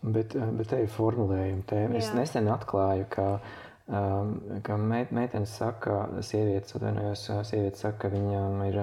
Bet, 0.00 0.32
bet 0.56 0.70
te 0.72 0.78
ir 0.80 0.88
formulējumi. 0.88 1.66
Te 1.68 1.82
es 2.00 2.08
nesen 2.16 2.48
atklāju, 2.48 3.04
ka 3.12 3.26
uh, 3.90 4.60
ka 4.66 4.78
meitenes 4.80 5.54
saka, 5.58 6.04
sievietes, 6.24 6.74
atvainojos, 6.76 7.26
sievietes 7.50 7.84
saka, 7.84 8.06
ka 8.06 8.12
viņam 8.14 8.62
ir 8.68 8.82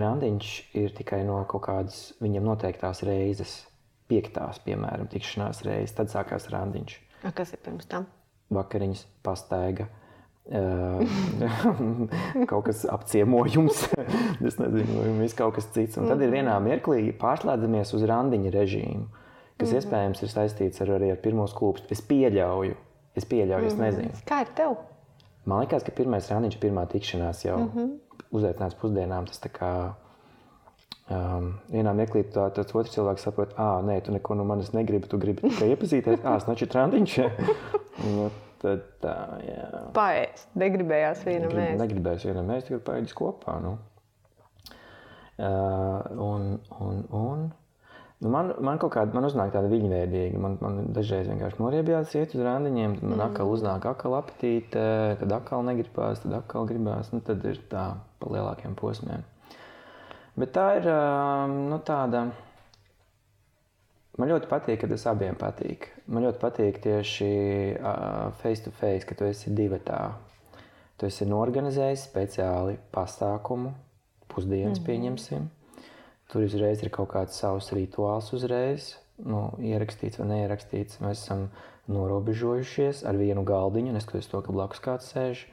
randiņš 0.00 0.50
ir 0.78 0.94
tikai 0.96 1.22
no 1.26 1.40
kaut 1.50 1.64
kādas 1.68 2.02
viņam 2.22 2.50
noteiktās 2.50 3.04
reizes, 3.06 3.60
piektās, 4.10 4.60
piemēram, 4.66 5.08
tikšanās 5.10 5.64
reizes, 5.66 5.94
tad 5.96 6.12
sākās 6.12 6.50
randiņš. 6.50 6.98
A, 7.22 7.32
kas 7.36 7.54
ir 7.54 7.62
pirms 7.64 7.88
tam? 7.90 8.08
Vakariņas, 8.50 9.04
pastaiga, 9.22 9.86
kaut 12.50 12.64
kas 12.66 12.82
apciemojums, 12.90 13.84
es 14.48 14.56
nezinu, 14.58 15.04
viss 15.20 15.38
kaut 15.38 15.54
kas 15.58 15.68
cits. 15.70 15.98
Un 16.00 16.10
tad 16.10 16.22
ir 16.24 16.32
vienā 16.34 16.56
mirklī 16.64 17.12
pārslēdzamies 17.20 17.94
uz 17.94 18.02
randiņa 18.10 18.50
režīmu, 18.56 19.06
kas 19.06 19.68
mm 19.68 19.70
-hmm. 19.70 19.78
iespējams 19.78 20.22
ir 20.22 20.28
saistīts 20.32 20.82
ar, 20.82 20.88
arī 20.98 21.12
ar 21.14 21.20
pirmo 21.22 21.46
skūpstu. 21.46 21.86
Es 21.94 22.02
pieļauju, 22.02 22.74
es 23.20 23.28
pieļauju, 23.30 23.72
es 23.72 23.80
nezinu. 23.80 24.12
Kā 24.28 24.42
ir 24.44 24.52
tev? 24.58 24.76
Man 25.48 25.62
liekas, 25.62 25.84
ka 25.86 25.94
pirmais 25.96 26.28
randiņš, 26.32 26.60
pirmā 26.60 26.84
tikšanās 26.90 27.44
jau 27.46 27.58
mm 27.58 27.70
-hmm. 27.74 28.24
uzaicinājums 28.30 28.78
pusdienām, 28.82 29.28
tas 29.30 29.42
tā 29.42 29.52
kā 29.54 29.72
Um, 31.10 31.56
vienā 31.66 31.90
mirklī 31.98 32.20
tā, 32.30 32.44
tas 32.54 32.68
otrs 32.70 32.92
cilvēks 32.94 33.24
saprot, 33.26 33.56
ah, 33.58 33.80
nē, 33.82 33.96
tu 34.06 34.12
neko 34.14 34.36
no 34.38 34.44
manis 34.46 34.68
negribi, 34.70 35.08
tu 35.10 35.18
gribi 35.18 35.42
tikai 35.42 35.66
iepazīties. 35.72 36.20
Ah, 36.22 36.36
snači 36.38 36.68
randiņš. 36.70 37.16
nu, 38.14 38.28
Tad 38.60 38.82
tā, 39.00 39.14
jā. 39.40 39.68
Paēst. 39.96 40.50
Negribējās 40.60 41.22
vienam 41.24 41.54
ēst. 41.56 41.78
Negribējās 41.80 42.26
vienam 42.28 42.50
ēst, 42.52 42.68
tikai 42.68 42.80
paēdis 42.90 43.16
kopā. 43.16 43.54
Nu. 43.64 43.78
Uh, 45.40 46.04
un, 46.20 46.44
un, 46.76 46.98
un, 47.16 47.46
nu 48.20 48.32
man, 48.32 48.52
man 48.60 48.78
kaut 48.80 48.92
kāda, 48.94 49.14
man 49.16 49.26
uznāk 49.28 49.54
tāda 49.54 49.70
viņveidīga. 49.72 50.40
Man, 50.40 50.58
man 50.60 50.78
dažreiz 50.96 51.28
vienkārši 51.30 51.60
noriebjās 51.62 52.14
iet 52.18 52.34
uz 52.36 52.44
randiņiem, 52.44 52.98
tad 52.98 53.06
man 53.08 53.16
mm. 53.16 53.26
atkal 53.30 53.52
uznāk 53.52 53.86
atkal 53.88 54.16
apetīte, 54.18 54.84
tad 55.22 55.34
atkal 55.36 55.64
negribās, 55.66 56.22
tad 56.24 56.36
atkal 56.42 56.68
gribās. 56.68 57.12
Nu, 57.14 57.22
tad 57.24 57.44
ir 57.48 57.60
tā 57.72 57.86
pa 58.20 58.32
lielākiem 58.34 58.76
posmiem. 58.78 59.24
Bet 60.40 60.52
tā 60.56 60.66
ir 60.80 60.88
nu, 61.50 61.80
tāda. 61.84 62.28
Man 64.20 64.28
ļoti 64.28 64.50
patīk, 64.50 64.82
ka 64.82 64.88
tas 64.90 65.06
abiem 65.08 65.36
patīk. 65.40 65.86
Man 66.10 66.26
ļoti 66.26 66.40
patīk 66.42 66.80
tieši 66.84 67.30
face 68.42 68.66
to 68.66 68.72
face, 68.76 69.06
ka 69.08 69.16
tu 69.16 69.24
esi 69.24 69.52
divi 69.56 69.80
tā. 69.86 70.10
Tu 71.00 71.08
esi 71.08 71.24
norganizējis 71.24 72.04
speciāli 72.10 72.76
pasākumu, 72.92 73.72
pusdienas 74.28 74.76
mm 74.76 74.88
pieņemsim. 74.90 75.48
Tur 76.30 76.46
uzreiz 76.46 76.82
ir 76.82 76.92
kaut 76.94 77.10
kāds 77.10 77.38
savs 77.40 77.72
rituāls, 77.74 78.30
uzreiz 78.36 78.92
nu, 79.26 79.48
ierakstīts 79.58 80.20
vai 80.20 80.28
neierakstīts. 80.30 81.00
Mēs 81.04 81.24
esam 81.24 81.48
norobežojušies 81.90 83.02
ar 83.08 83.18
vienu 83.18 83.44
galdiņu, 83.46 83.94
neskatoties 83.96 84.30
to, 84.30 84.42
ka 84.44 84.54
blakus 84.54 84.82
kāds 84.84 85.10
sēž. 85.12 85.46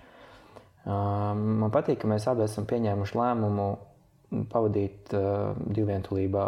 Uh, 0.87 1.33
man 1.35 1.71
patīk, 1.73 1.99
ka 2.03 2.09
mēs 2.09 2.27
abi 2.31 2.45
esam 2.45 2.67
pieņēmuši 2.69 3.17
lēmumu 3.17 3.67
pavadīt 4.51 5.11
uh, 5.17 5.57
divvientulībā 5.57 6.45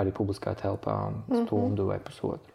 arī 0.00 0.14
publiskā 0.16 0.54
telpā 0.58 0.96
mhm. 1.10 1.44
stundu 1.44 1.84
mm 1.84 1.88
-hmm. 1.88 1.88
vai 1.92 1.98
pusotru. 2.00 2.52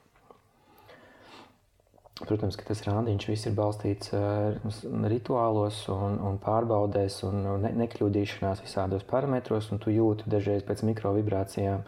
Protams, 2.25 2.55
ka 2.57 2.65
tas 2.65 2.81
rādiņš 2.87 3.25
viss 3.29 3.45
ir 3.45 3.53
balstīts 3.57 4.13
uh, 4.17 4.55
rituālos 5.11 5.83
un, 5.93 6.17
un 6.25 6.39
pārbaudēs 6.41 7.19
un 7.27 7.43
ne, 7.61 7.71
nekļūdīšanās 7.83 8.63
visādos 8.65 9.05
parametros, 9.09 9.69
un 9.73 9.81
tu 9.83 9.93
jūti 9.93 10.29
dažreiz 10.31 10.65
pēc 10.65 10.81
mikrovibrācijām, 10.87 11.83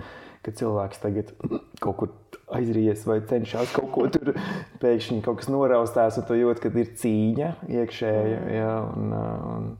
ka 0.45 0.53
cilvēks 0.59 1.01
tagad 1.01 1.31
kaut 1.83 1.97
kur 2.01 2.13
aizries 2.59 3.05
vai 3.09 3.19
cenšas 3.29 3.73
kaut 3.73 3.89
ko 3.95 4.05
tur 4.13 4.35
pēkšņi 4.83 5.23
kaut 5.25 5.41
kas 5.41 5.49
noraustās, 5.49 6.21
un 6.21 6.29
tu 6.29 6.37
jūti, 6.37 6.65
ka 6.65 6.73
ir 6.77 6.93
cīņa 7.01 7.49
iekšēja. 7.79 8.43
Mm. 8.43 8.53
Ja, 8.59 8.75
un, 8.85 9.17
un, 9.55 9.73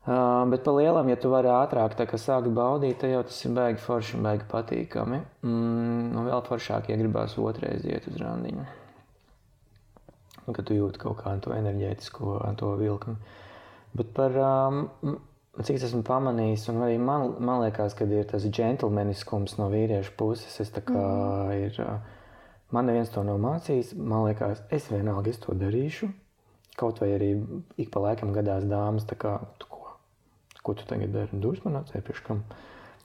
Uh, 0.00 0.46
bet 0.48 0.62
par 0.64 0.78
lielam, 0.78 1.10
ja 1.12 1.16
tu 1.20 1.28
vari 1.28 1.50
ātrāk 1.52 1.92
sākt 2.16 2.48
baudīt, 2.56 2.96
tad 3.02 3.12
jau 3.12 3.20
tas 3.28 3.36
ir 3.44 3.52
baigi 3.52 3.84
forši 3.84 4.16
un 4.16 4.24
baigi 4.24 4.48
patīkami. 4.48 5.20
Mm, 5.44 6.16
un 6.16 6.24
vēl 6.32 6.40
foršāk, 6.48 6.88
ja 6.88 6.96
gribās 6.96 7.36
otrreiz 7.38 7.84
iet 7.84 8.08
uz 8.08 8.16
randiņu. 8.16 8.64
Un, 10.46 10.54
kad 10.56 10.66
tu 10.66 10.76
jūti 10.76 11.00
kaut 11.02 11.20
kādu 11.20 11.52
enerģētisko 11.54 12.38
to 12.58 12.74
vilkli. 12.80 13.16
Bet 13.96 14.12
par, 14.16 14.36
um, 14.40 15.18
cik 15.58 15.76
es 15.76 15.88
esmu 15.90 16.02
pamanījis, 16.06 16.68
un 16.72 16.84
arī 16.86 16.96
man, 17.02 17.34
man 17.42 17.64
liekas, 17.64 17.96
ka 17.98 18.06
ir 18.08 18.26
tas 18.30 18.46
džentlmeniskums 18.46 19.58
no 19.60 19.68
vīriešu 19.72 20.14
puses, 20.18 20.60
es 20.62 20.72
tā 20.74 20.82
kā 20.86 20.94
mm. 20.94 21.52
ir, 21.66 21.80
man 22.74 22.88
neviens 22.88 23.12
to 23.12 23.24
nav 23.26 23.40
mācījis, 23.42 23.94
man 23.98 24.28
liekas, 24.28 24.62
es 24.70 24.88
vienalga, 24.92 25.30
es 25.30 25.42
to 25.42 25.56
darīšu. 25.58 26.10
Kaut 26.80 27.02
vai 27.02 27.10
arī 27.16 27.34
ik 27.82 27.90
pa 27.92 28.00
laikam 28.00 28.30
gadās 28.32 28.64
dāmas, 28.70 29.04
tā 29.10 29.18
kā 29.18 29.34
tu 29.58 29.70
ko 30.62 30.74
tu 30.74 30.86
tagad 30.88 31.14
dari? 31.14 31.40
Dūrs 31.42 31.64
man 31.64 31.80
acīm 31.80 32.04
priekš 32.04 32.22
kam. 32.26 32.44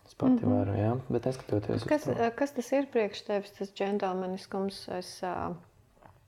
Es 0.06 0.14
pati 0.14 0.34
mm 0.34 0.40
-hmm. 0.40 0.54
varu, 0.54 0.74
jā, 0.78 0.92
bet 1.10 1.26
neskatoties 1.26 1.84
kas. 1.90 2.10
Kas 2.36 2.52
tas 2.54 2.72
ir 2.72 2.88
priekš 2.92 3.22
tevis, 3.26 3.52
tas 3.52 3.74
džentlmeniskums? 3.74 4.88
Es, 4.90 5.24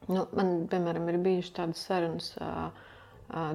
nu, 0.06 0.26
man, 0.38 0.54
piemēram, 0.72 1.08
ir 1.12 1.20
bijušas 1.26 1.56
tādas 1.58 1.86
sarunas, 1.90 2.30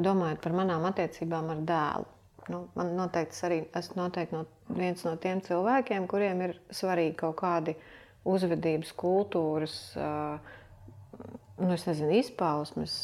domājot 0.05 0.42
par 0.44 0.57
manām 0.57 0.85
attiecībām 0.90 1.52
ar 1.55 1.62
dēlu. 1.68 2.09
Nu, 2.50 2.64
man 2.74 2.96
noteikti 2.98 3.38
arī 3.46 3.59
esmu 3.78 4.00
noteikti 4.00 4.35
no, 4.35 4.42
viens 4.74 5.05
no 5.07 5.14
tiem 5.22 5.40
cilvēkiem, 5.46 6.09
kuriem 6.11 6.40
ir 6.48 6.57
svarīgi 6.74 7.14
kaut 7.20 7.37
kādi 7.38 7.76
uzvedības, 8.26 8.90
kultūras, 8.98 9.76
uh, 9.98 10.59
nu, 11.61 11.69
nezinu, 11.69 12.11
izpausmes, 12.17 12.95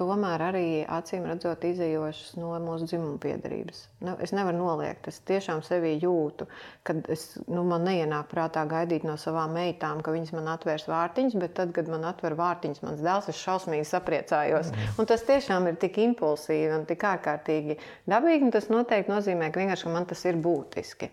tomēr 0.00 0.44
arī 0.48 0.68
acīm 0.88 1.26
redzot, 1.28 1.64
izējošas 1.68 2.36
no 2.40 2.54
mūsu 2.62 2.88
dzimuma 2.88 3.18
piedarības. 3.22 3.82
Nu, 4.06 4.14
es 4.22 4.32
nevaru 4.36 4.58
noliegt, 4.58 5.08
es 5.10 5.20
tiešām 5.28 5.60
sevi 5.66 5.94
jūtu, 6.02 6.48
kad 6.86 7.10
es, 7.12 7.28
nu, 7.46 7.64
man 7.68 7.84
neienāk 7.86 8.30
prātā 8.32 8.64
gaidīt 8.70 9.04
no 9.08 9.18
savām 9.20 9.54
meitām, 9.56 10.00
ka 10.04 10.14
viņas 10.14 10.32
man 10.36 10.48
atvērs 10.54 10.88
vārtiņus, 10.90 11.36
bet 11.42 11.56
tad, 11.58 11.74
kad 11.76 11.90
man 11.92 12.08
atver 12.08 12.38
vārtiņus 12.38 12.82
mans 12.86 13.04
dēls, 13.04 13.30
es 13.32 13.44
šausmīgi 13.44 13.86
sapriecājos. 13.90 14.72
Mm. 14.72 14.96
Un 15.02 15.12
tas 15.12 15.26
tiešām 15.28 15.68
ir 15.70 15.78
tik 15.82 16.00
impulsīvi 16.06 16.72
un 16.78 16.88
tik 16.88 17.04
ārkārtīgi 17.12 17.78
dabīgi, 18.08 18.48
un 18.48 18.56
tas 18.56 18.72
noteikti 18.72 19.12
nozīmē, 19.12 19.52
ka 19.52 19.62
vienkārši 19.62 19.92
man 19.92 20.08
tas 20.08 20.24
ir 20.28 20.40
būtiski. 20.40 21.12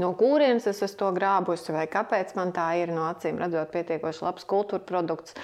No 0.00 0.12
kurienes 0.18 0.66
es 0.70 0.80
esmu 0.82 0.98
to 1.00 1.10
grābusi, 1.16 1.72
vai 1.74 1.86
kāpēc 1.90 2.34
man 2.38 2.52
tā 2.56 2.66
ir? 2.80 2.92
No 2.94 3.06
acīm 3.10 3.40
redzot, 3.40 3.70
pietiekoši 3.74 4.24
labs 4.24 4.46
kultūra 4.48 4.84
produkts. 4.88 5.36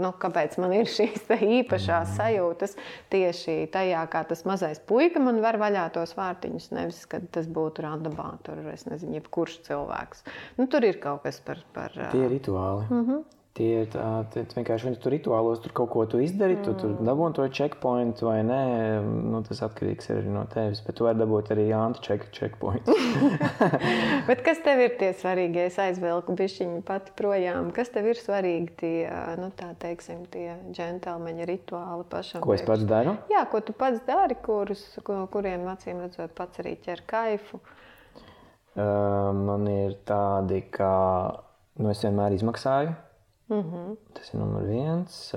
Nu, 0.00 0.12
kāpēc 0.20 0.58
man 0.62 0.74
ir 0.76 0.90
šīs 0.96 1.26
īpašās 1.34 2.12
mm. 2.12 2.16
sajūtas 2.18 2.76
tieši 3.14 3.56
tajā, 3.74 4.02
kā 4.12 4.24
tas 4.30 4.44
mazais 4.48 4.82
puika 4.84 5.22
man 5.22 5.40
var 5.44 5.58
vaļā 5.62 5.86
tos 5.94 6.14
vārtiņus, 6.18 6.70
nevis 6.76 7.04
kad 7.10 7.26
tas 7.34 7.48
būtu 7.50 7.86
randamā, 7.86 8.34
tur 8.46 8.60
es 8.72 8.86
nezinu, 8.88 9.18
jebkurš 9.20 9.60
cilvēks. 9.68 10.26
Nu, 10.58 10.68
tur 10.70 10.86
ir 10.86 11.00
kaut 11.02 11.24
kas 11.26 11.40
par. 11.44 11.62
par 11.74 11.94
Tie 12.12 12.28
rituāli. 12.28 12.86
Uh 12.90 13.08
-huh. 13.08 13.24
Tie 13.54 13.84
ir 13.84 13.92
vienkārši 13.94 14.88
viņi 14.88 14.96
tur 14.98 15.12
rituālos, 15.14 15.60
tur 15.62 15.70
kaut 15.78 15.92
ko 15.92 16.02
tu 16.10 16.18
izdari, 16.18 16.56
mm. 16.56 16.62
tu 16.66 16.72
tur 16.74 16.88
mm. 16.96 17.06
dabūji 17.06 17.36
to 17.36 17.44
checkpoint 17.54 18.22
vai 18.26 18.40
nē. 18.42 18.56
Nu, 19.30 19.44
tas 19.46 19.60
atkarīgs 19.62 20.10
arī 20.10 20.32
no 20.34 20.42
tevis, 20.50 20.80
bet 20.82 20.98
tu 20.98 21.06
vari 21.06 21.20
dabūt 21.20 21.52
arī 21.54 21.68
anti-checkpoint. 21.78 22.90
bet 24.28 24.42
kas 24.48 24.58
tev 24.66 24.82
ir 24.82 24.96
tie 24.98 25.12
svarīgie? 25.14 25.68
Es 25.68 25.78
aizvelku 25.78 26.34
bišķiņu 26.34 26.82
pati 26.88 27.14
projām. 27.14 27.70
Kas 27.78 27.94
tev 27.94 28.10
ir 28.10 28.18
svarīgi 28.18 28.74
tie, 28.82 28.96
nu, 29.38 29.52
tā 29.54 29.70
teiksim, 29.86 30.26
tie 30.34 30.56
džentelmeņa 30.74 31.48
rituāli 31.54 32.10
pašam? 32.10 32.42
Ko 32.42 32.58
es 32.58 32.66
pats 32.66 32.82
daru? 32.90 33.14
Jā, 33.30 33.46
ko 33.54 33.62
tu 33.62 33.78
pats 33.78 34.02
dari, 34.10 34.34
kurus, 34.34 34.82
kuriem 35.06 35.70
acīm 35.76 36.02
redzot 36.02 36.34
pats 36.34 36.58
arī 36.64 36.74
ķer 36.82 37.06
kaifu? 37.06 37.62
Uh, 38.74 39.30
man 39.30 39.70
ir 39.70 39.94
tādi, 40.02 40.64
ka 40.74 40.92
nu, 41.78 41.94
es 41.94 42.02
vienmēr 42.02 42.34
izmaksāju. 42.34 42.98
Mm 43.48 43.60
-hmm. 43.60 43.96
Tas 44.14 44.34
ir 44.34 44.40
numurs 44.40 44.66
viens. 44.66 45.30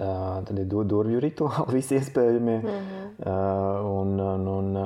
Tad 0.46 0.60
ir 0.60 0.66
durvju 0.66 1.20
rituāli, 1.20 1.74
visi 1.80 1.96
iespējamie. 1.96 2.58
Mm 2.58 2.68
-hmm. 2.70 3.86
un, 4.00 4.20
un, 4.20 4.48
un 4.48 4.78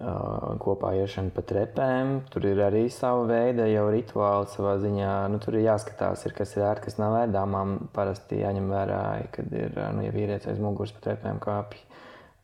uh, 0.00 0.56
kopā 0.58 0.94
iešana 0.94 1.30
pa 1.34 1.42
trepēm. 1.42 2.20
Tur 2.30 2.46
ir 2.46 2.58
arī 2.58 2.90
sava 2.90 3.24
veida 3.26 3.66
jau 3.66 3.90
rituāli 3.90 4.46
savā 4.46 4.78
ziņā. 4.78 5.28
Nu, 5.28 5.38
tur 5.38 5.54
ir 5.54 5.66
jāskatās, 5.68 6.26
ir, 6.26 6.32
kas 6.32 6.56
ir 6.56 6.62
ērti, 6.62 6.84
kas 6.84 6.98
nav 6.98 7.16
ērti. 7.20 7.34
Dāmām 7.34 7.78
parasti 7.92 8.42
jāņem 8.42 8.70
vērā, 8.70 9.02
kad 9.32 9.52
ir 9.52 9.74
nu, 9.94 10.02
ja 10.02 10.12
vīrietis 10.12 10.48
aiz 10.50 10.58
muguras 10.58 10.92
pa 10.92 11.00
trepēm 11.00 11.38
kāpj. 11.38 11.76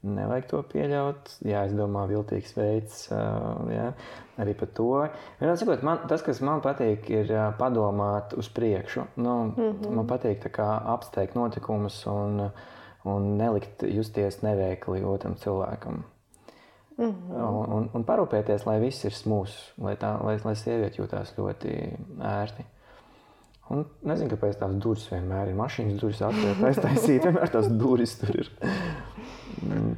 Nevajag 0.00 0.46
to 0.48 0.62
pieļaut. 0.64 1.28
Jā, 1.44 1.66
es 1.68 1.74
domāju, 1.76 2.14
viltīgs 2.14 2.54
veids. 2.56 3.02
Jā, 3.10 3.90
arī 4.40 4.54
par 4.56 4.70
to. 4.76 4.86
Vienā 5.42 5.56
sakot, 5.60 5.82
man, 5.84 6.06
tas, 6.08 6.24
kas 6.24 6.40
man 6.44 6.62
patīk, 6.64 7.04
ir 7.12 7.32
padomāt 7.58 8.32
uz 8.40 8.48
priekšu. 8.48 9.04
Nu, 9.16 9.34
mm 9.50 9.52
-hmm. 9.58 9.90
Man 9.98 10.06
patīk 10.08 10.46
apsteigt 10.58 11.34
notikumus 11.34 12.06
un, 12.06 12.50
un 13.04 13.36
nelikt 13.36 13.82
justies 13.82 14.42
neveikli 14.42 15.04
otram 15.04 15.34
cilvēkam. 15.34 16.02
Mm 16.96 17.06
-hmm. 17.12 17.48
un, 17.48 17.72
un, 17.72 17.90
un 17.94 18.04
parūpēties, 18.04 18.66
lai 18.66 18.80
viss 18.80 19.04
ir 19.04 19.12
smūgs, 19.12 19.72
lai, 19.78 19.96
tā, 19.96 20.24
lai, 20.24 20.38
lai 20.44 20.56
sieviete 20.56 21.02
jūtās 21.02 21.36
ļoti 21.38 21.98
ērti. 22.20 22.64
Un 23.70 23.84
nezinu, 24.02 24.32
kāpēc 24.32 24.56
tās 24.58 24.72
durvis 24.82 25.06
vienmēr 25.12 25.52
ir 25.52 25.58
mašīnas 25.58 26.00
durvis, 26.00 26.22
atvērtas, 26.26 26.80
taisītas, 26.82 27.28
vienmēr 27.28 27.52
tās 27.52 27.68
durvis 27.70 28.16
tur 28.18 28.40
ir. 28.42 28.50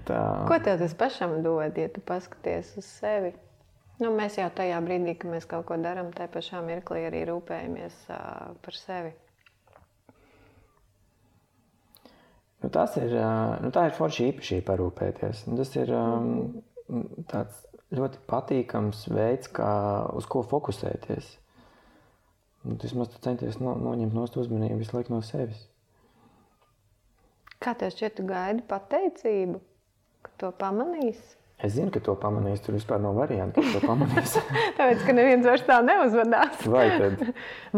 Tā. 0.09 0.21
Ko 0.51 0.59
tev 0.65 0.83
tas 0.83 0.95
pašam 0.99 1.39
dod, 1.45 1.79
ja 1.81 1.89
tu 1.93 2.03
paskaties 2.05 2.75
uz 2.81 2.89
sevi? 3.01 3.33
Nu, 4.03 4.11
mēs 4.17 4.37
jau 4.37 4.49
tajā 4.53 4.81
brīdī, 4.85 5.15
kad 5.21 5.31
mēs 5.33 5.47
kaut 5.49 5.65
ko 5.69 5.77
darām, 5.81 6.11
tajā 6.13 6.29
pašā 6.35 6.63
mirklī 6.67 7.07
arī 7.09 7.23
rūpējamies 7.29 7.99
uh, 8.11 8.53
par 8.65 8.77
sevi. 8.77 9.13
Nu, 12.63 12.71
tas 12.71 12.97
ir, 13.01 13.15
nu, 13.63 13.73
tā 13.75 13.89
ir 13.89 13.97
forši 13.97 14.29
īpašība 14.31 14.67
parūpēties. 14.69 15.47
Nu, 15.49 15.57
tas 15.59 15.73
ir 15.81 15.91
um, 15.97 16.61
tāds 17.31 17.65
ļoti 17.93 18.21
patīkams 18.31 19.07
veids, 19.13 19.51
kā 19.55 19.73
uz 20.17 20.29
ko 20.31 20.45
fokusēties. 20.47 21.39
Nu, 22.63 22.79
vismaz 22.83 23.11
tu 23.11 23.19
centies 23.25 23.59
no, 23.59 23.75
noņemt 23.75 24.15
no 24.15 24.27
uzmanību 24.27 24.79
visu 24.83 24.97
laiku 24.97 25.17
no 25.17 25.21
sevis. 25.27 25.67
Kā 27.63 27.75
tev 27.79 27.93
šķiet, 27.95 28.19
tu 28.19 28.27
gaidi 28.27 28.65
pateicību, 28.67 29.61
ka 30.27 30.35
to 30.39 30.51
pamanīsi? 30.59 31.39
Es 31.63 31.77
zinu, 31.77 31.93
ka 31.95 32.01
to 32.03 32.17
pamanīs. 32.19 32.59
Tur 32.63 32.75
vispār 32.75 32.99
nav 32.99 33.15
variantu, 33.15 33.63
ka 33.63 33.77
to 33.77 33.81
pamanīs. 33.87 34.33
Tāpēc, 34.79 35.05
ka 35.07 35.15
neviens 35.15 35.47
vairs 35.47 35.63
tā 35.69 35.77
neuzvedās. 35.87 36.65
Vai 36.71 36.89
tad? 36.99 37.23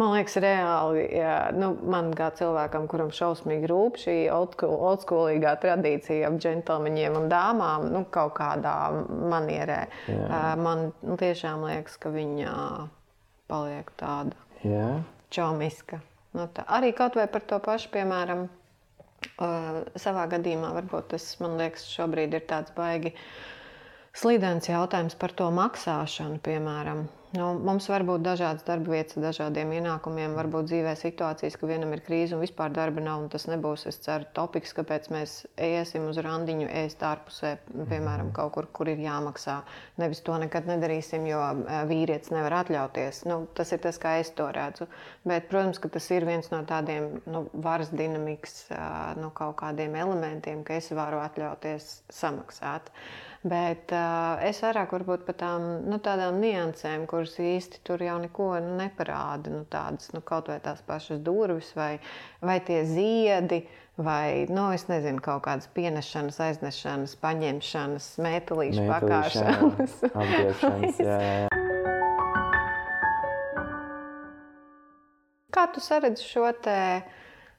Man 0.00 0.14
liekas, 0.14 0.38
reāli, 0.40 1.02
jā, 1.18 1.34
nu, 1.56 1.68
man 1.92 2.08
kā 2.16 2.30
cilvēkam, 2.38 2.86
kuram 2.88 3.12
šausmīgi 3.12 3.68
rūp 3.68 4.00
šī 4.00 4.16
oldschoolīgā 4.32 5.52
tradīcija 5.60 6.30
ap 6.30 6.40
džentlmeņiem 6.40 7.20
un 7.20 7.28
dāmām, 7.32 7.90
nu, 7.92 8.06
kaut 8.14 8.32
kādā 8.38 8.78
manierē, 9.34 9.82
jā. 10.08 10.44
man 10.64 10.88
nu, 11.04 11.18
tiešām 11.20 11.68
liekas, 11.68 12.00
ka 12.00 12.12
viņa 12.14 12.54
paliek 13.52 13.92
tāda 14.00 14.43
jā. 14.64 14.90
čomiska. 15.34 16.00
Nu, 16.34 16.48
tā. 16.50 16.66
Arī 16.66 16.90
kaut 16.96 17.18
vai 17.18 17.28
par 17.30 17.44
to 17.46 17.60
pašu, 17.62 17.92
piemēram, 17.94 18.48
savā 19.38 20.24
gadījumā, 20.32 20.72
varbūt 20.80 21.12
tas 21.14 21.28
man 21.40 21.58
liekas, 21.60 21.86
šobrīd 21.94 22.34
ir 22.34 22.48
tāds 22.50 22.74
baigi. 22.74 23.14
Uh, 23.14 23.52
slīdens 24.14 24.70
jautājums 24.70 25.16
par 25.18 25.34
to 25.34 25.50
maksāšanu, 25.54 26.38
piemēram. 26.46 27.04
Nu, 27.34 27.48
mums 27.66 27.88
var 27.90 28.04
būt 28.06 28.22
dažādas 28.22 28.62
darba 28.62 28.92
vietas, 28.94 29.16
dažādiem 29.18 29.72
ienākumiem, 29.74 30.36
varbūt 30.38 30.68
dzīvē 30.70 30.92
situācijas, 31.00 31.56
ka 31.58 31.66
vienam 31.66 31.90
ir 31.96 32.02
krīze 32.06 32.36
un 32.36 32.42
vispār 32.44 32.70
darba 32.70 33.02
nav. 33.02 33.24
Tas 33.32 33.48
nebūs, 33.50 33.88
es 33.90 33.98
ceru, 34.04 34.28
topiks, 34.36 34.74
kāpēc 34.76 35.08
mēs 35.10 35.32
iesim 35.58 36.06
uz 36.12 36.20
randiņu, 36.22 36.68
ēst 36.84 37.02
ārpusē, 37.02 37.56
piemēram, 37.90 38.30
kaut 38.36 38.54
kur, 38.54 38.70
kur 38.78 38.92
ir 38.92 39.02
jāmaksā. 39.02 39.56
Nevis 39.98 40.22
to 40.22 40.38
nekad 40.44 40.70
nedarīsim, 40.70 41.26
jo 41.26 41.42
vīrietis 41.90 42.30
nevar 42.36 42.60
atļauties. 42.60 43.24
Nu, 43.26 43.42
tas 43.58 43.74
ir 43.74 43.82
tas, 43.82 43.98
kā 43.98 44.14
es 44.22 44.30
to 44.38 44.46
redzu. 44.54 44.86
Bet, 45.26 45.50
protams, 45.50 45.82
ka 45.82 45.90
tas 45.98 46.06
ir 46.14 46.30
viens 46.30 46.54
no 46.54 46.62
tādiem 46.70 47.16
nu, 47.26 47.48
varas 47.66 47.90
dinamikas, 47.90 48.68
nu, 49.18 49.34
kaut 49.34 49.58
kādiem 49.64 49.98
elementiem, 50.06 50.62
ka 50.62 50.78
es 50.78 50.94
varu 50.94 51.18
atļauties 51.26 51.96
samaksāt. 52.14 52.94
Bet 53.44 53.92
uh, 53.92 54.40
es 54.40 54.62
vairāk 54.64 54.94
varbūt 54.94 55.26
par 55.26 55.36
tām 55.36 55.64
nu, 55.84 55.98
tādām 56.00 56.38
niansēm, 56.40 57.02
kuras 57.04 57.34
īsti 57.36 57.82
tur 57.84 58.00
jau 58.00 58.14
neko 58.22 58.46
nu, 58.64 58.70
neparāda. 58.78 59.50
Nu, 59.52 59.66
tādas, 59.68 60.08
nu, 60.16 60.22
kaut 60.24 60.48
vai 60.48 60.56
tās 60.64 60.80
pašas 60.86 61.20
durvis, 61.20 61.68
vai, 61.76 61.98
vai 62.40 62.56
tie 62.64 62.78
ziedi, 62.88 63.66
vai 64.00 64.46
nu, 64.48 64.70
nezinu, 64.88 65.20
kaut 65.20 65.44
kādas 65.44 65.68
pienešanas, 65.76 66.40
aiznešanas, 66.40 67.18
paņemšanas, 67.20 68.06
mētelīšu 68.24 68.86
pakāpšanas. 68.88 69.98
Apģērbšanas, 70.22 71.02
jā, 71.04 71.18
jā. 71.28 71.52
Kā 75.52 75.68
tu 75.76 75.84
saredzi 75.84 76.24
šo 76.24 76.48
te? 76.64 76.80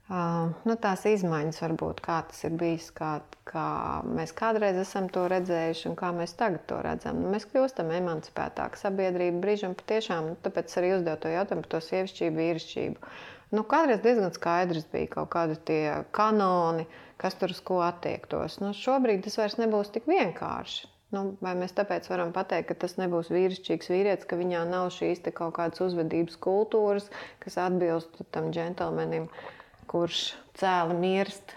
Uh, 0.06 0.52
nu, 0.70 0.76
tās 0.78 1.02
izmaiņas, 1.10 1.64
varbūt 1.64 2.02
kā 2.06 2.20
tas 2.30 2.44
ir 2.46 2.54
bijis, 2.60 2.92
kā, 2.94 3.16
kā 3.50 3.70
mēs 4.06 4.36
kādreiz 4.38 4.78
esam 4.78 5.08
to 5.10 5.24
redzējuši 5.32 5.88
un 5.90 5.96
kā 5.98 6.12
mēs 6.14 6.36
tagad 6.38 6.62
to 6.70 6.78
redzam. 6.86 7.24
Nu, 7.24 7.32
mēs 7.34 7.48
kļūstam 7.50 7.90
emancipētāki 7.90 8.78
sabiedrība 8.78 9.42
brīžam 9.42 9.74
patiešām, 9.80 10.28
nu, 10.30 10.36
tāpēc 10.46 10.78
arī 10.78 10.92
uzdevu 11.00 11.24
to 11.24 11.32
jautājumu 11.34 11.66
par 11.66 11.72
to 11.72 11.82
sievišķību, 11.88 12.38
vīrišķību. 12.38 13.16
Nu, 13.58 13.64
kādreiz 13.74 14.06
diezgan 14.06 14.36
skaidrs 14.38 14.86
bija 14.94 15.10
kaut 15.16 15.32
kādi 15.34 15.58
tie 15.72 15.82
kanoni, 16.14 16.86
kas 17.18 17.42
tur 17.42 17.58
uz 17.58 17.64
ko 17.66 17.82
attiektos. 17.88 18.60
Nu, 18.62 18.76
šobrīd 18.78 19.26
tas 19.26 19.40
vairs 19.42 19.58
nebūs 19.58 19.90
tik 19.98 20.06
vienkārši. 20.12 20.92
Nu, 21.18 21.32
vai 21.42 21.58
mēs 21.58 21.74
tāpēc 21.74 22.06
varam 22.14 22.30
pateikt, 22.36 22.70
ka 22.70 22.82
tas 22.86 22.98
nebūs 23.02 23.34
vīrišķīgs 23.34 23.90
vīrietis, 23.90 24.30
ka 24.30 24.38
viņā 24.38 24.68
nav 24.70 24.92
šīs 24.94 25.26
kaut 25.34 25.58
kādas 25.58 25.82
uzvedības 25.82 26.38
kultūras, 26.46 27.10
kas 27.42 27.58
atbilst 27.66 28.22
tam 28.36 28.54
džentlmenim? 28.54 29.30
Uh, 29.30 29.54
kurš 29.88 30.24
cēli 30.60 30.96
mirst, 31.00 31.54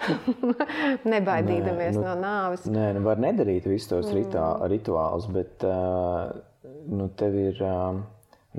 nebaidīdamies 1.12 1.97
nē, 1.97 2.01
nu, 2.01 2.05
no 2.05 2.14
nāves. 2.22 2.68
Nē, 2.70 2.93
nu 2.97 3.05
var 3.07 3.20
nedarīt 3.22 3.68
visus 3.70 3.91
tos 3.91 4.11
mm. 4.12 4.68
rituālus, 4.72 5.29
bet 5.35 5.66
nu, 6.89 7.11
tev 7.18 7.43
ir. 7.49 7.64
Uh, 7.64 8.07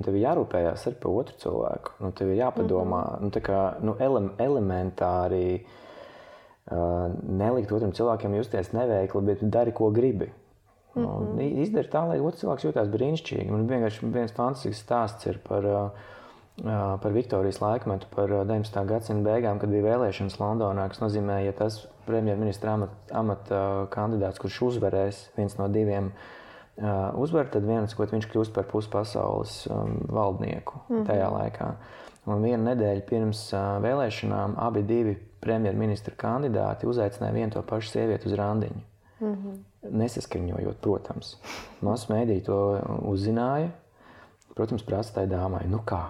Tev 0.00 0.14
ir 0.16 0.22
jārūpējas 0.22 0.86
arī 0.88 0.96
par 1.02 1.16
otru 1.18 1.34
cilvēku. 1.42 1.94
Nu, 2.00 2.12
tev 2.16 2.30
ir 2.30 2.38
jāpadomā, 2.38 3.00
mm 3.02 3.16
-hmm. 3.16 3.22
nu, 3.26 3.40
kā, 3.44 3.62
nu, 3.84 3.96
ele 3.98 4.20
elementāri 4.38 5.60
uh, 6.70 7.10
nelikt 7.26 7.72
otram 7.72 7.92
cilvēkam 7.92 8.36
justies 8.38 8.72
neveikli, 8.72 9.20
bet 9.20 9.42
dari, 9.42 9.72
ko 9.72 9.90
gribi. 9.90 10.30
Nu, 10.94 11.08
mm 11.08 11.38
-hmm. 11.38 11.60
Izdari 11.62 11.88
tā, 11.88 12.06
lai 12.08 12.20
otrs 12.20 12.40
cilvēks 12.40 12.64
jūtas 12.64 12.88
brīnišķīgi. 12.88 13.50
Man 13.50 13.68
vienkārši 13.68 14.12
viens 14.12 14.32
fantastisks 14.32 14.86
stāsts 14.86 15.26
ir 15.26 15.38
par 15.48 15.64
uh, 15.64 15.90
par 17.02 17.12
Viktorijas 17.12 17.60
laikmetu, 17.60 18.06
par 18.14 18.28
19. 18.28 18.84
gadsimta 18.88 19.30
beigām, 19.30 19.60
kad 19.60 19.70
bija 19.72 19.86
vēlēšanas 19.94 20.36
Londonā, 20.40 20.88
kas 20.88 21.00
nozīmē, 21.00 21.40
ja 21.46 21.54
tas 21.56 21.86
premjerministra 22.06 22.74
amata 22.76 23.16
amat, 23.22 23.54
kandidāts, 23.94 24.40
kurš 24.42 24.60
uzvarēs, 24.68 25.22
viens 25.38 25.56
no 25.58 25.68
diviem 25.72 26.10
uzvar, 27.20 27.48
tad 27.52 27.64
viens, 27.68 27.94
ko 27.94 28.06
viņš 28.08 28.28
kļūst 28.32 28.54
par 28.56 28.68
puspasaules 28.70 29.66
valdnieku 30.08 30.80
mm 30.88 30.96
-hmm. 30.96 31.06
tajā 31.06 31.32
laikā. 31.32 31.72
Un 32.26 32.42
vienu 32.44 32.64
nedēļu 32.64 33.02
pirms 33.08 33.40
vēlēšanām 33.82 34.54
abi 34.60 34.82
divi 34.82 35.16
premjerministra 35.40 36.14
kandidāti 36.16 36.86
uzaicināja 36.86 37.32
vienu 37.32 37.52
to 37.52 37.62
pašu 37.62 37.88
sievieti 37.88 38.28
uz 38.28 38.34
randiņu. 38.34 38.80
Mm 39.20 39.34
-hmm. 39.34 39.58
Nesaskaņojot, 39.90 40.80
protams. 40.80 41.36
Masu 41.80 42.12
mēdī 42.12 42.42
to 42.44 42.80
uzzināja. 43.02 43.70
Protams, 44.54 44.82
prasa 44.82 45.14
tai 45.14 45.26
dāmai, 45.26 45.66
nu 45.68 45.78
kā, 45.86 46.02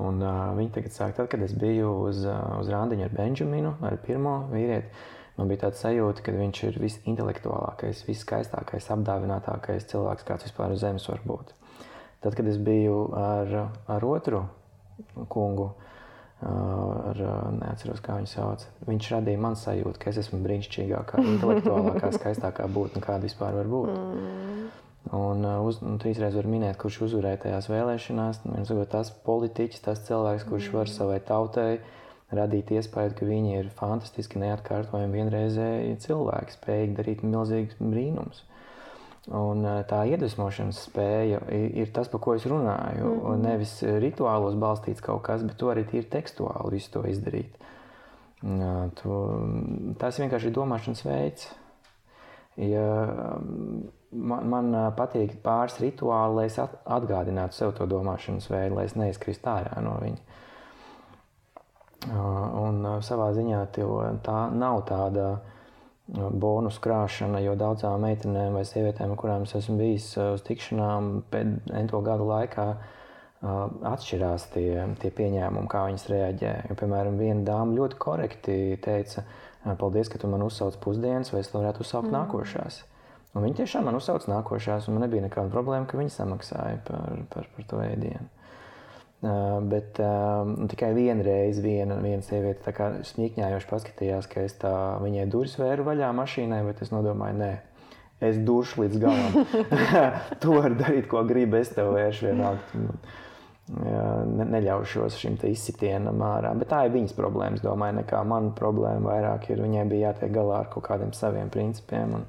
Un, 0.00 0.22
uh, 0.24 0.52
viņi 0.56 0.72
tagad 0.72 0.94
sāk, 0.94 1.16
tad, 1.18 1.28
kad 1.32 1.42
es 1.44 1.52
biju 1.52 1.90
uz, 2.08 2.22
uh, 2.24 2.38
uz 2.62 2.70
randiņu 2.72 3.04
ar 3.04 3.12
Benžaminu, 3.12 3.74
ar 3.84 3.98
pirmo 4.00 4.38
vīrieti, 4.52 4.88
man 5.36 5.50
bija 5.50 5.66
tāds 5.66 5.82
sajūta, 5.84 6.24
ka 6.24 6.32
viņš 6.36 6.62
ir 6.70 6.78
visintelektuālākais, 6.80 8.00
viskaistākais, 8.08 8.88
apdāvinātākais 8.96 9.88
cilvēks, 9.92 10.26
kāds 10.28 10.48
vispār 10.48 10.72
uz 10.72 10.80
zemes 10.82 11.08
var 11.10 11.20
būt. 11.28 11.52
Tad, 12.24 12.36
kad 12.38 12.48
es 12.48 12.56
biju 12.62 13.04
ar, 13.18 13.54
ar 13.90 14.04
otru 14.06 14.46
kungu, 15.28 15.72
ar, 16.42 17.18
neatceros, 17.58 18.00
kā 18.02 18.16
viņu 18.18 18.30
sauc, 18.30 18.64
viņš 18.86 19.10
radīja 19.16 19.40
man 19.42 19.58
sajūtu, 19.58 19.98
ka 20.00 20.10
es 20.10 20.22
esmu 20.22 20.40
brīnišķīgākā, 20.46 21.22
intelektuālākā, 21.34 22.12
skaistākā 22.16 22.66
būtne, 22.70 23.02
kāda 23.04 23.26
vispār 23.26 23.58
var 23.60 23.70
būt. 23.70 23.92
Mm. 23.92 24.70
Un, 25.10 25.42
uh, 25.42 25.58
uz, 25.66 25.80
un 25.82 25.98
trīsreiz 25.98 26.36
var 26.38 26.46
minēt, 26.46 26.76
kurš 26.78 27.00
uzvarēja 27.08 27.40
tajās 27.46 27.66
vēlēšanās. 27.72 28.44
Nu, 28.46 28.62
Sakot, 28.68 28.88
tas 28.92 29.10
politiķis, 29.26 29.82
tas 29.82 30.04
cilvēks, 30.06 30.46
kurš 30.46 30.68
var 30.70 30.86
mm. 30.86 30.94
savai 30.94 31.18
tautai 31.26 31.72
radīt 32.32 32.70
iespēju, 32.72 33.16
ka 33.18 33.26
viņi 33.28 33.56
ir 33.58 33.72
fantastiski 33.76 34.40
neatkārtojami 34.40 35.18
vienreizēji 35.18 35.98
cilvēki, 36.06 36.54
spējīgi 36.54 36.96
darīt 37.00 37.24
milzīgus 37.26 37.80
brīnumus. 37.82 38.44
Un 39.26 39.66
uh, 39.66 39.80
tā 39.90 40.04
iedvesmošanas 40.10 40.84
spēja 40.86 41.42
ir 41.50 41.90
tas, 41.94 42.08
par 42.10 42.22
ko 42.22 42.36
es 42.38 42.46
runāju. 42.46 43.02
Mm 43.02 43.18
-hmm. 43.24 43.42
Nevis 43.42 43.74
rituālos 43.82 44.54
balstīts 44.54 45.02
kaut 45.02 45.22
kas, 45.26 45.42
bet 45.42 45.58
to 45.58 45.66
arī 45.74 45.84
ir 45.92 46.06
tekstuāli 46.10 46.78
visu 46.78 46.90
to 46.92 47.02
izdarīt. 47.10 47.58
Uh, 48.42 48.90
to, 49.02 49.18
tas 49.98 50.18
vienkārši 50.18 50.46
ir 50.46 50.54
domāšanas 50.54 51.04
veids. 51.04 51.50
Ja, 52.56 52.86
um, 53.36 53.90
man, 54.12 54.48
man 54.52 54.74
patīk 54.96 55.38
pāris 55.44 55.78
rituāli, 55.82 56.36
lai 56.36 56.46
es 56.50 56.58
atgādinātu 56.60 57.56
sev 57.56 57.74
to 57.78 57.88
domāšanas 57.90 58.50
veidu, 58.52 58.78
lai 58.78 58.86
es 58.88 58.96
neizkristu 58.98 59.50
ārā 59.52 59.80
no 59.84 59.96
viņa. 60.02 60.20
Un 62.12 62.82
savā 63.06 63.30
ziņā 63.36 63.62
tā 64.26 64.38
nav 64.50 64.80
tāda 64.88 65.26
bonus 66.12 66.80
krāšana, 66.82 67.40
jo 67.44 67.54
daudzām 67.58 68.02
meitenēm 68.02 68.56
vai 68.58 68.64
sievietēm, 68.66 69.14
kurām 69.16 69.46
es 69.46 69.54
esmu 69.54 69.78
bijis 69.78 70.08
uz 70.18 70.42
tikšanām 70.48 71.12
pēdējo 71.30 72.02
gadu 72.04 72.26
laikā, 72.28 72.66
atšķirās 73.42 74.48
tie, 74.54 74.82
tie 75.02 75.10
pieņēmumi, 75.14 75.70
kā 75.70 75.86
viņas 75.88 76.08
reaģē. 76.10 76.52
Jo, 76.70 76.78
piemēram, 76.78 77.18
viena 77.18 77.46
dāma 77.46 77.78
ļoti 77.78 77.98
korekti 78.02 78.56
teica, 78.82 79.24
paldies, 79.78 80.10
ka 80.10 80.20
tu 80.22 80.30
man 80.30 80.44
uzsauc 80.46 80.78
pusdienas, 80.82 81.32
vai 81.34 81.42
es 81.42 81.50
varētu 81.54 81.86
uzsaukt 81.86 82.10
mm. 82.10 82.16
nākošās. 82.18 82.82
Un 83.32 83.46
viņi 83.46 83.62
tiešām 83.62 83.86
man 83.88 83.96
uzsauca 83.96 84.28
nākošās, 84.28 84.86
un 84.88 84.98
man 84.98 85.06
nebija 85.06 85.24
nekāda 85.24 85.48
problēma, 85.52 85.88
ka 85.88 85.96
viņi 85.96 86.12
samaksāja 86.12 86.82
par, 86.84 87.18
par, 87.32 87.48
par 87.56 87.68
to 87.70 87.80
ēdienu. 87.80 88.28
Uh, 89.22 89.60
bet 89.70 90.00
uh, 90.02 90.42
tikai 90.66 90.90
viena 90.96 91.22
reize 91.22 91.62
viena, 91.62 91.94
viena 92.02 92.24
sieviete 92.26 92.74
smīkņājoši 93.06 93.68
paskatījās, 93.70 94.26
ka 94.26 94.42
es 94.42 94.56
tā 94.58 94.72
viņai 94.98 95.28
durvis 95.30 95.54
vēru 95.60 95.86
vaļā 95.86 96.08
mašīnai, 96.18 96.58
bet 96.66 96.82
es 96.82 96.90
nodomāju, 96.90 97.38
nē, 97.38 97.52
es 98.26 98.40
duršu 98.42 98.82
līdz 98.82 98.98
galam. 99.02 99.36
tu 100.42 100.56
vari 100.56 100.78
darīt, 100.80 101.06
ko 101.10 101.22
gribi, 101.28 101.60
es 101.62 101.70
tev 101.74 101.92
vēršu 101.94 102.32
vienalga. 102.32 102.82
ne, 103.72 104.46
neļaušos 104.56 105.16
šim 105.20 105.38
izsitienam 105.48 106.22
ārā. 106.26 106.50
Bet 106.58 106.72
tā 106.72 106.82
ir 106.86 106.94
viņas 106.96 107.14
problēma. 107.16 107.58
Es 107.58 107.64
domāju, 107.64 108.00
nekā 108.00 108.24
mana 108.26 108.50
problēma 108.58 109.06
vairāk 109.14 109.48
ir. 109.50 109.62
Viņai 109.62 109.86
bija 109.90 110.10
jātiek 110.10 110.34
galā 110.34 110.64
ar 110.64 110.70
kaut 110.72 110.86
kādiem 110.90 111.14
saviem 111.16 111.50
principiem. 111.52 112.18
Un, 112.18 112.26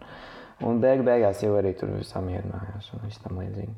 un 0.68 0.80
beig, 0.84 1.04
beigās 1.06 1.44
jau 1.44 1.54
arī 1.60 1.74
tur 1.78 1.96
samierinājās 2.08 2.92
un 2.96 3.06
viss 3.06 3.24
tam 3.24 3.40
līdzīgi. 3.42 3.74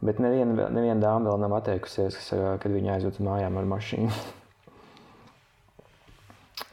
Bet 0.00 0.20
neviena, 0.22 0.70
neviena 0.72 1.00
dāma 1.02 1.28
vēl 1.28 1.42
nav 1.42 1.58
atteikusies, 1.58 2.16
kad 2.32 2.70
viņa 2.72 2.94
aizved 2.94 3.18
uz 3.18 3.24
mājām 3.26 3.58
ar 3.60 3.66
mašīnu. 3.68 4.10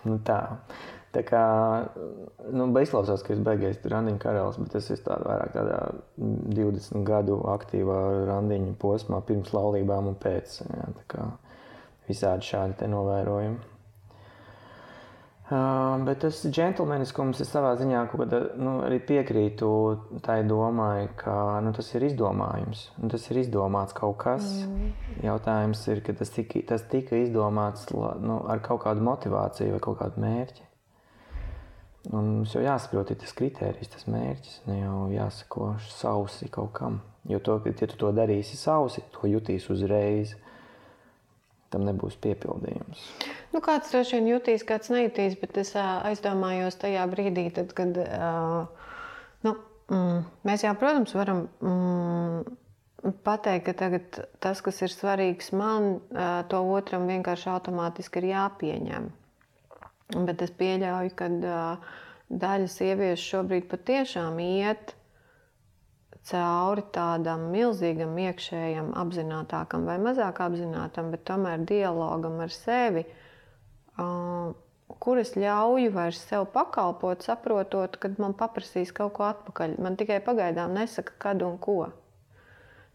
nu, 0.07 0.19
tā. 0.27 0.39
Tā 1.15 1.23
kā 1.25 1.41
nu, 2.53 2.67
izklausās, 2.77 3.23
ka 3.25 3.33
es 3.33 3.41
beigās 3.43 3.79
randiņu 3.89 4.19
karalis, 4.21 4.59
bet 4.61 4.75
es 4.79 4.91
esmu 4.93 5.07
tādā 5.07 5.31
vairāk 5.31 5.51
tādā 5.55 5.79
20 6.59 7.07
gadu 7.07 7.39
aktīvā 7.55 7.99
randiņu 8.27 8.75
posmā, 8.79 9.17
pirms 9.25 9.53
laulībām 9.55 10.11
un 10.11 10.17
pēc. 10.21 10.59
Jā, 10.67 10.85
tā 10.99 11.07
kā 11.15 11.25
visādi 12.07 12.47
šādi 12.47 12.87
novērojumi. 12.91 13.76
Uh, 15.47 15.93
bet 16.03 16.19
tas 16.25 16.41
džentlmeniskums 16.43 17.39
ir 17.39 17.47
savā 17.47 17.69
ziņā, 17.79 18.01
kad 18.11 18.33
nu, 18.59 18.73
arī 18.83 18.97
piekrītu 18.99 19.69
tai 20.25 20.41
domai, 20.43 21.07
ka 21.15 21.61
nu, 21.63 21.71
tas 21.77 21.87
ir 21.95 22.03
izdomājums. 22.09 22.81
Nu, 22.99 23.07
tas 23.13 23.29
ir 23.31 23.39
izdomāts 23.39 23.95
kaut 23.95 24.17
kas. 24.25 24.43
Mm. 24.65 24.89
Jautājums 25.23 25.85
ir, 25.87 26.01
ka 26.03 26.17
tas 26.19 26.33
tika, 26.35 26.59
tas 26.67 26.83
tika 26.91 27.15
izdomāts 27.21 27.87
nu, 27.95 28.41
ar 28.43 28.59
kaut 28.65 28.83
kādu 28.83 29.05
motivāciju 29.07 29.77
vai 29.77 29.83
kaut 29.87 30.01
kādu 30.01 30.25
mērķi. 30.25 30.67
Un 32.11 32.27
mums 32.33 32.51
jau 32.55 32.65
jāsaprot, 32.65 33.15
ir 33.15 33.19
tas 33.23 33.31
kriterijs, 33.35 33.93
tas 33.95 34.03
mērķis. 34.11 34.59
Ne 34.67 34.81
jau 34.81 35.07
jāsako 35.11 35.73
sausi 35.87 36.51
kaut 36.51 36.73
kam. 36.75 36.99
Jo, 37.27 37.39
to, 37.43 37.57
ja 37.67 37.87
tu 37.87 37.95
to 37.99 38.11
darīsi 38.15 38.59
sausi, 38.59 39.03
to 39.15 39.31
jutīs 39.31 39.71
uzreiz. 39.71 40.35
Tam 41.77 41.85
nebūs 41.85 42.15
piepildījums. 42.23 43.01
Nu, 43.53 43.59
kāds 43.61 43.91
droši 43.93 44.17
vien 44.17 44.31
jutīs, 44.31 44.63
kāds 44.65 44.89
nejutīs, 44.89 45.35
bet 45.37 45.59
es 45.61 45.75
aizdomājos 45.77 46.79
tajā 46.81 47.03
brīdī, 47.11 47.43
tad, 47.53 47.69
kad 47.77 47.99
nu, 49.45 49.51
mm, 49.93 50.23
mēs 50.49 50.65
jau, 50.65 50.71
protams, 50.81 51.13
varam 51.13 51.43
mm, 51.61 52.57
pateikt, 53.27 53.67
ka 53.67 53.75
tagad 53.83 54.19
tas, 54.41 54.63
kas 54.65 54.81
ir 54.81 54.95
svarīgs 54.95 55.53
man, 55.53 55.99
to 56.49 56.63
otram 56.73 57.05
vienkārši 57.11 57.53
automātiski 57.53 58.23
ir 58.23 58.31
jāpieņem. 58.31 59.09
Bet 60.17 60.41
es 60.41 60.57
pieļauju, 60.57 61.13
ka 61.21 61.29
daļa 62.27 62.73
sieviešu 62.73 63.35
šobrīd 63.35 63.69
patiešām 63.69 64.41
iet 64.41 64.96
cauri 66.27 66.83
tādam 66.95 67.47
milzīgam 67.53 68.15
iekšējam, 68.19 68.93
apzinātākam 69.01 69.87
vai 69.87 69.97
mazāk 70.01 70.41
apzinātam, 70.43 71.11
bet 71.13 71.23
tomēr 71.29 71.63
dialogam 71.69 72.39
ar 72.43 72.53
sevi, 72.53 73.05
uh, 73.97 74.51
kur 75.03 75.21
es 75.21 75.33
ļauju 75.35 75.93
vairs 75.95 76.19
sev 76.29 76.47
pakalpot, 76.53 77.23
saprotot, 77.25 77.97
kad 78.01 78.19
man 78.21 78.35
paprasīs 78.37 78.93
kaut 78.95 79.15
ko 79.17 79.27
atpakaļ. 79.29 79.77
Man 79.83 79.97
tikai 79.99 80.19
pagaidām 80.25 80.75
nesaka, 80.77 81.15
kad 81.27 81.43
un 81.45 81.57
ko. 81.61 81.81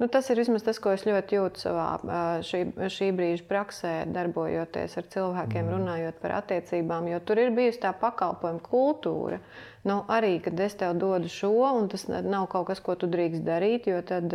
Nu, 0.03 0.09
tas 0.11 0.27
ir 0.33 0.41
vismaz 0.41 0.65
tas, 0.67 0.81
ko 0.83 0.91
es 0.97 1.05
ļoti 1.07 1.37
jūtu 1.37 1.61
savā 1.63 2.17
šī, 2.43 2.65
šī 2.91 3.13
brīža 3.15 3.45
praksē, 3.47 3.93
darbojoties 4.11 4.97
ar 4.99 5.07
cilvēkiem, 5.13 5.61
mm. 5.63 5.75
runājot 5.77 6.19
par 6.19 6.35
attiecībām. 6.41 7.07
Jo 7.07 7.21
tur 7.23 7.39
ir 7.39 7.53
bijusi 7.55 7.79
tā 7.85 7.93
pakalpojuma 8.01 8.59
kultūra. 8.67 9.39
Nu, 9.87 10.01
arī, 10.11 10.33
kad 10.43 10.59
es 10.67 10.75
tev 10.81 10.97
dodu 10.99 11.31
šo, 11.31 11.53
un 11.79 11.87
tas 11.93 12.09
nav 12.11 12.49
kaut 12.51 12.67
kas, 12.73 12.83
ko 12.83 12.99
tu 12.99 13.07
drīkst 13.15 13.47
darīt, 13.47 13.87
jo 13.93 14.03
tad, 14.09 14.35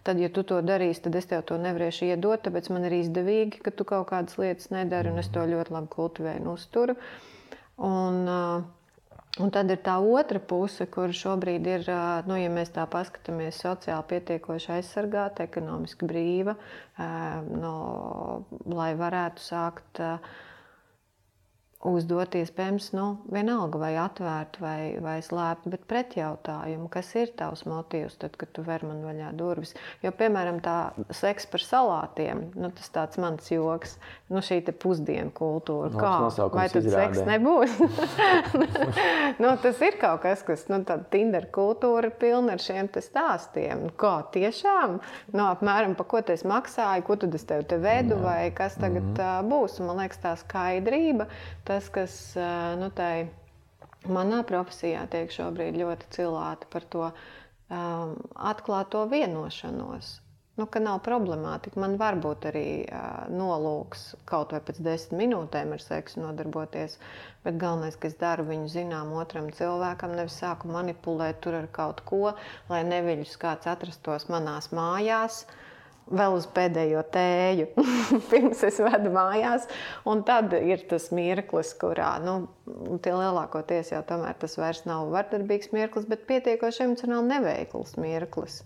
tad 0.00 0.24
ja 0.24 0.32
tu 0.32 0.46
to 0.48 0.64
darīsi, 0.64 1.04
tad 1.04 1.20
es 1.20 1.28
tev 1.28 1.44
to 1.50 1.60
nevarēšu 1.60 2.08
iedot. 2.08 2.40
Tāpēc 2.48 2.72
man 2.72 2.88
ir 2.88 2.96
izdevīgi, 3.02 3.60
ka 3.66 3.76
tu 3.76 3.84
kaut 3.84 4.08
kādas 4.14 4.40
lietas 4.40 4.72
nedari, 4.72 5.12
un 5.12 5.20
es 5.20 5.28
to 5.28 5.44
ļoti 5.44 5.76
labi 5.76 5.92
kultivēju 5.92 6.46
un 6.46 6.54
uzturu. 6.56 6.96
Un, 7.84 8.22
uh, 8.24 8.64
Un 9.40 9.48
tad 9.48 9.70
ir 9.72 9.78
tā 9.80 9.94
otra 9.96 10.36
puse, 10.44 10.84
kur 10.92 11.12
šobrīd 11.16 11.68
ir, 11.70 11.86
nu, 12.28 12.36
ja 12.36 12.50
mēs 12.52 12.74
tā 12.74 12.84
paskatāmies, 12.92 13.62
sociāli 13.62 14.04
pietiekoši 14.10 14.74
aizsargāta, 14.74 15.46
ekonomiski 15.48 16.04
brīva, 16.10 16.52
no, 17.62 17.76
lai 18.68 18.90
varētu 18.98 19.40
sākt 19.40 20.02
uzdot 21.82 22.36
iespējams, 22.38 22.92
nu, 22.94 23.06
vienalga 23.32 23.80
vai 23.80 23.90
atvērt 23.98 24.58
vai, 24.62 24.78
vai 25.02 25.16
slēpt, 25.24 25.66
bet 25.72 25.84
pretjautājumu, 25.90 26.86
kas 26.92 27.10
ir 27.18 27.32
tavs 27.38 27.64
motīvs, 27.66 28.18
tad, 28.22 28.36
kad 28.38 28.52
tu 28.54 28.62
ver 28.66 28.84
man 28.86 29.02
vaļā 29.02 29.32
durvis. 29.38 29.74
Jo, 30.04 30.12
piemēram, 30.14 30.60
tā 30.62 30.76
seks 31.10 31.48
par 31.50 31.64
salātiem, 31.66 32.44
nu, 32.54 32.70
tas 32.76 32.92
tāds 32.94 33.18
mans 33.22 33.50
joks, 33.50 33.96
nu, 34.30 34.42
šī 34.44 34.60
te 34.68 34.74
pusdienu 34.74 35.34
kultūra. 35.34 35.90
Kā? 35.96 36.12
Vai 36.54 36.68
tad 36.70 36.86
izrādē. 36.86 37.08
seks 37.08 37.26
nebūs? 37.26 37.74
nu, 39.42 39.52
tas 39.64 39.82
ir 39.82 39.98
kaut 40.00 40.22
kas, 40.22 40.46
kas, 40.46 40.64
nu, 40.70 40.82
tāda 40.86 41.08
Tinder 41.10 41.48
kultūra 41.52 42.12
pilna 42.14 42.54
ar 42.54 42.62
šiem 42.62 42.92
te 42.94 43.02
stāstiem. 43.02 43.88
Nu, 43.88 43.92
kā, 43.98 44.14
tiešām? 44.34 45.00
Nu, 45.34 45.48
apmēram, 45.48 45.96
pa 45.98 46.06
ko 46.06 46.22
es 46.30 46.46
maksāju, 46.46 47.02
ko 47.08 47.18
tad 47.24 47.34
es 47.34 47.46
tev 47.48 47.66
te 47.66 47.80
vedu, 47.82 48.14
Jā. 48.14 48.22
vai 48.22 48.40
kas 48.54 48.78
tagad 48.78 49.02
mm 49.02 49.18
-hmm. 49.18 49.50
būs. 49.50 49.80
Un, 49.80 49.90
man 49.90 50.02
liekas, 50.04 50.22
tā 50.22 50.36
skaidrība, 50.38 51.26
tas, 51.72 51.88
kas 51.92 52.18
nu, 52.78 52.92
tai 52.94 53.30
manā 54.10 54.42
profesijā 54.46 55.04
tiek 55.10 55.30
šobrīd 55.32 55.78
ļoti 55.78 56.10
cilāta 56.16 56.68
par 56.70 56.84
to 56.94 57.06
um, 57.08 58.18
atklāto 58.36 59.06
vienošanos. 59.10 60.18
Nu, 60.60 60.66
ka 60.68 60.82
nav 60.84 60.98
problemātika. 61.06 61.80
Man 61.80 61.94
var 61.96 62.18
būt 62.20 62.44
arī 62.50 62.66
uh, 62.84 63.22
nolūks 63.32 64.02
kaut 64.28 64.52
vai 64.52 64.60
pēc 64.60 64.82
desmit 64.84 65.22
minūtēm 65.22 65.72
ar 65.72 65.80
seksu 65.80 66.20
nodarboties, 66.20 66.98
bet 67.46 67.56
galvenais, 67.62 67.96
ka 67.96 68.10
es 68.10 68.18
daru 68.20 68.44
viņu 68.50 68.68
zinām 68.74 69.14
otram 69.16 69.48
cilvēkam, 69.56 70.12
nevis 70.18 70.36
sāku 70.42 70.68
manipulēt 70.68 71.40
tur 71.40 71.56
ar 71.62 71.70
kaut 71.72 72.04
ko, 72.04 72.34
lai 72.68 72.82
neviļus 72.84 73.38
kāds 73.40 73.70
atrastos 73.72 74.28
manās 74.28 74.68
mājās. 74.76 75.46
Uh, 75.46 75.71
vēl 76.10 76.36
uz 76.36 76.46
pēdējo 76.54 77.02
tēju, 77.14 77.68
pirms 78.30 78.62
es 78.68 78.80
vedu 78.82 79.12
mājās. 79.14 79.68
Un 80.08 80.24
tad 80.28 80.54
ir 80.58 80.84
tas 80.90 81.10
mirklis, 81.14 81.72
kurā 81.78 82.14
nu, 82.24 82.36
lielākoties 83.02 83.92
jau 83.94 84.02
tomēr 84.08 84.38
tas 84.42 84.58
vairs 84.60 84.84
nav 84.88 85.12
vardarbīgs 85.14 85.72
mirklis, 85.76 86.08
bet 86.10 86.26
pietiekoši 86.30 86.86
emocionāli 86.88 87.34
neveikls 87.34 87.98
mirklis 88.00 88.62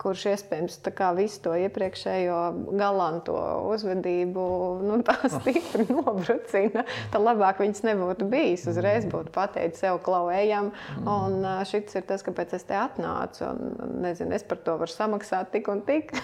kurš 0.00 0.24
iespējams 0.32 0.78
visu 1.18 1.40
to 1.44 1.54
iepriekšējo 1.66 2.38
galanto 2.78 3.36
uzvedību 3.70 4.44
nu, 4.86 5.00
tā 5.06 5.16
stipri 5.28 5.86
nobrucina. 5.98 6.84
Tad 7.12 7.20
labāk 7.24 7.60
viņas 7.60 7.84
nebūtu 7.86 8.28
bijis. 8.30 8.66
Uzreiz 8.70 9.06
būtu 9.10 9.32
pateicis 9.34 9.82
sev, 9.84 10.00
klaujam, 10.04 10.72
un 11.04 11.44
šis 11.68 11.98
ir 12.00 12.06
tas, 12.08 12.24
kāpēc 12.26 12.56
es 12.58 12.66
te 12.68 12.76
atnācu. 12.76 13.44
Un, 13.50 14.00
nezinu, 14.06 14.34
es 14.36 14.46
par 14.46 14.62
to 14.64 14.78
varu 14.80 14.92
samaksāt 14.92 15.52
tik 15.54 15.68
un 15.72 15.84
tik. 15.86 16.14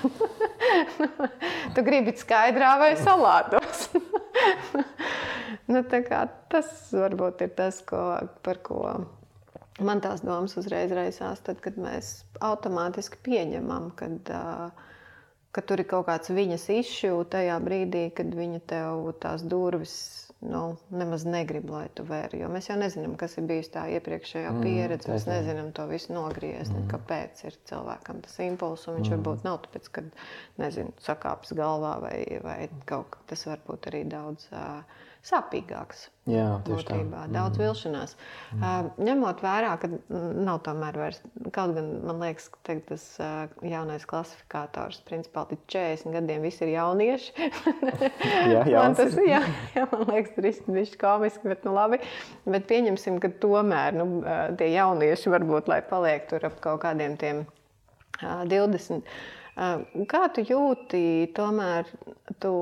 tu 1.77 1.85
gribi 1.87 2.17
skaidrā 2.17 2.77
vai 2.81 2.95
salātos. 3.01 3.89
nu, 5.73 5.85
tas 5.85 6.73
varbūt 6.97 7.47
ir 7.47 7.55
tas, 7.59 7.83
ko, 7.87 8.03
par 8.47 8.61
ko 8.65 8.83
Man 9.85 10.01
tās 10.01 10.23
domas 10.25 10.57
uzreiz 10.57 10.93
raisās, 10.97 11.43
tad, 11.45 11.61
kad 11.65 11.77
mēs 11.77 12.23
automātiski 12.41 13.19
pieņemam, 13.27 13.91
kad, 13.99 14.31
ka 15.53 15.65
tur 15.69 15.83
ir 15.83 15.89
kaut 15.91 16.07
kāds 16.09 16.33
viņas 16.33 16.65
izšūta 16.79 17.37
tajā 17.39 17.59
brīdī, 17.65 18.07
kad 18.17 18.33
viņa 18.33 18.63
tev 18.73 19.11
tās 19.21 19.45
durvis 19.45 19.99
nu, 20.41 20.77
nemaz 20.93 21.25
negrib, 21.29 21.69
lai 21.73 21.87
tu 21.97 22.05
vēri. 22.09 22.41
Jo 22.43 22.49
mēs 22.53 22.69
jau 22.71 22.77
nezinām, 22.81 23.17
kas 23.21 23.37
ir 23.37 23.47
bijusi 23.49 23.73
tā 23.75 23.87
iepriekšējā 23.97 24.53
mm, 24.53 24.65
pieredze. 24.65 25.11
Mēs 25.11 25.27
nezinām 25.29 25.71
to 25.77 25.87
visu 25.91 26.13
nogriezt, 26.17 26.73
mm. 26.73 26.87
kāpēc 26.93 27.43
ir 27.49 27.57
cilvēkam 27.69 28.21
tas 28.25 28.37
impulss. 28.45 28.89
Viņš 28.89 29.09
mm. 29.11 29.17
varbūt 29.17 29.47
nav 29.49 29.61
tāpēc, 29.65 29.91
ka 29.97 30.05
nezinu, 30.61 30.93
sakāpes 31.05 31.57
galvā 31.57 31.97
vai, 32.05 32.17
vai 32.45 32.59
kaut 32.89 33.13
kas 33.15 33.29
tas 33.33 33.47
var 33.49 33.65
būt 33.69 33.91
arī 33.93 34.05
daudz. 34.13 34.49
Uh, 34.53 35.06
sāpīgāks. 35.27 36.07
Jā, 36.27 36.57
būtībā 36.67 37.25
tā. 37.27 37.31
daudz 37.31 37.59
mm. 37.59 37.63
vilšanās. 37.63 38.15
Mm. 38.55 38.63
Uh, 38.63 39.07
ņemot 39.09 39.43
vērā, 39.45 39.73
ka 39.83 39.91
nav 40.11 40.61
tomēr 40.67 40.99
vairs, 40.99 41.21
kaut 41.55 41.75
gan 41.77 41.91
man 42.07 42.23
liekas, 42.23 42.49
ka 42.67 42.77
tas 42.89 43.05
uh, 43.23 43.47
jaunais 43.67 44.07
klasifikators, 44.11 45.01
principā 45.07 45.45
līdz 45.51 45.65
40 45.71 46.17
gadiem 46.17 46.47
visi 46.47 46.63
ir 46.67 46.73
jaunieši. 46.75 47.49
jā, 48.55 48.63
man 48.75 48.97
tas 48.99 49.15
ir, 49.15 49.25
jā, 49.31 49.43
jā, 49.77 49.87
man 49.93 50.07
liekas, 50.11 50.35
tas 50.39 50.61
ir 50.63 50.79
višķi 50.81 51.03
komiski, 51.03 51.55
bet 51.55 51.67
nu 51.67 51.75
labi. 51.79 52.03
Bet 52.47 52.69
pieņemsim, 52.71 53.19
ka 53.23 53.31
tomēr 53.43 53.99
nu, 53.99 54.09
tie 54.59 54.73
jaunieši 54.75 55.35
varbūt, 55.35 55.71
lai 55.71 55.83
paliek 55.87 56.31
tur 56.31 56.47
ap 56.51 56.63
kaut 56.63 56.83
kādiem 56.87 57.19
tiem 57.23 57.45
uh, 57.47 58.47
20. 58.47 59.03
Uh, 59.57 59.85
kā 60.11 60.27
tu 60.35 60.43
jūti 60.47 61.05
tomēr 61.39 61.95
to? 62.43 62.57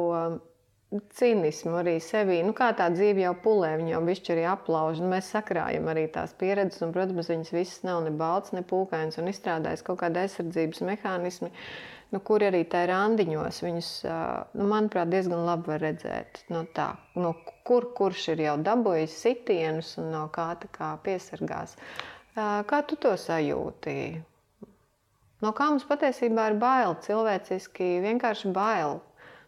Cinismu 1.15 1.79
arī 1.81 1.97
sevī. 2.03 2.39
Nu, 2.47 2.53
kā 2.57 2.71
tā 2.77 2.87
dzīve 2.95 3.25
jau 3.25 3.33
pulē, 3.45 3.73
viņa 3.81 3.95
jau 3.95 4.03
bišķi 4.07 4.33
arī 4.35 4.45
aplauž. 4.51 5.01
Un 5.03 5.11
mēs 5.15 5.31
sakrājam 5.35 5.89
arī 5.91 6.07
tās 6.15 6.35
pieredzes, 6.39 6.83
un, 6.87 6.93
protams, 6.95 7.31
viņas 7.33 7.55
visas 7.55 7.83
nav 7.87 8.05
ne 8.05 8.13
balts, 8.15 8.55
ne 8.55 8.63
pūkains, 8.67 9.19
un 9.21 9.31
izstrādājas 9.33 9.85
kaut 9.87 10.01
kāda 10.03 10.25
aizsardzības 10.25 10.85
mehānismi, 10.87 11.51
nu, 12.15 12.21
kur 12.23 12.45
arī 12.47 12.63
tā 12.71 12.85
randiņos 12.91 13.63
viņus, 13.67 13.91
nu, 14.55 14.69
manuprāt, 14.71 15.11
diezgan 15.11 15.47
labi 15.49 15.73
var 15.73 15.83
redzēt. 15.89 16.45
No 16.55 16.63
tā, 16.77 16.93
no 17.19 17.35
kur 17.67 17.89
kurš 17.97 18.29
ir 18.35 18.45
jau 18.45 18.59
dabūjis 18.63 19.17
sitienus 19.25 19.97
un 20.03 20.13
no 20.15 20.29
kā 20.35 20.53
tā 20.61 20.71
kā 20.75 20.93
piesargās. 21.07 21.75
Kā 22.35 22.85
tu 22.87 22.99
to 23.01 23.15
sajūti? 23.19 23.97
No 25.45 25.51
kā 25.53 25.67
mums 25.71 25.85
patiesībā 25.89 26.49
ir 26.51 26.57
bail, 26.61 26.95
cilvēciski 27.05 27.99
vienkārši 28.05 28.53
bail. 28.55 29.03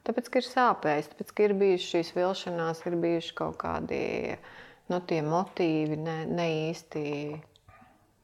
Tāpēc, 0.07 0.31
ka 0.31 0.39
ir 0.39 0.47
sāpējis, 0.47 1.11
tāpēc, 1.13 1.35
ka 1.35 1.47
ir 1.49 1.55
bijušas 1.59 1.91
šīs 1.91 2.15
vilšanās, 2.15 2.83
ir 2.87 2.97
bijuši 3.03 3.35
kaut 3.39 3.57
kādi 3.59 4.01
no 4.87 5.01
nu, 5.01 5.03
tie 5.11 5.21
motīvi 5.27 5.99
ne, 5.99 6.17
ne 6.31 6.49
īsti. 6.71 7.05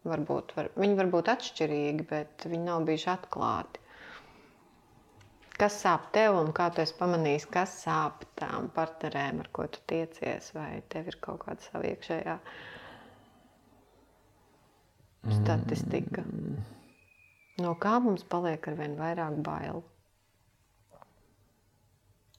Varbūt, 0.02 0.56
var, 0.58 0.68
viņi 0.82 0.96
var 0.98 1.08
būt 1.12 1.28
atšķirīgi, 1.30 2.04
bet 2.10 2.46
viņi 2.50 2.64
nav 2.66 2.82
bijuši 2.88 3.08
atklāti. 3.12 3.82
Kas 5.54 5.76
sāp 5.78 6.08
tev 6.14 6.34
un 6.40 6.50
kā 6.56 6.66
tu 6.74 6.82
esi 6.82 6.96
pamanījis, 6.98 7.46
kas 7.54 7.76
sāp 7.84 8.24
tām 8.38 8.66
partnerēm, 8.74 9.44
ar 9.44 9.50
ko 9.54 9.68
tu 9.70 9.82
tiecies, 9.90 10.50
vai 10.56 10.80
tev 10.90 11.12
ir 11.12 11.18
kaut 11.22 11.44
kāda 11.44 11.62
sava 11.68 11.86
iekšējā 11.92 12.34
statistika? 15.38 16.26
Mm. 16.26 16.58
No 17.62 17.76
kā 17.78 17.98
mums 18.02 18.26
paliek 18.26 18.66
ar 18.72 18.78
vien 18.78 18.98
vairāk 18.98 19.38
bailu? 19.46 19.84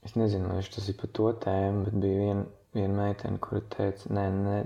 Es 0.04 0.18
nezinu, 0.20 0.52
vai 0.52 0.62
tas 0.76 0.90
ir 0.90 0.98
par 1.00 1.10
to 1.16 1.32
tēmu, 1.46 1.86
bet 1.88 2.00
bija 2.04 2.20
viena 2.20 2.46
vien 2.74 2.96
meitene, 2.98 3.38
kura 3.42 3.62
teica, 3.74 4.10
nē, 4.14 4.24
ne, 4.34 4.58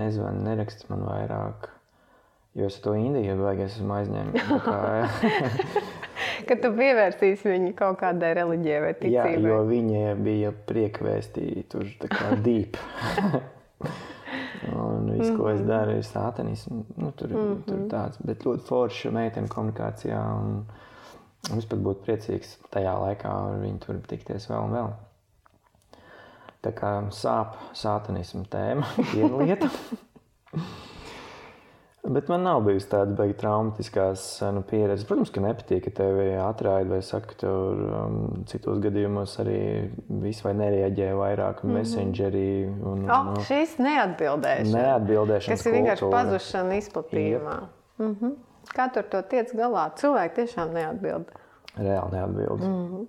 nezvani, 0.00 0.42
neraksti 0.48 0.90
man 0.90 1.06
vairāk. 1.06 1.70
Jo 2.58 2.66
es 2.68 2.76
to 2.84 2.92
Indiju 2.98 3.46
es 3.54 3.78
esmu 3.78 3.94
aizņēmis. 3.96 4.42
Kad 6.48 6.60
tu 6.60 6.70
pievērsīsi 6.76 7.48
viņu 7.48 7.70
kaut 7.78 7.96
kādai 8.02 8.34
reliģijai 8.36 8.80
vai 8.84 8.92
ticībai. 8.98 9.30
Jā, 9.38 9.46
jo 9.46 9.60
viņa 9.70 10.14
bija 10.20 10.52
priekvēstīja 10.68 11.64
tur 11.72 11.88
tā 12.02 12.10
kā 12.12 12.34
deep. 12.44 12.76
Un 14.72 15.08
viss, 15.14 15.32
ko 15.34 15.48
es 15.50 15.62
mhm. 15.62 15.68
daru, 15.70 15.96
ir 15.98 16.06
sātanisms. 16.06 16.92
Nu, 16.96 17.10
tur, 17.16 17.32
mm 17.32 17.40
-hmm. 17.40 17.62
tur 17.66 17.80
tāds, 17.90 18.20
bet 18.26 18.44
ļoti 18.44 18.68
forša 18.68 19.10
meitene 19.10 19.48
komunikācijā. 19.48 20.20
Un, 20.42 20.60
un 20.60 20.91
es 21.50 21.66
pat 21.66 21.80
būtu 21.82 22.06
priecīgs 22.06 22.58
tajā 22.74 22.92
laikā 23.02 23.32
ar 23.48 23.58
viņu 23.62 23.82
tur 23.82 23.98
tikties 24.08 24.48
vēl 24.50 24.68
un 24.68 24.76
vēl. 24.76 24.92
Tā 26.62 26.70
kā 26.78 26.92
sāp 27.10 27.58
sātanismu 27.74 28.46
tēma 28.50 28.86
ir 29.18 29.34
lieta. 29.40 29.70
Bet 32.02 32.28
man 32.28 32.42
nav 32.42 32.64
bijusi 32.66 32.88
tāda 32.90 33.14
beigas 33.14 33.38
traumatiskās 33.38 34.22
nu, 34.54 34.64
pieredzes. 34.66 35.06
Protams, 35.06 35.30
ka 35.30 35.42
nepatīk, 35.42 35.84
ka 35.84 35.92
tevi 36.00 36.32
atraida 36.42 36.96
vai 36.96 36.98
saka, 37.06 37.30
ka 37.30 37.36
tur 37.44 37.82
um, 37.94 38.16
citos 38.50 38.80
gadījumos 38.82 39.36
arī 39.42 39.58
viss 40.22 40.42
vai 40.42 40.56
nereaģē 40.58 41.12
vairāk 41.18 41.62
mm 41.62 41.68
-hmm. 41.68 41.76
messengerī. 41.78 42.48
Un, 42.74 43.04
oh, 43.06 43.28
nu, 43.30 43.44
šis 43.46 43.76
neatbildēšana. 43.78 44.74
Neatbildēšana. 44.78 45.54
Kas 45.54 45.66
ir 45.66 45.76
vienkārši 45.78 46.10
pazušana 46.10 46.80
izplatījumā. 46.82 47.58
Mm 47.98 48.16
-hmm. 48.16 48.34
Kā 48.70 48.88
tur 48.94 49.02
to 49.10 49.22
tiec 49.22 49.50
galā? 49.56 49.90
Cilvēki 49.98 50.34
tiešām 50.42 50.72
neatbild. 50.76 51.32
Reāli 51.76 52.12
neatbild. 52.12 52.60
Mm 52.60 52.86
-hmm. 52.92 53.06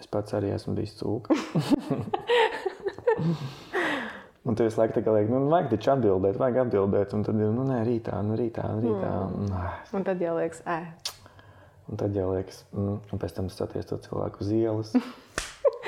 Es 0.00 0.06
pats 0.06 0.32
arī 0.32 0.54
esmu 0.54 0.74
bijis 0.74 0.96
cūka. 1.02 1.34
Un 4.44 4.54
tu 4.56 4.64
visu 4.64 4.80
laiku 4.80 4.96
tā 4.96 5.02
kā 5.04 5.12
liek, 5.12 5.28
nu, 5.28 5.42
vajag 5.52 5.68
taču 5.74 5.90
atbildēt, 5.92 6.38
vajag 6.40 6.56
atbildēt. 6.62 7.12
Un 7.16 7.22
tad 7.26 7.34
ir, 7.34 7.50
nu, 7.52 7.64
nē, 7.68 7.82
rītā, 7.84 8.22
nu, 8.24 8.36
rītā, 8.40 8.64
nu, 8.72 8.80
rītā. 8.86 9.10
Mm. 9.28 9.50
Un, 9.50 9.98
un 9.98 10.06
tad 10.06 10.22
jau 10.24 10.36
liekas, 10.38 10.62
ē. 10.64 10.80
Un 11.90 12.00
tad 12.00 12.16
jau 12.16 12.30
liekas, 12.32 12.62
mm, 12.72 12.96
un 13.12 13.18
pēc 13.20 13.34
tam 13.36 13.50
saties 13.52 13.86
to 13.90 13.98
cilvēku 14.06 14.40
uz 14.40 14.54
ielas. 14.54 14.94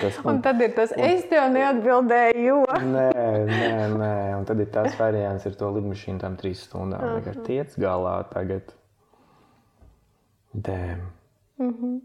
Tas, 0.03 0.17
un, 0.19 0.33
un 0.33 0.39
tad 0.43 0.61
ir 0.65 0.73
tas, 0.75 0.91
un, 0.97 1.03
es 1.05 1.27
tev 1.31 1.53
neatbildēju, 1.53 2.41
jo. 2.43 2.57
nē, 2.67 3.09
nē, 3.47 3.89
nē. 3.93 4.15
Un 4.39 4.47
tad 4.49 4.61
ir 4.65 4.71
tas 4.73 4.97
variants 4.99 5.47
ar 5.47 5.55
to 5.61 5.69
lidmašīnu 5.77 6.19
tam 6.19 6.37
trīs 6.41 6.65
stundām. 6.67 7.05
Uh 7.21 7.21
-huh. 7.23 7.43
Tiec 7.47 7.77
galā, 7.79 8.25
tagad. 8.33 8.73
Dēm. 10.55 11.07
Mm 11.59 11.75
-hmm. 11.75 12.01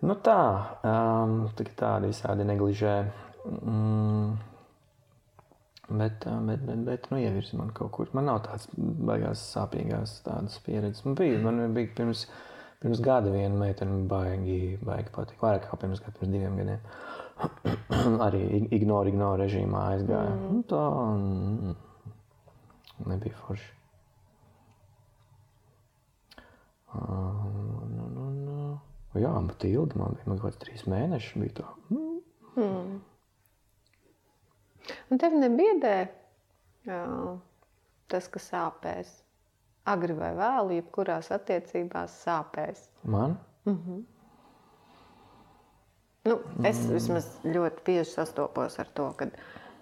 Nu 0.00 0.14
tā, 0.24 0.42
um, 0.84 1.50
tādi 1.76 2.08
visādi 2.08 2.44
negližē. 2.48 2.94
Mm. 3.46 4.38
Bet, 5.90 6.24
bet, 6.46 6.60
bet, 6.62 6.78
bet 6.86 7.08
nu, 7.10 7.18
ievirzi 7.18 7.56
man 7.58 7.72
kaut 7.74 7.90
kur. 7.90 8.10
Man 8.14 8.28
nav 8.30 8.44
tādas 8.46 8.68
baigās 8.78 9.42
sāpīgās 9.56 10.20
tādas 10.22 10.60
pieredzes. 10.62 11.04
Man 11.04 11.16
bija, 11.18 11.40
man 11.42 11.74
bija 11.74 11.90
pirms, 11.96 12.26
pirms 12.80 13.02
gada 13.02 13.32
viena 13.34 13.58
meitene 13.58 14.04
baigi, 14.08 14.78
baigi 14.86 15.10
patīk. 15.16 15.40
Vairāk 15.42 15.66
kā 15.66 15.80
pirms 15.82 16.00
gada, 16.04 16.14
pirms 16.20 16.32
diviem 16.32 16.56
gadiem. 16.62 16.80
Arī 18.28 18.44
ignore, 18.70 19.10
ignore 19.10 19.42
režīmā 19.42 19.82
aizgāja. 19.96 20.32
Mm. 20.36 20.54
Nu, 20.54 20.62
tā 20.70 20.84
mm, 21.18 21.76
nebija 23.10 23.42
forši. 23.42 23.79
Nu, 26.94 28.06
nu, 28.14 28.30
nu. 28.34 28.80
Jā, 29.18 29.32
bet 29.46 29.64
ilgi 29.66 29.98
man 29.98 30.14
bija, 30.16 30.26
kaut 30.26 30.42
kāds 30.44 30.60
trīs 30.62 30.86
mēneši 30.90 31.42
bija 31.42 31.56
tā. 31.60 31.68
Mm. 31.90 32.20
Mm. 32.60 33.00
Un 35.10 35.20
tev 35.20 35.36
nebiedē 35.38 35.96
jā, 36.88 37.00
tas, 38.10 38.28
ka 38.30 38.42
sāpēs. 38.42 39.12
Agri 39.90 40.14
vai 40.14 40.30
vēlu, 40.36 40.76
jebkurās 40.76 41.30
attiecībās 41.34 42.18
sāpēs. 42.24 42.88
Man? 43.02 43.38
Mm 43.64 43.76
-hmm. 43.76 44.02
nu, 46.28 46.36
es 46.64 46.78
mm. 46.86 46.92
vismaz 46.92 47.26
ļoti 47.44 47.84
bieži 47.86 48.10
sastopos 48.10 48.78
ar 48.78 48.88
to, 48.94 49.12
ka 49.16 49.26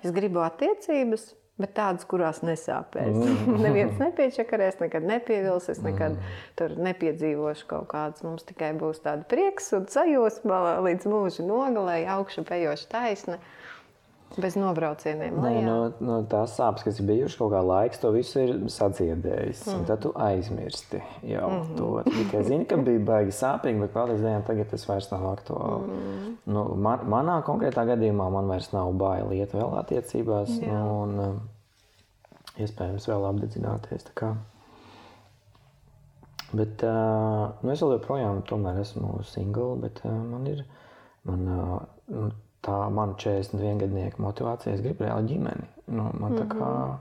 es 0.03 0.11
gribu 0.13 0.41
attiecības, 0.41 1.35
bet 1.59 1.75
tādas, 1.77 2.07
kurās 2.09 2.41
nesāpēs. 2.47 3.15
Mm. 3.15 3.59
Neviens 3.67 4.01
nepiečakarēs, 4.01 4.79
nekad 4.83 5.07
nepievils, 5.09 5.69
es 5.73 5.83
nekad 5.85 6.17
mm. 6.17 6.35
tur 6.59 6.77
nepiedzīvošu 6.89 7.69
kaut 7.71 7.89
kādas. 7.93 8.25
Mums 8.27 8.47
tikai 8.49 8.73
būs 8.79 9.03
tāda 9.05 9.27
prieks 9.29 9.73
un 9.77 9.89
sajūsma 9.91 10.79
līdz 10.87 11.11
mūža 11.11 11.47
nogalē, 11.47 12.01
augšu 12.19 12.47
pejoša 12.49 12.93
taisna. 12.95 13.41
Bez 14.37 14.55
nobraucieniem. 14.61 15.39
Nē, 15.41 15.53
no, 15.65 15.77
no 16.05 16.19
tās 16.29 16.53
sāpes, 16.59 16.85
kas 16.85 16.99
ir 17.01 17.07
bijušas 17.09 17.39
kaut 17.41 17.53
kā 17.55 17.63
laiks, 17.65 18.01
to 18.03 18.11
visu 18.13 18.43
ir 18.43 18.51
sadziedējis. 18.71 19.63
Mm. 19.73 19.87
Tad 19.89 20.03
tu 20.05 20.13
aizmirsti 20.15 21.01
jau 21.27 21.49
mm 21.49 21.63
-hmm. 21.63 21.77
to. 21.79 22.03
Tikai 22.11 22.43
zini, 22.45 22.67
ka 22.69 22.77
bija 22.77 23.01
baigi 23.09 23.33
sāpīgi, 23.33 23.81
bet 23.81 23.93
paldies 23.93 24.21
Dievam, 24.21 24.45
tagad 24.47 24.71
tas 24.71 24.89
vairs 24.89 25.11
nav 25.11 25.25
aktuāli. 25.33 25.89
Mm. 25.89 26.37
Nu, 26.47 26.65
man, 26.75 27.07
manā 27.09 27.43
konkrētā 27.43 27.87
gadījumā 27.89 28.31
man 28.31 28.49
vairs 28.53 28.73
nav 28.73 28.93
bail 28.93 29.33
iet 29.33 29.55
vēl 29.55 29.79
attiecībās. 29.81 30.61
Jā. 30.61 30.73
Nu, 30.73 31.03
un, 31.03 31.19
um, 31.21 31.41
iespējams, 32.59 33.09
vēl 33.09 33.25
apdedzināties. 33.33 34.13
Bet 36.53 36.83
uh, 36.83 37.49
nu 37.63 37.73
es 37.73 37.81
joprojām 37.81 38.43
esmu 38.81 39.23
single, 39.23 39.77
bet 39.77 40.01
uh, 40.05 40.13
man 40.13 40.47
ir. 40.47 40.65
Man, 41.25 41.49
uh, 41.49 42.31
tā 42.65 42.77
mana 42.91 43.17
41 43.19 43.83
gadnieka 43.83 44.23
motivācija. 44.23 44.75
Es 44.75 44.85
gribu 44.85 45.07
reāli 45.07 45.35
ģimeni. 45.35 45.67
Nu, 45.87 46.11
man, 46.13 46.33
mm 46.33 46.39
-hmm. 46.39 46.49
kā, 46.59 46.97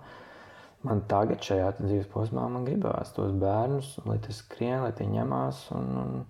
man 0.83 1.01
tagad, 1.07 1.41
šajā 1.41 1.71
dzīves 1.79 2.11
posmā, 2.13 2.49
man 2.49 2.65
gribās 2.65 3.13
tos 3.13 3.31
bērnus, 3.31 3.99
lai 4.05 4.17
tas 4.17 4.43
skrien, 4.43 4.81
lai 4.81 4.91
tie 4.91 5.07
ņemās. 5.07 5.71
Un, 5.71 5.97
un, 6.03 6.25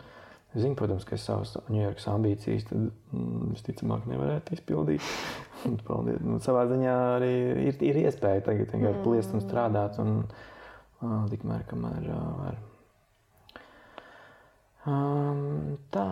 zinu, 0.55 0.75
protams, 0.75 1.05
ka 1.05 1.15
es 1.15 1.25
savas 1.25 1.57
Ņujorkas 1.69 2.07
ambīcijas 2.07 2.63
tad, 2.69 2.77
mm, 3.11 3.49
visticamāk 3.53 4.07
nevarētu 4.09 4.53
izpildīt. 4.53 5.01
Paldies. 5.87 6.21
Nu, 6.21 6.39
savā 6.39 6.65
ziņā 6.69 6.95
arī 7.17 7.33
ir, 7.67 7.81
ir 7.81 7.95
iespēja 8.05 8.41
tagad 8.45 8.71
vienkārši 8.73 9.03
pliest 9.03 9.33
un 9.33 9.41
strādāt. 9.41 9.99
Un, 9.99 10.23
uh, 11.01 11.29
tikmēr, 11.29 11.65
kamēr 11.69 12.09
uh, 12.09 12.23
var. 12.41 12.57
Um, 14.87 15.77
tā. 15.91 16.07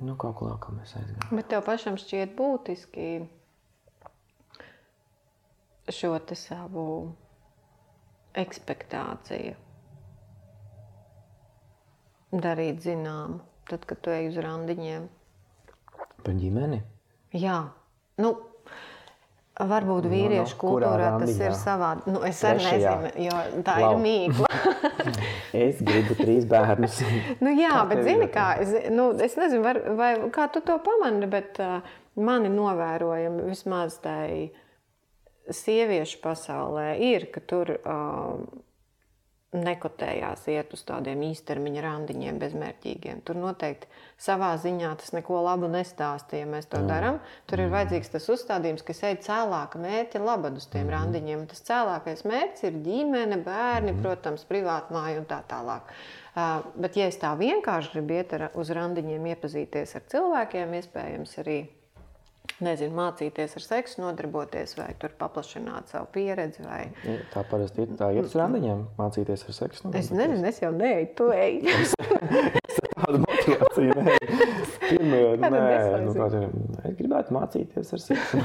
Nu, 0.00 0.14
kaut 0.16 0.38
kā 0.40 0.54
kā 0.64 0.72
mēs 0.72 0.94
aizgājām. 0.96 1.36
Bet 1.36 1.50
tev 1.52 1.64
pašam 1.66 1.98
šķiet 2.00 2.32
būtiski 2.38 3.08
šo 5.92 6.14
savu 6.38 6.84
ekspektāciju 8.40 9.56
darīt 12.30 12.80
zinām, 12.84 13.40
tad, 13.68 13.84
kad 13.90 14.00
tu 14.04 14.12
ej 14.14 14.30
uz 14.30 14.38
randiņiem. 14.44 15.08
Par 16.22 16.36
ģimeni? 16.38 16.78
Jā. 17.34 17.58
Nu, 18.22 18.30
Varbūt 19.60 20.06
nu, 20.06 20.10
vīriešu 20.12 20.54
no, 20.54 20.56
no, 20.56 20.60
kultūrā 20.62 21.08
tas 21.20 21.32
ir 21.36 21.56
savādi. 21.58 22.12
Nu, 22.14 22.22
es 22.24 22.38
arī 22.48 22.62
nezinu, 22.64 23.10
jo 23.26 23.40
tā 23.66 23.74
Lau. 23.82 23.90
ir 23.92 24.00
mīkla. 24.04 24.48
es 25.66 25.82
gribu 25.84 26.16
trīs 26.16 26.46
bērnus. 26.48 27.00
nu, 27.44 27.52
jā, 27.58 27.74
kā 27.74 27.82
bet 27.90 28.02
zini, 28.06 28.30
kā, 28.32 28.46
es, 28.62 28.72
nu, 28.94 29.10
es 29.20 29.36
nezinu, 29.40 29.64
var, 29.66 29.82
vai, 29.98 30.10
kā 30.32 30.48
tu 30.54 30.62
to 30.64 30.78
pamani, 30.84 31.28
bet 31.30 31.60
uh, 31.60 31.92
mani 32.16 32.48
novērojami 32.54 33.50
vismaz 33.50 34.00
tai 34.04 34.48
sieviešu 35.50 36.22
pasaulē 36.24 36.94
ir, 37.10 37.28
ka 37.34 37.44
tur 37.44 37.74
uh, 37.76 38.40
nekotējās 39.50 40.44
iet 40.52 40.74
uz 40.76 40.84
tādiem 40.86 41.24
īstermiņa 41.26 41.82
randiņiem, 41.82 42.36
bezmērķīgiem. 42.38 43.22
Tur 43.26 43.40
noteikti 43.40 43.88
savā 44.20 44.52
ziņā 44.62 44.92
tas 45.00 45.10
neko 45.16 45.40
labu 45.42 45.66
nestāsta, 45.72 46.38
ja 46.38 46.46
mēs 46.46 46.68
to 46.70 46.78
mm. 46.78 46.90
darām. 46.90 47.18
Tur 47.50 47.58
mm. 47.58 47.66
ir 47.66 47.74
vajadzīgs 47.74 48.12
tas 48.14 48.28
uzstādījums, 48.30 48.84
kas 48.86 49.02
ej 49.08 49.18
cēlāka 49.26 49.80
mērķa 49.82 50.22
labad 50.22 50.60
uz 50.60 50.68
tiem 50.70 50.86
mm. 50.86 50.94
randiņiem. 50.94 51.42
Tas 51.50 51.66
cēlākais 51.66 52.22
mērķis 52.30 52.68
ir 52.70 52.78
ģimene, 52.86 53.40
bērni, 53.42 53.96
mm. 53.96 54.06
protams, 54.06 54.46
privātmāja 54.50 55.18
un 55.24 55.28
tā 55.30 55.42
tālāk. 55.50 55.90
Uh, 56.30 56.62
bet, 56.78 56.94
ja 56.94 57.10
es 57.10 57.18
tā 57.18 57.34
vienkārši 57.34 57.96
gribu 57.96 58.20
iet 58.20 58.38
uz 58.54 58.70
randiņiem, 58.70 59.32
iepazīties 59.34 59.98
ar 59.98 60.06
cilvēkiem, 60.14 60.78
iespējams, 60.78 61.34
arī 61.42 61.58
nezinu, 62.64 62.94
mācīties 62.96 63.56
ar 63.58 63.64
seksu, 63.64 64.00
nodarboties 64.02 64.76
vai 64.78 64.90
tur 65.00 65.12
paplašināt 65.18 65.92
savu 65.92 66.08
pieredzi. 66.14 66.64
Vai... 66.64 66.84
Tā 67.32 67.44
parasti 67.50 67.84
ir. 67.84 67.92
Tā 67.98 68.10
ir 68.16 68.28
uz 68.28 68.36
randiņiem 68.38 68.86
mācīties 69.00 69.44
ar 69.46 69.56
seksu. 69.56 69.92
Es 69.98 70.10
nezinu, 70.14 70.44
es 70.48 70.62
jau 70.62 70.72
neeju, 70.74 71.10
tu 71.18 71.28
ej. 71.34 71.60
Tāda 73.00 73.20
motivācija, 73.24 74.06
nē. 74.06 74.16
Pirmajā, 74.90 75.36
nē, 75.40 75.60
nu, 76.04 76.14
kā, 76.16 76.26
es 76.88 76.96
gribētu 76.98 77.36
mācīties 77.36 77.94
ar 77.96 78.02
seksu. 78.06 78.40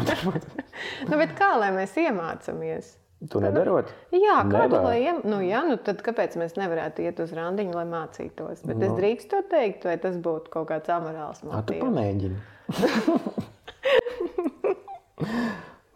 nu, 1.10 1.18
bet 1.20 1.36
kā 1.40 1.56
lai 1.62 1.72
mēs 1.76 1.98
iemācāmies? 2.02 2.96
Tu 3.32 3.40
nedarot? 3.42 3.90
Jā, 4.14 4.42
kādu 4.52 4.82
lai 4.84 4.98
iem... 5.00 5.22
nu, 5.26 5.40
jā, 5.46 5.64
nu 5.66 5.78
tad 5.82 6.02
kāpēc 6.06 6.36
mēs 6.40 6.58
nevarētu 6.60 7.06
iet 7.08 7.22
uz 7.24 7.32
randiņu, 7.34 7.74
lai 7.78 7.86
mācītos? 7.90 8.62
Bet 8.68 8.76
no. 8.76 8.84
es 8.84 8.92
nu. 8.92 8.98
drīkstu 9.00 9.32
to 9.32 9.42
teikt, 9.56 9.88
vai 9.88 9.96
tas 10.04 10.20
būtu 10.22 10.52
kaut 10.54 10.70
kāds 10.70 10.92
amorāls 10.94 11.42
motīvs? 11.48 11.80
Tu 11.80 11.82
pamēģini. 11.82 13.46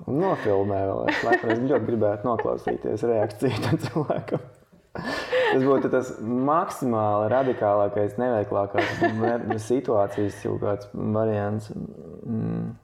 Nofilmē 0.07 0.79
vēl. 0.87 1.01
Es, 1.11 1.23
laikam, 1.27 1.51
es 1.53 1.63
ļoti 1.65 1.89
gribētu 1.89 2.29
noklausīties 2.29 3.03
reakciju 3.09 3.63
tam 3.65 3.79
cilvēkam. 3.83 4.47
Tas 4.99 5.63
būtu 5.65 5.89
tas 5.93 6.11
maksimāli 6.23 7.29
radikālākais, 7.33 8.17
neveiklākās 8.21 9.65
situācijas 9.65 10.39
kāds 10.61 10.89
variants. 10.93 11.71
Mm. 12.25 12.75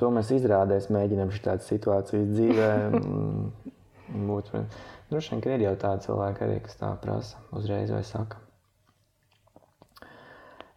To 0.00 0.10
mēs 0.14 0.32
izrādēs 0.32 0.88
mēģinām 0.94 1.32
šādas 1.36 1.68
situācijas 1.68 2.28
dzīvē. 2.32 2.70
Būtu, 4.08 4.62
droši 5.10 5.34
vien, 5.34 5.42
ka 5.44 5.52
ir 5.52 5.66
jau 5.66 5.74
tādi 5.82 6.08
cilvēki 6.08 6.46
arī, 6.46 6.60
kas 6.64 6.78
tā 6.80 6.94
prasa 7.02 7.42
uzreiz 7.52 7.92
vai 7.92 8.00
saka. 8.08 8.40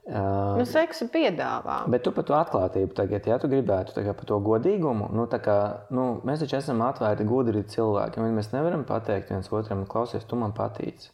Uh, 0.01 0.57
nu, 0.57 0.65
seksu 0.65 1.05
piedāvā. 1.13 1.83
Bet 1.93 2.01
tu 2.01 2.11
par 2.15 2.25
to 2.25 2.33
atklātību 2.33 2.95
tagad, 2.97 3.27
ja 3.29 3.35
tu 3.37 3.45
gribētu 3.51 4.01
par 4.01 4.25
to 4.25 4.39
godīgumu, 4.41 5.11
nu, 5.13 5.27
kā, 5.29 5.57
nu, 5.93 6.05
mēs 6.25 6.41
taču 6.41 6.57
esam 6.57 6.81
atvērti, 6.81 7.27
gudri 7.29 7.61
cilvēki. 7.69 8.23
Mēs 8.33 8.49
nevaram 8.55 8.81
pateikt 8.87 9.29
viens 9.29 9.51
otram, 9.53 9.85
klausies, 9.85 10.25
tu 10.25 10.39
man 10.41 10.55
patīc. 10.57 11.05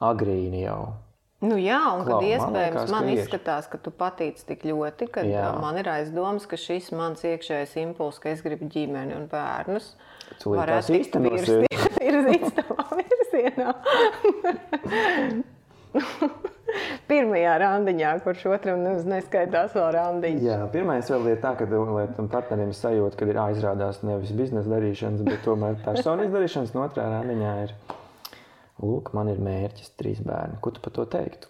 Agrīni 0.00 0.62
jau. 0.62 0.94
Nu, 1.44 1.58
jā, 1.60 1.78
un 1.94 2.06
Klau, 2.06 2.16
kad 2.16 2.24
iespējams 2.26 2.48
man, 2.48 2.56
liekas, 2.56 2.94
man 2.94 3.10
izskatās, 3.12 3.68
ka 3.70 3.78
tu 3.82 3.92
patīc 3.94 4.40
tik 4.48 4.64
ļoti, 4.66 5.10
ka 5.12 5.26
man 5.60 5.76
ir 5.78 5.92
aizdoms, 5.92 6.48
ka 6.50 6.58
šis 6.58 6.88
mans 6.96 7.22
iekšējais 7.28 7.76
impulss, 7.84 8.22
ka 8.22 8.32
es 8.32 8.40
gribu 8.46 8.66
ģimeni 8.72 9.14
un 9.14 9.28
bērnus, 9.30 9.92
tu 10.40 10.56
varētu 10.56 10.96
īstenot 10.96 11.38
virzīts 12.00 12.56
tavā 12.58 12.88
virzienā. 13.04 13.76
Pirmajā 17.48 17.62
randiņā, 17.64 18.08
kurš 18.26 18.42
otram 18.52 18.82
nu, 18.84 18.90
neskaitās 19.08 19.72
vēl 19.72 19.86
randiņš. 19.94 20.42
Jā, 20.44 20.56
pirmais 20.68 21.08
vēl 21.08 21.30
ir 21.30 21.38
tā, 21.40 21.54
ka 21.56 21.64
tam 21.64 22.28
partnerim 22.28 22.74
sajūta, 22.76 23.16
ka 23.16 23.24
ir 23.24 23.38
aizrādās 23.40 24.02
nevis 24.04 24.34
biznesa 24.36 24.68
darīšanas, 24.68 25.22
bet 25.24 25.40
tomēr 25.46 25.78
personiskas 25.80 26.34
darīšanas. 26.34 26.74
Un 26.76 26.82
otrā 26.84 27.06
randiņā 27.14 27.54
ir, 27.62 27.72
lūk, 28.84 29.14
man 29.16 29.32
ir 29.32 29.40
mērķis 29.40 29.94
trīs 29.96 30.20
bērni. 30.20 30.60
Ko 30.60 30.74
tu 30.76 30.84
par 30.84 30.92
to 30.98 31.08
teiktu? 31.08 31.48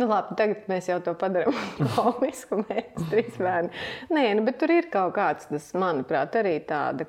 Nu, 0.00 0.08
labi, 0.10 0.34
tagad 0.40 0.66
mēs 0.72 0.90
jau 0.90 0.98
to 1.06 1.14
padarām 1.20 1.54
komisku 1.94 2.64
mērķi, 2.64 3.06
trīs 3.12 3.38
bērni. 3.38 3.70
Nē, 4.10 4.28
nu, 4.40 4.46
bet 4.48 4.58
tur 4.58 4.74
ir 4.74 4.90
kaut 4.90 5.14
kāds, 5.14 5.46
tas, 5.52 5.70
manuprāt, 5.78 6.34
arī 6.42 6.58
tāda 6.66 7.06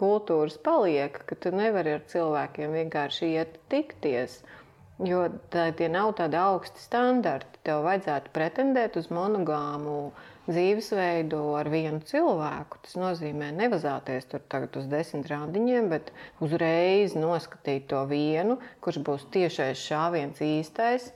kultūras 0.00 0.58
paliek, 0.64 1.14
ka 1.30 1.38
tu 1.38 1.54
nevari 1.54 1.94
ar 2.00 2.02
cilvēkiem 2.10 2.74
vienkārši 2.80 3.36
iet 3.36 3.60
tikties. 3.70 4.40
Uh, 4.40 4.59
Jo 5.00 5.20
tā, 5.48 5.70
tie 5.72 5.86
nav 5.88 6.10
tādi 6.18 6.36
augsti 6.36 6.82
standarti. 6.82 7.60
Tev 7.64 7.86
vajadzētu 7.86 8.32
pretendēt 8.34 8.98
uz 9.00 9.06
monogāmu 9.08 10.10
dzīvesveidu 10.50 11.38
ar 11.56 11.70
vienu 11.72 12.02
cilvēku. 12.04 12.80
Tas 12.84 12.98
nozīmē 13.00 13.48
nevazāties 13.56 14.28
tur 14.28 14.42
tagad 14.52 14.76
uz 14.76 14.90
desmit 14.90 15.30
randiņiem, 15.30 15.88
bet 15.92 16.10
uzreiz 16.44 17.16
noskatīt 17.16 17.88
to 17.94 18.02
vienu, 18.10 18.58
kurš 18.84 19.00
būs 19.06 19.24
tiešais 19.32 19.80
šāviens 19.86 20.44
īstais. 20.44 21.08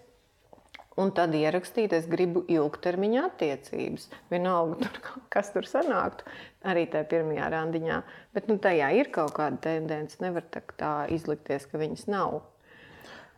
Un 0.96 1.10
tad 1.10 1.34
ierakstīt, 1.34 1.92
es 1.92 2.06
gribu 2.06 2.44
ilgtermiņa 2.54 3.26
attiecības. 3.28 4.08
Vienalga, 4.30 4.78
tur, 4.86 5.20
kas 5.34 5.50
tur 5.52 5.66
sanāktu, 5.66 6.24
arī 6.70 6.86
tajā 6.88 7.10
pirmajā 7.10 7.52
randiņā. 7.52 8.00
Bet 8.32 8.48
nu, 8.48 8.56
tajā 8.62 8.94
ir 9.02 9.12
kaut 9.12 9.34
kāda 9.36 9.58
tendence. 9.68 10.22
Nevar 10.22 10.46
tā, 10.54 10.62
tā 10.78 10.96
izlikties, 11.12 11.66
ka 11.68 11.82
viņas 11.82 12.06
nav. 12.14 12.44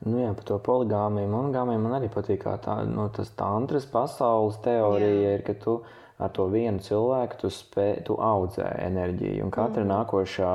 Nu, 0.04 0.18
jā, 0.20 0.32
par 0.36 0.44
to 0.44 0.58
poligāmiju, 0.60 1.28
monogāmiju 1.32 1.80
man 1.80 1.96
arī 1.98 2.10
patīk. 2.12 2.44
Tā, 2.62 2.82
nu, 2.88 3.06
tas 3.16 3.30
tantras 3.38 3.86
pasaules 3.88 4.58
teorija 4.64 5.08
jā. 5.08 5.36
ir, 5.38 5.44
ka 5.46 5.54
tu 5.62 5.78
ar 6.20 6.32
to 6.36 6.46
vienu 6.52 6.82
cilvēku 6.84 7.40
tu, 7.40 7.50
spē, 7.52 7.88
tu 8.04 8.18
audzē 8.20 8.68
enerģiju. 8.84 9.46
Un 9.46 9.54
katra 9.54 9.84
mm. 9.84 9.90
nākošā 9.94 10.52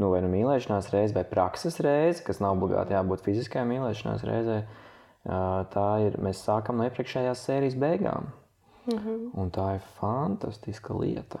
nu, 0.00 0.12
vai 0.12 0.20
nu 0.24 0.28
mīlēšanās 0.32 0.92
reize, 0.92 1.16
vai 1.16 1.24
prakses 1.28 1.80
reize, 1.84 2.20
kas 2.26 2.40
nav 2.44 2.58
obligāti 2.58 2.96
jābūt 2.96 3.24
fiziskajai 3.24 3.64
mīlēšanās 3.72 4.24
reizei, 4.28 4.60
tā 5.72 5.88
ir. 6.04 6.20
Mēs 6.20 6.44
sākam 6.44 6.80
no 6.80 6.88
iepriekšējās 6.88 7.48
sērijas 7.48 7.80
beigām. 7.80 8.30
Mm 8.88 8.98
-hmm. 8.98 9.26
Un 9.38 9.50
tā 9.50 9.74
ir 9.76 9.82
fantastiska 10.00 10.94
lieta. 10.94 11.40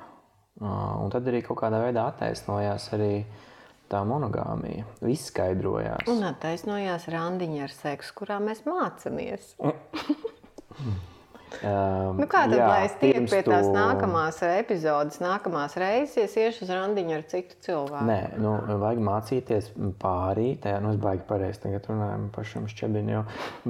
Un 0.60 1.10
tad 1.10 1.26
arī 1.26 1.42
kaut 1.42 1.58
kādā 1.58 1.80
veidā 1.82 2.04
attaisnojās 2.06 2.92
arī 2.94 3.14
uh, 3.24 3.51
tā 3.92 4.02
monogāmija 4.08 4.88
izskaidrojās. 5.12 6.08
Un 6.10 6.24
attaisnojās 6.32 7.08
randiņa 7.12 7.64
ar 7.68 7.76
seksu, 7.76 8.18
kurā 8.22 8.40
mēs 8.42 8.64
mācāmies. 8.68 9.54
Um, 11.60 12.16
nu, 12.16 12.26
kā 12.30 12.46
tad, 12.48 12.56
jā, 12.56 12.66
lai 12.66 12.84
es 12.86 12.94
tieku 12.96 13.26
pie 13.28 13.40
tās 13.44 13.66
tu... 13.68 13.74
nākamās 13.74 14.38
epizodes, 14.46 15.18
nākamās 15.22 15.76
reizes, 15.80 16.32
iešu 16.40 16.64
uz 16.64 16.72
randiņu 16.72 17.16
ar 17.18 17.26
citu 17.28 17.58
cilvēku? 17.66 18.06
Nē, 18.08 18.18
nu, 18.40 18.54
vajag 18.80 19.02
mācīties 19.04 19.68
pārī. 20.00 20.54
Tajā 20.62 20.80
nu, 20.82 20.94
es 20.94 21.02
baigi 21.02 21.26
pareizi 21.28 21.62
tagad 21.66 21.86
runājam 21.90 22.26
pašam 22.34 22.66
šķebiņu, 22.72 23.22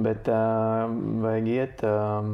bet 0.07 0.31
uh, 0.31 0.87
vajag 1.25 1.51
iet 1.53 1.85
um, 1.89 2.33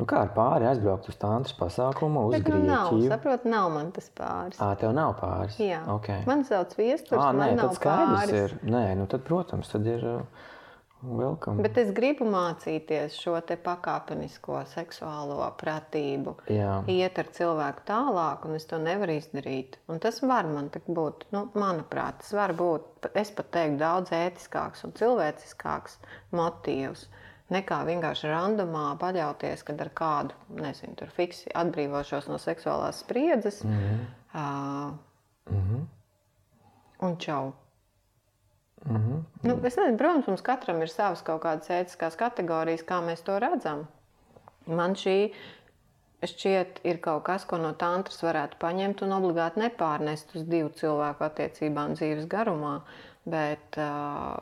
Nu, 0.00 0.06
kā 0.08 0.22
ar 0.24 0.30
pāri 0.32 0.64
aizbraukt 0.64 1.10
uz 1.12 1.16
tādu 1.20 1.52
pasākumu, 1.58 2.22
uz 2.30 2.38
Bet 2.38 2.46
Grieķiju? 2.46 2.68
Nav, 2.70 2.94
saprot, 3.12 3.42
nav 3.44 3.66
man 3.74 3.90
tas 3.92 4.08
pāris. 4.16 4.56
À, 4.56 4.72
tev 4.80 4.94
nav 4.96 5.12
pāris. 5.20 5.58
Jā, 5.60 5.82
okay. 5.92 6.22
man 6.28 6.46
sauc 6.48 6.72
viesturs, 6.78 7.20
à, 7.20 7.34
nē, 7.36 7.50
man 7.50 7.60
nav 7.60 7.76
pāris. 7.82 8.32
Ir. 8.32 8.54
Nē, 8.64 8.86
nu 8.96 9.04
tad, 9.12 9.26
protams, 9.28 9.68
tad 9.68 9.84
ir 9.92 10.06
uh, 10.08 10.48
welcome. 11.04 11.60
Bet 11.66 11.76
es 11.82 11.92
gribu 11.92 12.24
mācīties 12.32 13.20
šo 13.20 13.36
te 13.44 13.58
pakāpenisko 13.60 14.62
seksuālo 14.72 15.44
pratību. 15.60 16.38
Jā. 16.48 16.80
Iet 16.88 17.20
ar 17.20 17.28
cilvēku 17.36 17.84
tālāk, 17.92 18.48
un 18.48 18.56
es 18.56 18.64
to 18.72 18.80
nevaru 18.80 19.20
izdarīt. 19.20 19.76
Un 19.92 20.00
tas 20.00 20.24
var 20.24 20.48
man 20.48 20.72
būt, 20.72 21.28
nu, 21.36 21.44
manuprāt, 21.60 22.22
tas 22.24 22.32
var 22.40 22.56
būt, 22.56 23.12
es 23.12 23.36
pat 23.36 23.52
teiktu, 23.52 23.82
daudz 23.84 24.16
ētiskāks 24.16 24.88
un 24.88 24.96
cilvēciskāks 24.96 26.00
motīvs 26.32 27.10
nekā 27.50 27.80
vienkārši 27.88 28.30
randomā 28.30 28.86
paļauties, 29.00 29.64
kad 29.66 29.80
ar 29.82 29.90
kādu, 29.96 30.36
nezinu, 30.60 30.96
tur 30.98 31.12
fiksi 31.14 31.50
atbrīvošos 31.54 32.28
no 32.30 32.38
seksuālās 32.38 33.02
spriedzes. 33.04 33.64
Mm 33.64 33.78
-hmm. 33.78 34.04
uh, 34.34 35.54
mm 35.54 35.64
-hmm. 35.68 35.86
Un 37.06 37.16
čau. 37.18 37.52
Mm 38.84 38.96
-hmm. 38.96 39.22
nu, 39.42 39.66
es 39.66 39.76
nezinu, 39.76 39.98
protams, 39.98 40.26
mums 40.26 40.42
katram 40.42 40.82
ir 40.82 40.88
savas 40.88 41.22
kaut 41.22 41.42
kādas 41.42 41.70
ētiskās 41.70 42.16
kategorijas, 42.16 42.84
kā 42.84 43.00
mēs 43.06 43.22
to 43.22 43.38
redzam. 43.38 43.86
Man 44.66 44.94
šī 44.94 45.32
šķiet, 46.26 46.80
ir 46.84 47.00
kaut 47.00 47.22
kas, 47.22 47.44
ko 47.44 47.58
no 47.58 47.72
tantras 47.72 48.22
varētu 48.22 48.58
paņemt 48.60 49.02
un 49.02 49.12
obligāti 49.16 49.60
nepārnest 49.60 50.34
uz 50.36 50.42
divu 50.42 50.68
cilvēku 50.68 51.24
attiecībām 51.24 51.94
dzīves 51.96 52.26
garumā. 52.26 52.80
Bet, 53.24 53.76
uh, 53.76 54.36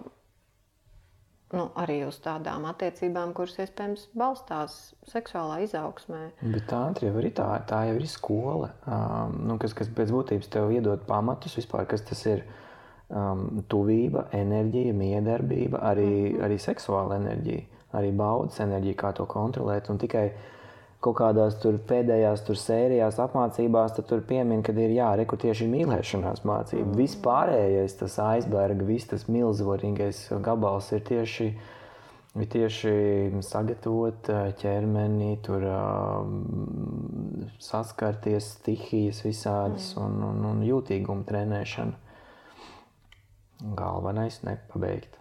nu, 1.54 1.64
arī 1.80 2.02
uz 2.06 2.18
tādām 2.24 2.66
attiecībām, 2.68 3.32
kuras 3.36 3.56
iespējams 3.62 4.08
balstās 4.18 4.76
seksuālā 5.08 5.62
izaugsmē. 5.64 6.22
Bet 6.42 6.68
tā 6.70 6.82
jau 7.02 7.14
ir 7.22 7.30
tā, 7.36 7.48
tā 7.68 7.84
jau 7.88 7.96
ir 7.96 8.06
skola, 8.10 8.72
um, 8.84 9.38
nu, 9.48 9.58
kas, 9.62 9.76
kas 9.76 9.90
pēc 9.94 10.12
būtības 10.14 10.52
tev 10.52 10.72
iedod 10.74 11.06
pamatus 11.08 11.56
vispār, 11.60 11.88
kas 11.90 12.06
tas 12.08 12.24
ir. 12.28 12.46
Um, 13.08 13.62
tuvība, 13.72 14.26
enerģija, 14.36 14.92
miedarbība, 14.92 15.78
arī, 15.80 16.04
mm 16.04 16.34
-hmm. 16.34 16.42
arī 16.44 16.58
seksuāla 16.60 17.16
enerģija, 17.16 17.62
arī 17.96 18.10
baudas 18.12 18.60
enerģija, 18.60 18.98
kā 19.00 19.12
to 19.16 19.24
kontrolēt. 19.24 19.88
Un 19.88 19.98
tikai 19.98 20.26
kaut 21.04 21.16
kādās 21.20 21.56
tur 21.62 21.78
pēdējās 21.88 22.42
tur 22.46 22.58
sērijās 22.58 23.20
apmācībās, 23.22 23.94
tad 23.96 24.08
tur 24.10 24.22
piemin, 24.26 24.64
ka 24.66 24.74
ir 24.74 24.96
jāreko 24.96 25.38
tieši 25.38 25.68
mīlēšanās 25.70 26.42
mācība. 26.48 26.88
Mm. 26.88 26.98
Vispārējais 26.98 27.98
tas 28.00 28.18
aizberga, 28.24 28.86
viss 28.88 29.10
tas 29.12 29.28
milzīgais 29.30 30.24
gabals 30.42 30.90
ir 30.96 31.04
tieši, 31.06 31.48
ir 32.38 32.50
tieši 32.54 32.92
sagatavot 33.46 34.30
ķermeni, 34.58 35.32
tur 35.46 35.68
saskarties 37.62 38.52
stihijas 38.58 39.22
visādas 39.26 39.92
mm. 39.94 40.04
un, 40.04 40.22
un, 40.32 40.46
un 40.52 40.62
jūtīgumu 40.66 41.26
trenēšana. 41.30 42.06
Galvenais 43.78 44.42
nepabeigt. 44.46 45.14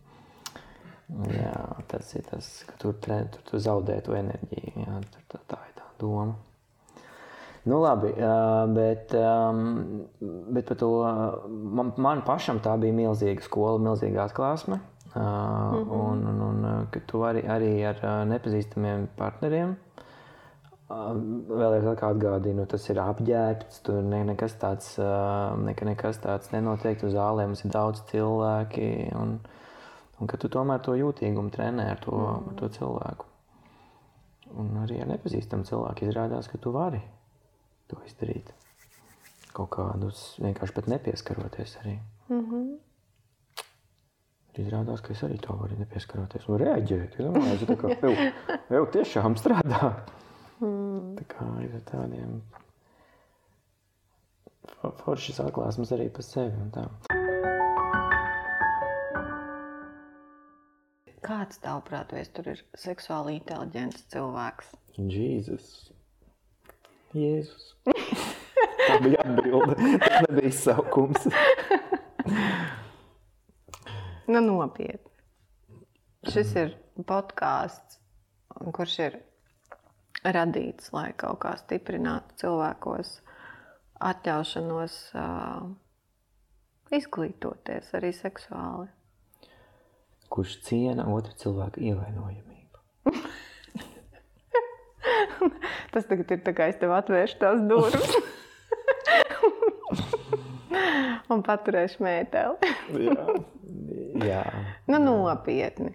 Jā, 1.30 1.54
tas 1.86 2.08
ir 2.18 2.24
tas, 2.26 2.48
ka 2.66 2.74
tur, 2.82 2.96
tur, 3.02 3.28
tur 3.46 3.62
zaudē 3.62 4.00
to 4.02 4.16
enerģiju. 4.18 4.72
Jā, 4.82 4.98
tur, 5.12 5.22
tā, 5.30 5.40
tā 5.52 5.60
ir 5.68 5.76
tā 5.78 5.86
doma. 6.00 6.34
Nu, 7.66 7.80
labi, 7.82 8.12
bet, 8.74 9.14
bet 10.54 10.68
par 10.68 10.78
to 10.78 10.90
man, 11.50 11.92
man 11.98 12.22
pašam 12.26 12.60
tā 12.62 12.76
bija 12.78 12.94
milzīga 12.94 13.42
skola, 13.42 13.82
milzīga 13.82 14.28
atklāsme. 14.28 14.78
Mm 15.16 15.22
-hmm. 15.22 15.90
Un, 15.96 16.26
un, 16.28 16.40
un 16.42 16.86
ka 16.90 17.00
tu 17.06 17.22
arī, 17.24 17.42
arī 17.48 17.72
ar 17.88 18.26
nepazīstamiem 18.26 19.08
partneriem 19.16 19.76
Vēlreiz 20.86 21.86
atgādinu, 21.90 22.64
tas 22.70 22.84
ir 22.92 23.00
apģērbts. 23.02 23.80
Tur 23.82 24.04
ne, 24.06 24.20
nekas 24.28 24.54
tāds, 24.60 24.92
ne, 25.58 25.74
nekas 25.88 26.20
tāds 26.22 26.52
nenotiek. 26.52 27.02
Uz 27.02 27.16
zālēm 27.16 27.50
mums 27.50 27.64
ir 27.66 27.72
daudz 27.74 28.04
cilvēki. 28.12 28.90
Un, 29.18 29.40
Un 30.20 30.30
ka 30.30 30.38
tu 30.40 30.48
tomēr 30.52 30.80
to 30.84 30.94
jūtīgumu 30.96 31.52
trenē 31.52 31.90
ar 31.92 32.00
to, 32.00 32.14
mm. 32.16 32.50
ar 32.50 32.58
to 32.60 32.70
cilvēku. 32.78 33.28
Un 34.56 34.72
arī 34.80 35.00
ar 35.02 35.10
nepazīstamu 35.10 35.66
cilvēku 35.68 36.06
izrādās, 36.06 36.48
ka 36.48 36.60
tu 36.62 36.72
vari 36.72 37.02
to 37.90 37.98
izdarīt. 38.08 38.52
Kaut 39.56 39.72
kādus 39.76 40.36
vienkārši 40.40 40.76
pat 40.76 40.90
nepieskaroties 40.92 41.78
arī. 41.82 41.98
Mm 42.28 42.44
-hmm. 42.50 42.76
Izrādās, 44.56 45.02
ka 45.04 45.12
es 45.12 45.22
arī 45.22 45.38
to 45.40 45.56
varu 45.56 45.76
nepieskaroties 45.78 46.48
un 46.48 46.58
reaģēt. 46.58 47.20
Es 47.20 47.26
domāju, 47.26 47.76
ka 47.76 47.88
kā 48.00 48.32
jau 48.70 48.86
tiešām 48.86 49.36
strādā. 49.36 49.92
Mm. 50.60 51.16
Tā 51.18 51.24
kā 51.28 51.46
ir 51.64 51.80
tādiem 51.90 52.40
foršas 55.04 55.40
atklāsmes 55.40 55.92
arī 55.92 56.08
par 56.12 56.22
sevi 56.22 56.56
Kāds 61.24 61.60
tavuprāt, 61.62 62.12
vai 62.12 62.24
tur 62.36 62.50
ir 62.52 62.62
seksuāli 62.76 63.38
inteliģents 63.38 64.04
cilvēks? 64.12 64.72
Jēzus. 64.96 65.70
Jēzus. 67.16 67.70
Tā 67.86 68.98
bija 69.02 69.22
atbilde. 69.24 69.76
Tā 70.02 70.20
nebija 70.26 70.50
izsaukums. 70.50 71.28
nu, 74.32 74.42
nopietni. 74.44 75.12
Šis 76.26 76.52
ir 76.58 76.74
podkāsts, 77.08 78.00
kurš 78.76 78.98
ir 79.06 79.18
radīts, 80.26 80.90
lai 80.96 81.10
kaut 81.18 81.40
kā 81.44 81.54
stiprinātu 81.60 82.40
cilvēkos 82.42 83.12
atļaušanos 84.06 84.96
uh, 85.16 85.68
izglītoties 86.92 87.94
arī 87.96 88.12
seksuāli 88.16 88.90
kurš 90.32 90.52
ciena 90.66 91.04
otru 91.12 91.32
cilvēku 91.40 91.78
ievainojamību. 91.90 92.76
Tas 95.92 96.04
tagad 96.08 96.28
ir 96.34 96.40
tā 96.46 96.52
kā 96.56 96.62
es 96.72 96.78
tev 96.80 96.90
atvēršu 96.96 97.36
tās 97.42 97.58
durvis. 97.70 98.12
Un 101.32 101.38
paturēšu 101.46 101.98
mēteli. 102.06 102.56
jā, 103.06 103.24
jā. 104.26 104.44
Nu, 104.86 104.96
nopietni. 105.02 105.92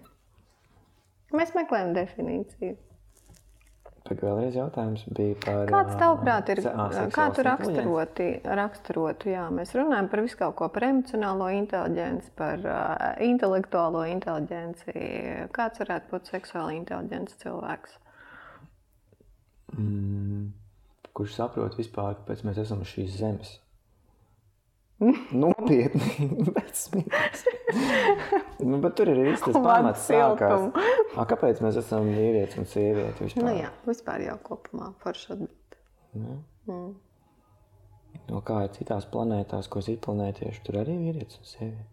Mēs 1.32 1.50
meklējam 1.56 1.90
definīciju. 1.96 2.76
Tagad 4.02 4.24
vēlreiz 4.26 4.56
jautājums 4.58 5.04
bija 5.14 5.36
par. 5.44 5.68
Kāds 5.70 5.98
tavuprāt 6.00 6.48
ir? 6.50 6.60
Kā 7.14 7.28
tu 7.34 7.44
raksturoti, 7.46 8.26
raksturotu? 8.42 9.30
Jā, 9.30 9.44
mēs 9.54 9.74
runājam 9.78 10.08
par 10.10 10.24
visu 10.24 10.40
kaut 10.40 10.56
ko, 10.58 10.68
par 10.74 10.88
emocionālo 10.88 11.46
inteliģenci, 11.54 12.32
par 12.38 12.66
uh, 12.66 13.04
intelektuālo 13.22 14.02
inteliģenci. 14.10 14.96
Kāds 15.54 15.84
varētu 15.84 16.10
būt 16.10 16.32
seksuāli 16.34 16.80
inteliģents 16.80 17.38
cilvēks? 17.44 17.94
Mm, 19.78 20.50
kurš 21.14 21.38
saprot 21.38 21.78
vispār, 21.78 22.18
kāpēc 22.18 22.42
mēs 22.48 22.58
esam 22.66 22.82
uz 22.82 22.90
šīs 22.90 23.14
zemes? 23.22 23.54
Nopietni, 25.44 26.28
bez 26.56 26.88
smieklības. 26.88 27.46
Nu, 28.68 28.80
bet 28.82 28.96
tur 28.98 29.10
ir 29.12 29.22
viss 29.26 29.44
tas 29.44 29.56
pamats. 29.56 30.04
Sākās. 30.08 30.68
A, 31.16 31.26
kāpēc 31.28 31.62
mēs 31.64 31.78
esam 31.82 32.10
vīrietis 32.12 32.60
un 32.60 32.68
sieviete? 32.70 33.24
Vispār? 33.24 33.46
Nu, 33.46 33.54
jā, 33.58 33.70
vispār 33.88 34.26
jau 34.26 34.36
kopumā 34.46 34.92
forši 35.02 35.32
atbild. 35.36 35.78
Nu. 36.18 36.38
Mm. 36.68 36.90
No 38.28 38.42
kā 38.46 38.62
ir 38.66 38.74
citās 38.76 39.06
planētās, 39.10 39.70
ko 39.72 39.82
citi 39.84 40.02
planētieši, 40.04 40.62
tur 40.66 40.82
arī 40.82 40.98
vīrietis 41.00 41.40
un 41.40 41.48
sieviete. 41.48 41.88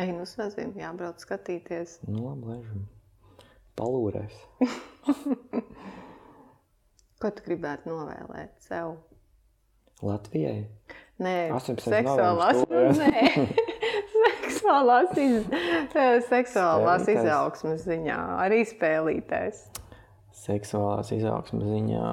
Ej, 0.00 0.14
nu 0.16 0.24
sazim, 0.28 0.72
jābrauc 0.80 1.20
skatīties. 1.20 1.98
Nu, 2.08 2.30
labi, 2.30 2.54
lēžam. 2.54 2.86
Palūrēs. 3.76 4.36
ko 7.20 7.30
tu 7.36 7.44
gribētu 7.44 7.92
novēlēt 7.92 8.56
sev? 8.64 8.96
Latvijai? 10.04 10.64
Nē, 11.20 11.34
seksuālās, 11.60 12.62
nē. 13.02 13.12
seksuālās, 14.60 15.16
iz, 15.16 15.46
seksuālās 16.28 17.08
izaugsmes 17.08 17.84
ziņā, 17.86 18.18
arī 18.44 18.64
spēlītēs. 18.68 19.64
Seksuālās 20.36 21.12
izaugsmes 21.16 21.68
ziņā. 21.68 22.10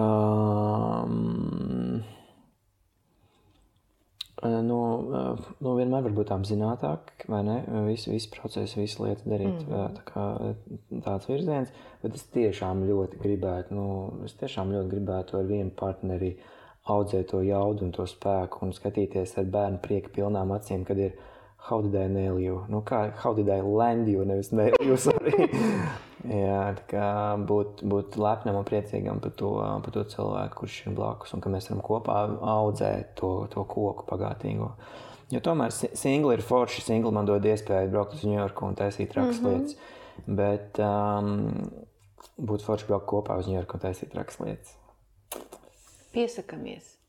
Um, 0.00 2.00
nu, 4.40 4.78
nu, 5.60 5.72
vienmēr 5.76 6.06
var 6.06 6.14
būt 6.14 6.30
apzinātāk, 6.32 7.10
vai 7.28 7.42
ne? 7.44 7.58
Visu, 7.88 8.14
visu 8.14 8.30
procesu, 8.32 8.80
visu 8.80 9.04
lietu 9.04 9.28
darīt 9.28 9.66
mm. 9.66 9.98
tā 9.98 10.02
kā 10.08 10.24
tāds 11.04 11.28
virziens. 11.28 11.74
Bet 12.04 12.16
es 12.16 12.24
tiešām 12.32 12.86
ļoti 12.88 13.20
gribētu, 13.20 13.76
nu, 13.76 13.90
es 14.24 14.32
tiešām 14.40 14.72
ļoti 14.76 14.94
gribētu 14.94 15.42
ar 15.42 15.50
vienu 15.50 15.74
partneri 15.76 16.32
audzēt 16.88 17.30
to 17.32 17.42
jaudu 17.44 17.84
un 17.86 17.92
to 17.92 18.06
spēku 18.08 18.64
un 18.64 18.72
skatīties 18.76 19.36
ar 19.38 19.50
bērnu 19.52 19.80
prieka 19.84 20.12
pilnām 20.14 20.54
acīm, 20.56 20.84
kad 20.88 20.98
ir 20.98 21.18
how 21.68 21.82
did 21.82 21.94
I 21.94 22.08
nail 22.08 22.38
you? 22.40 22.64
Nu, 22.68 22.80
kā 22.80 23.10
how 23.20 23.34
did 23.34 23.48
I 23.48 23.60
land 23.60 24.08
you? 24.08 24.24
Nevis 24.24 24.52
nail 24.52 24.76
you, 24.80 24.96
sorry. 24.96 25.50
Jā, 26.44 26.72
tā 26.76 26.84
kā 26.88 27.10
būt, 27.48 27.80
būt 27.88 28.16
lepnam 28.20 28.58
un 28.60 28.66
priecīgam 28.68 29.20
par 29.24 29.32
to, 29.36 29.52
par 29.84 29.94
to 29.94 30.04
cilvēku, 30.12 30.58
kurš 30.62 30.80
ir 30.86 30.96
blakus, 30.96 31.32
un 31.36 31.44
ka 31.44 31.52
mēs 31.52 31.70
varam 31.70 31.84
kopā 31.84 32.16
audzēt 32.56 33.14
to, 33.20 33.30
to 33.52 33.64
koku 33.64 34.04
pagātīgo. 34.08 34.74
Jo 35.30 35.40
tomēr 35.44 35.72
singli 35.72 36.34
ir 36.36 36.42
forši, 36.44 36.82
singli 36.84 37.12
man 37.14 37.28
dod 37.28 37.44
iespēju 37.46 37.92
braukt 37.92 38.18
uz 38.18 38.26
Ņujorku 38.26 38.66
un 38.66 38.76
taisīt 38.76 39.12
trakas 39.14 39.40
mm 39.40 39.46
-hmm. 39.46 39.56
lietas. 39.56 39.76
Bet 40.26 40.80
um, 40.84 41.70
būtu 42.36 42.66
forši 42.66 42.88
braukt 42.88 43.08
kopā 43.08 43.38
uz 43.38 43.48
Ņujorku 43.48 43.78
un 43.78 43.84
taisīt 43.86 44.12
trakas 44.12 44.40
lietas. 44.40 44.76
Peça 46.12 46.42
cabeça. 46.42 46.99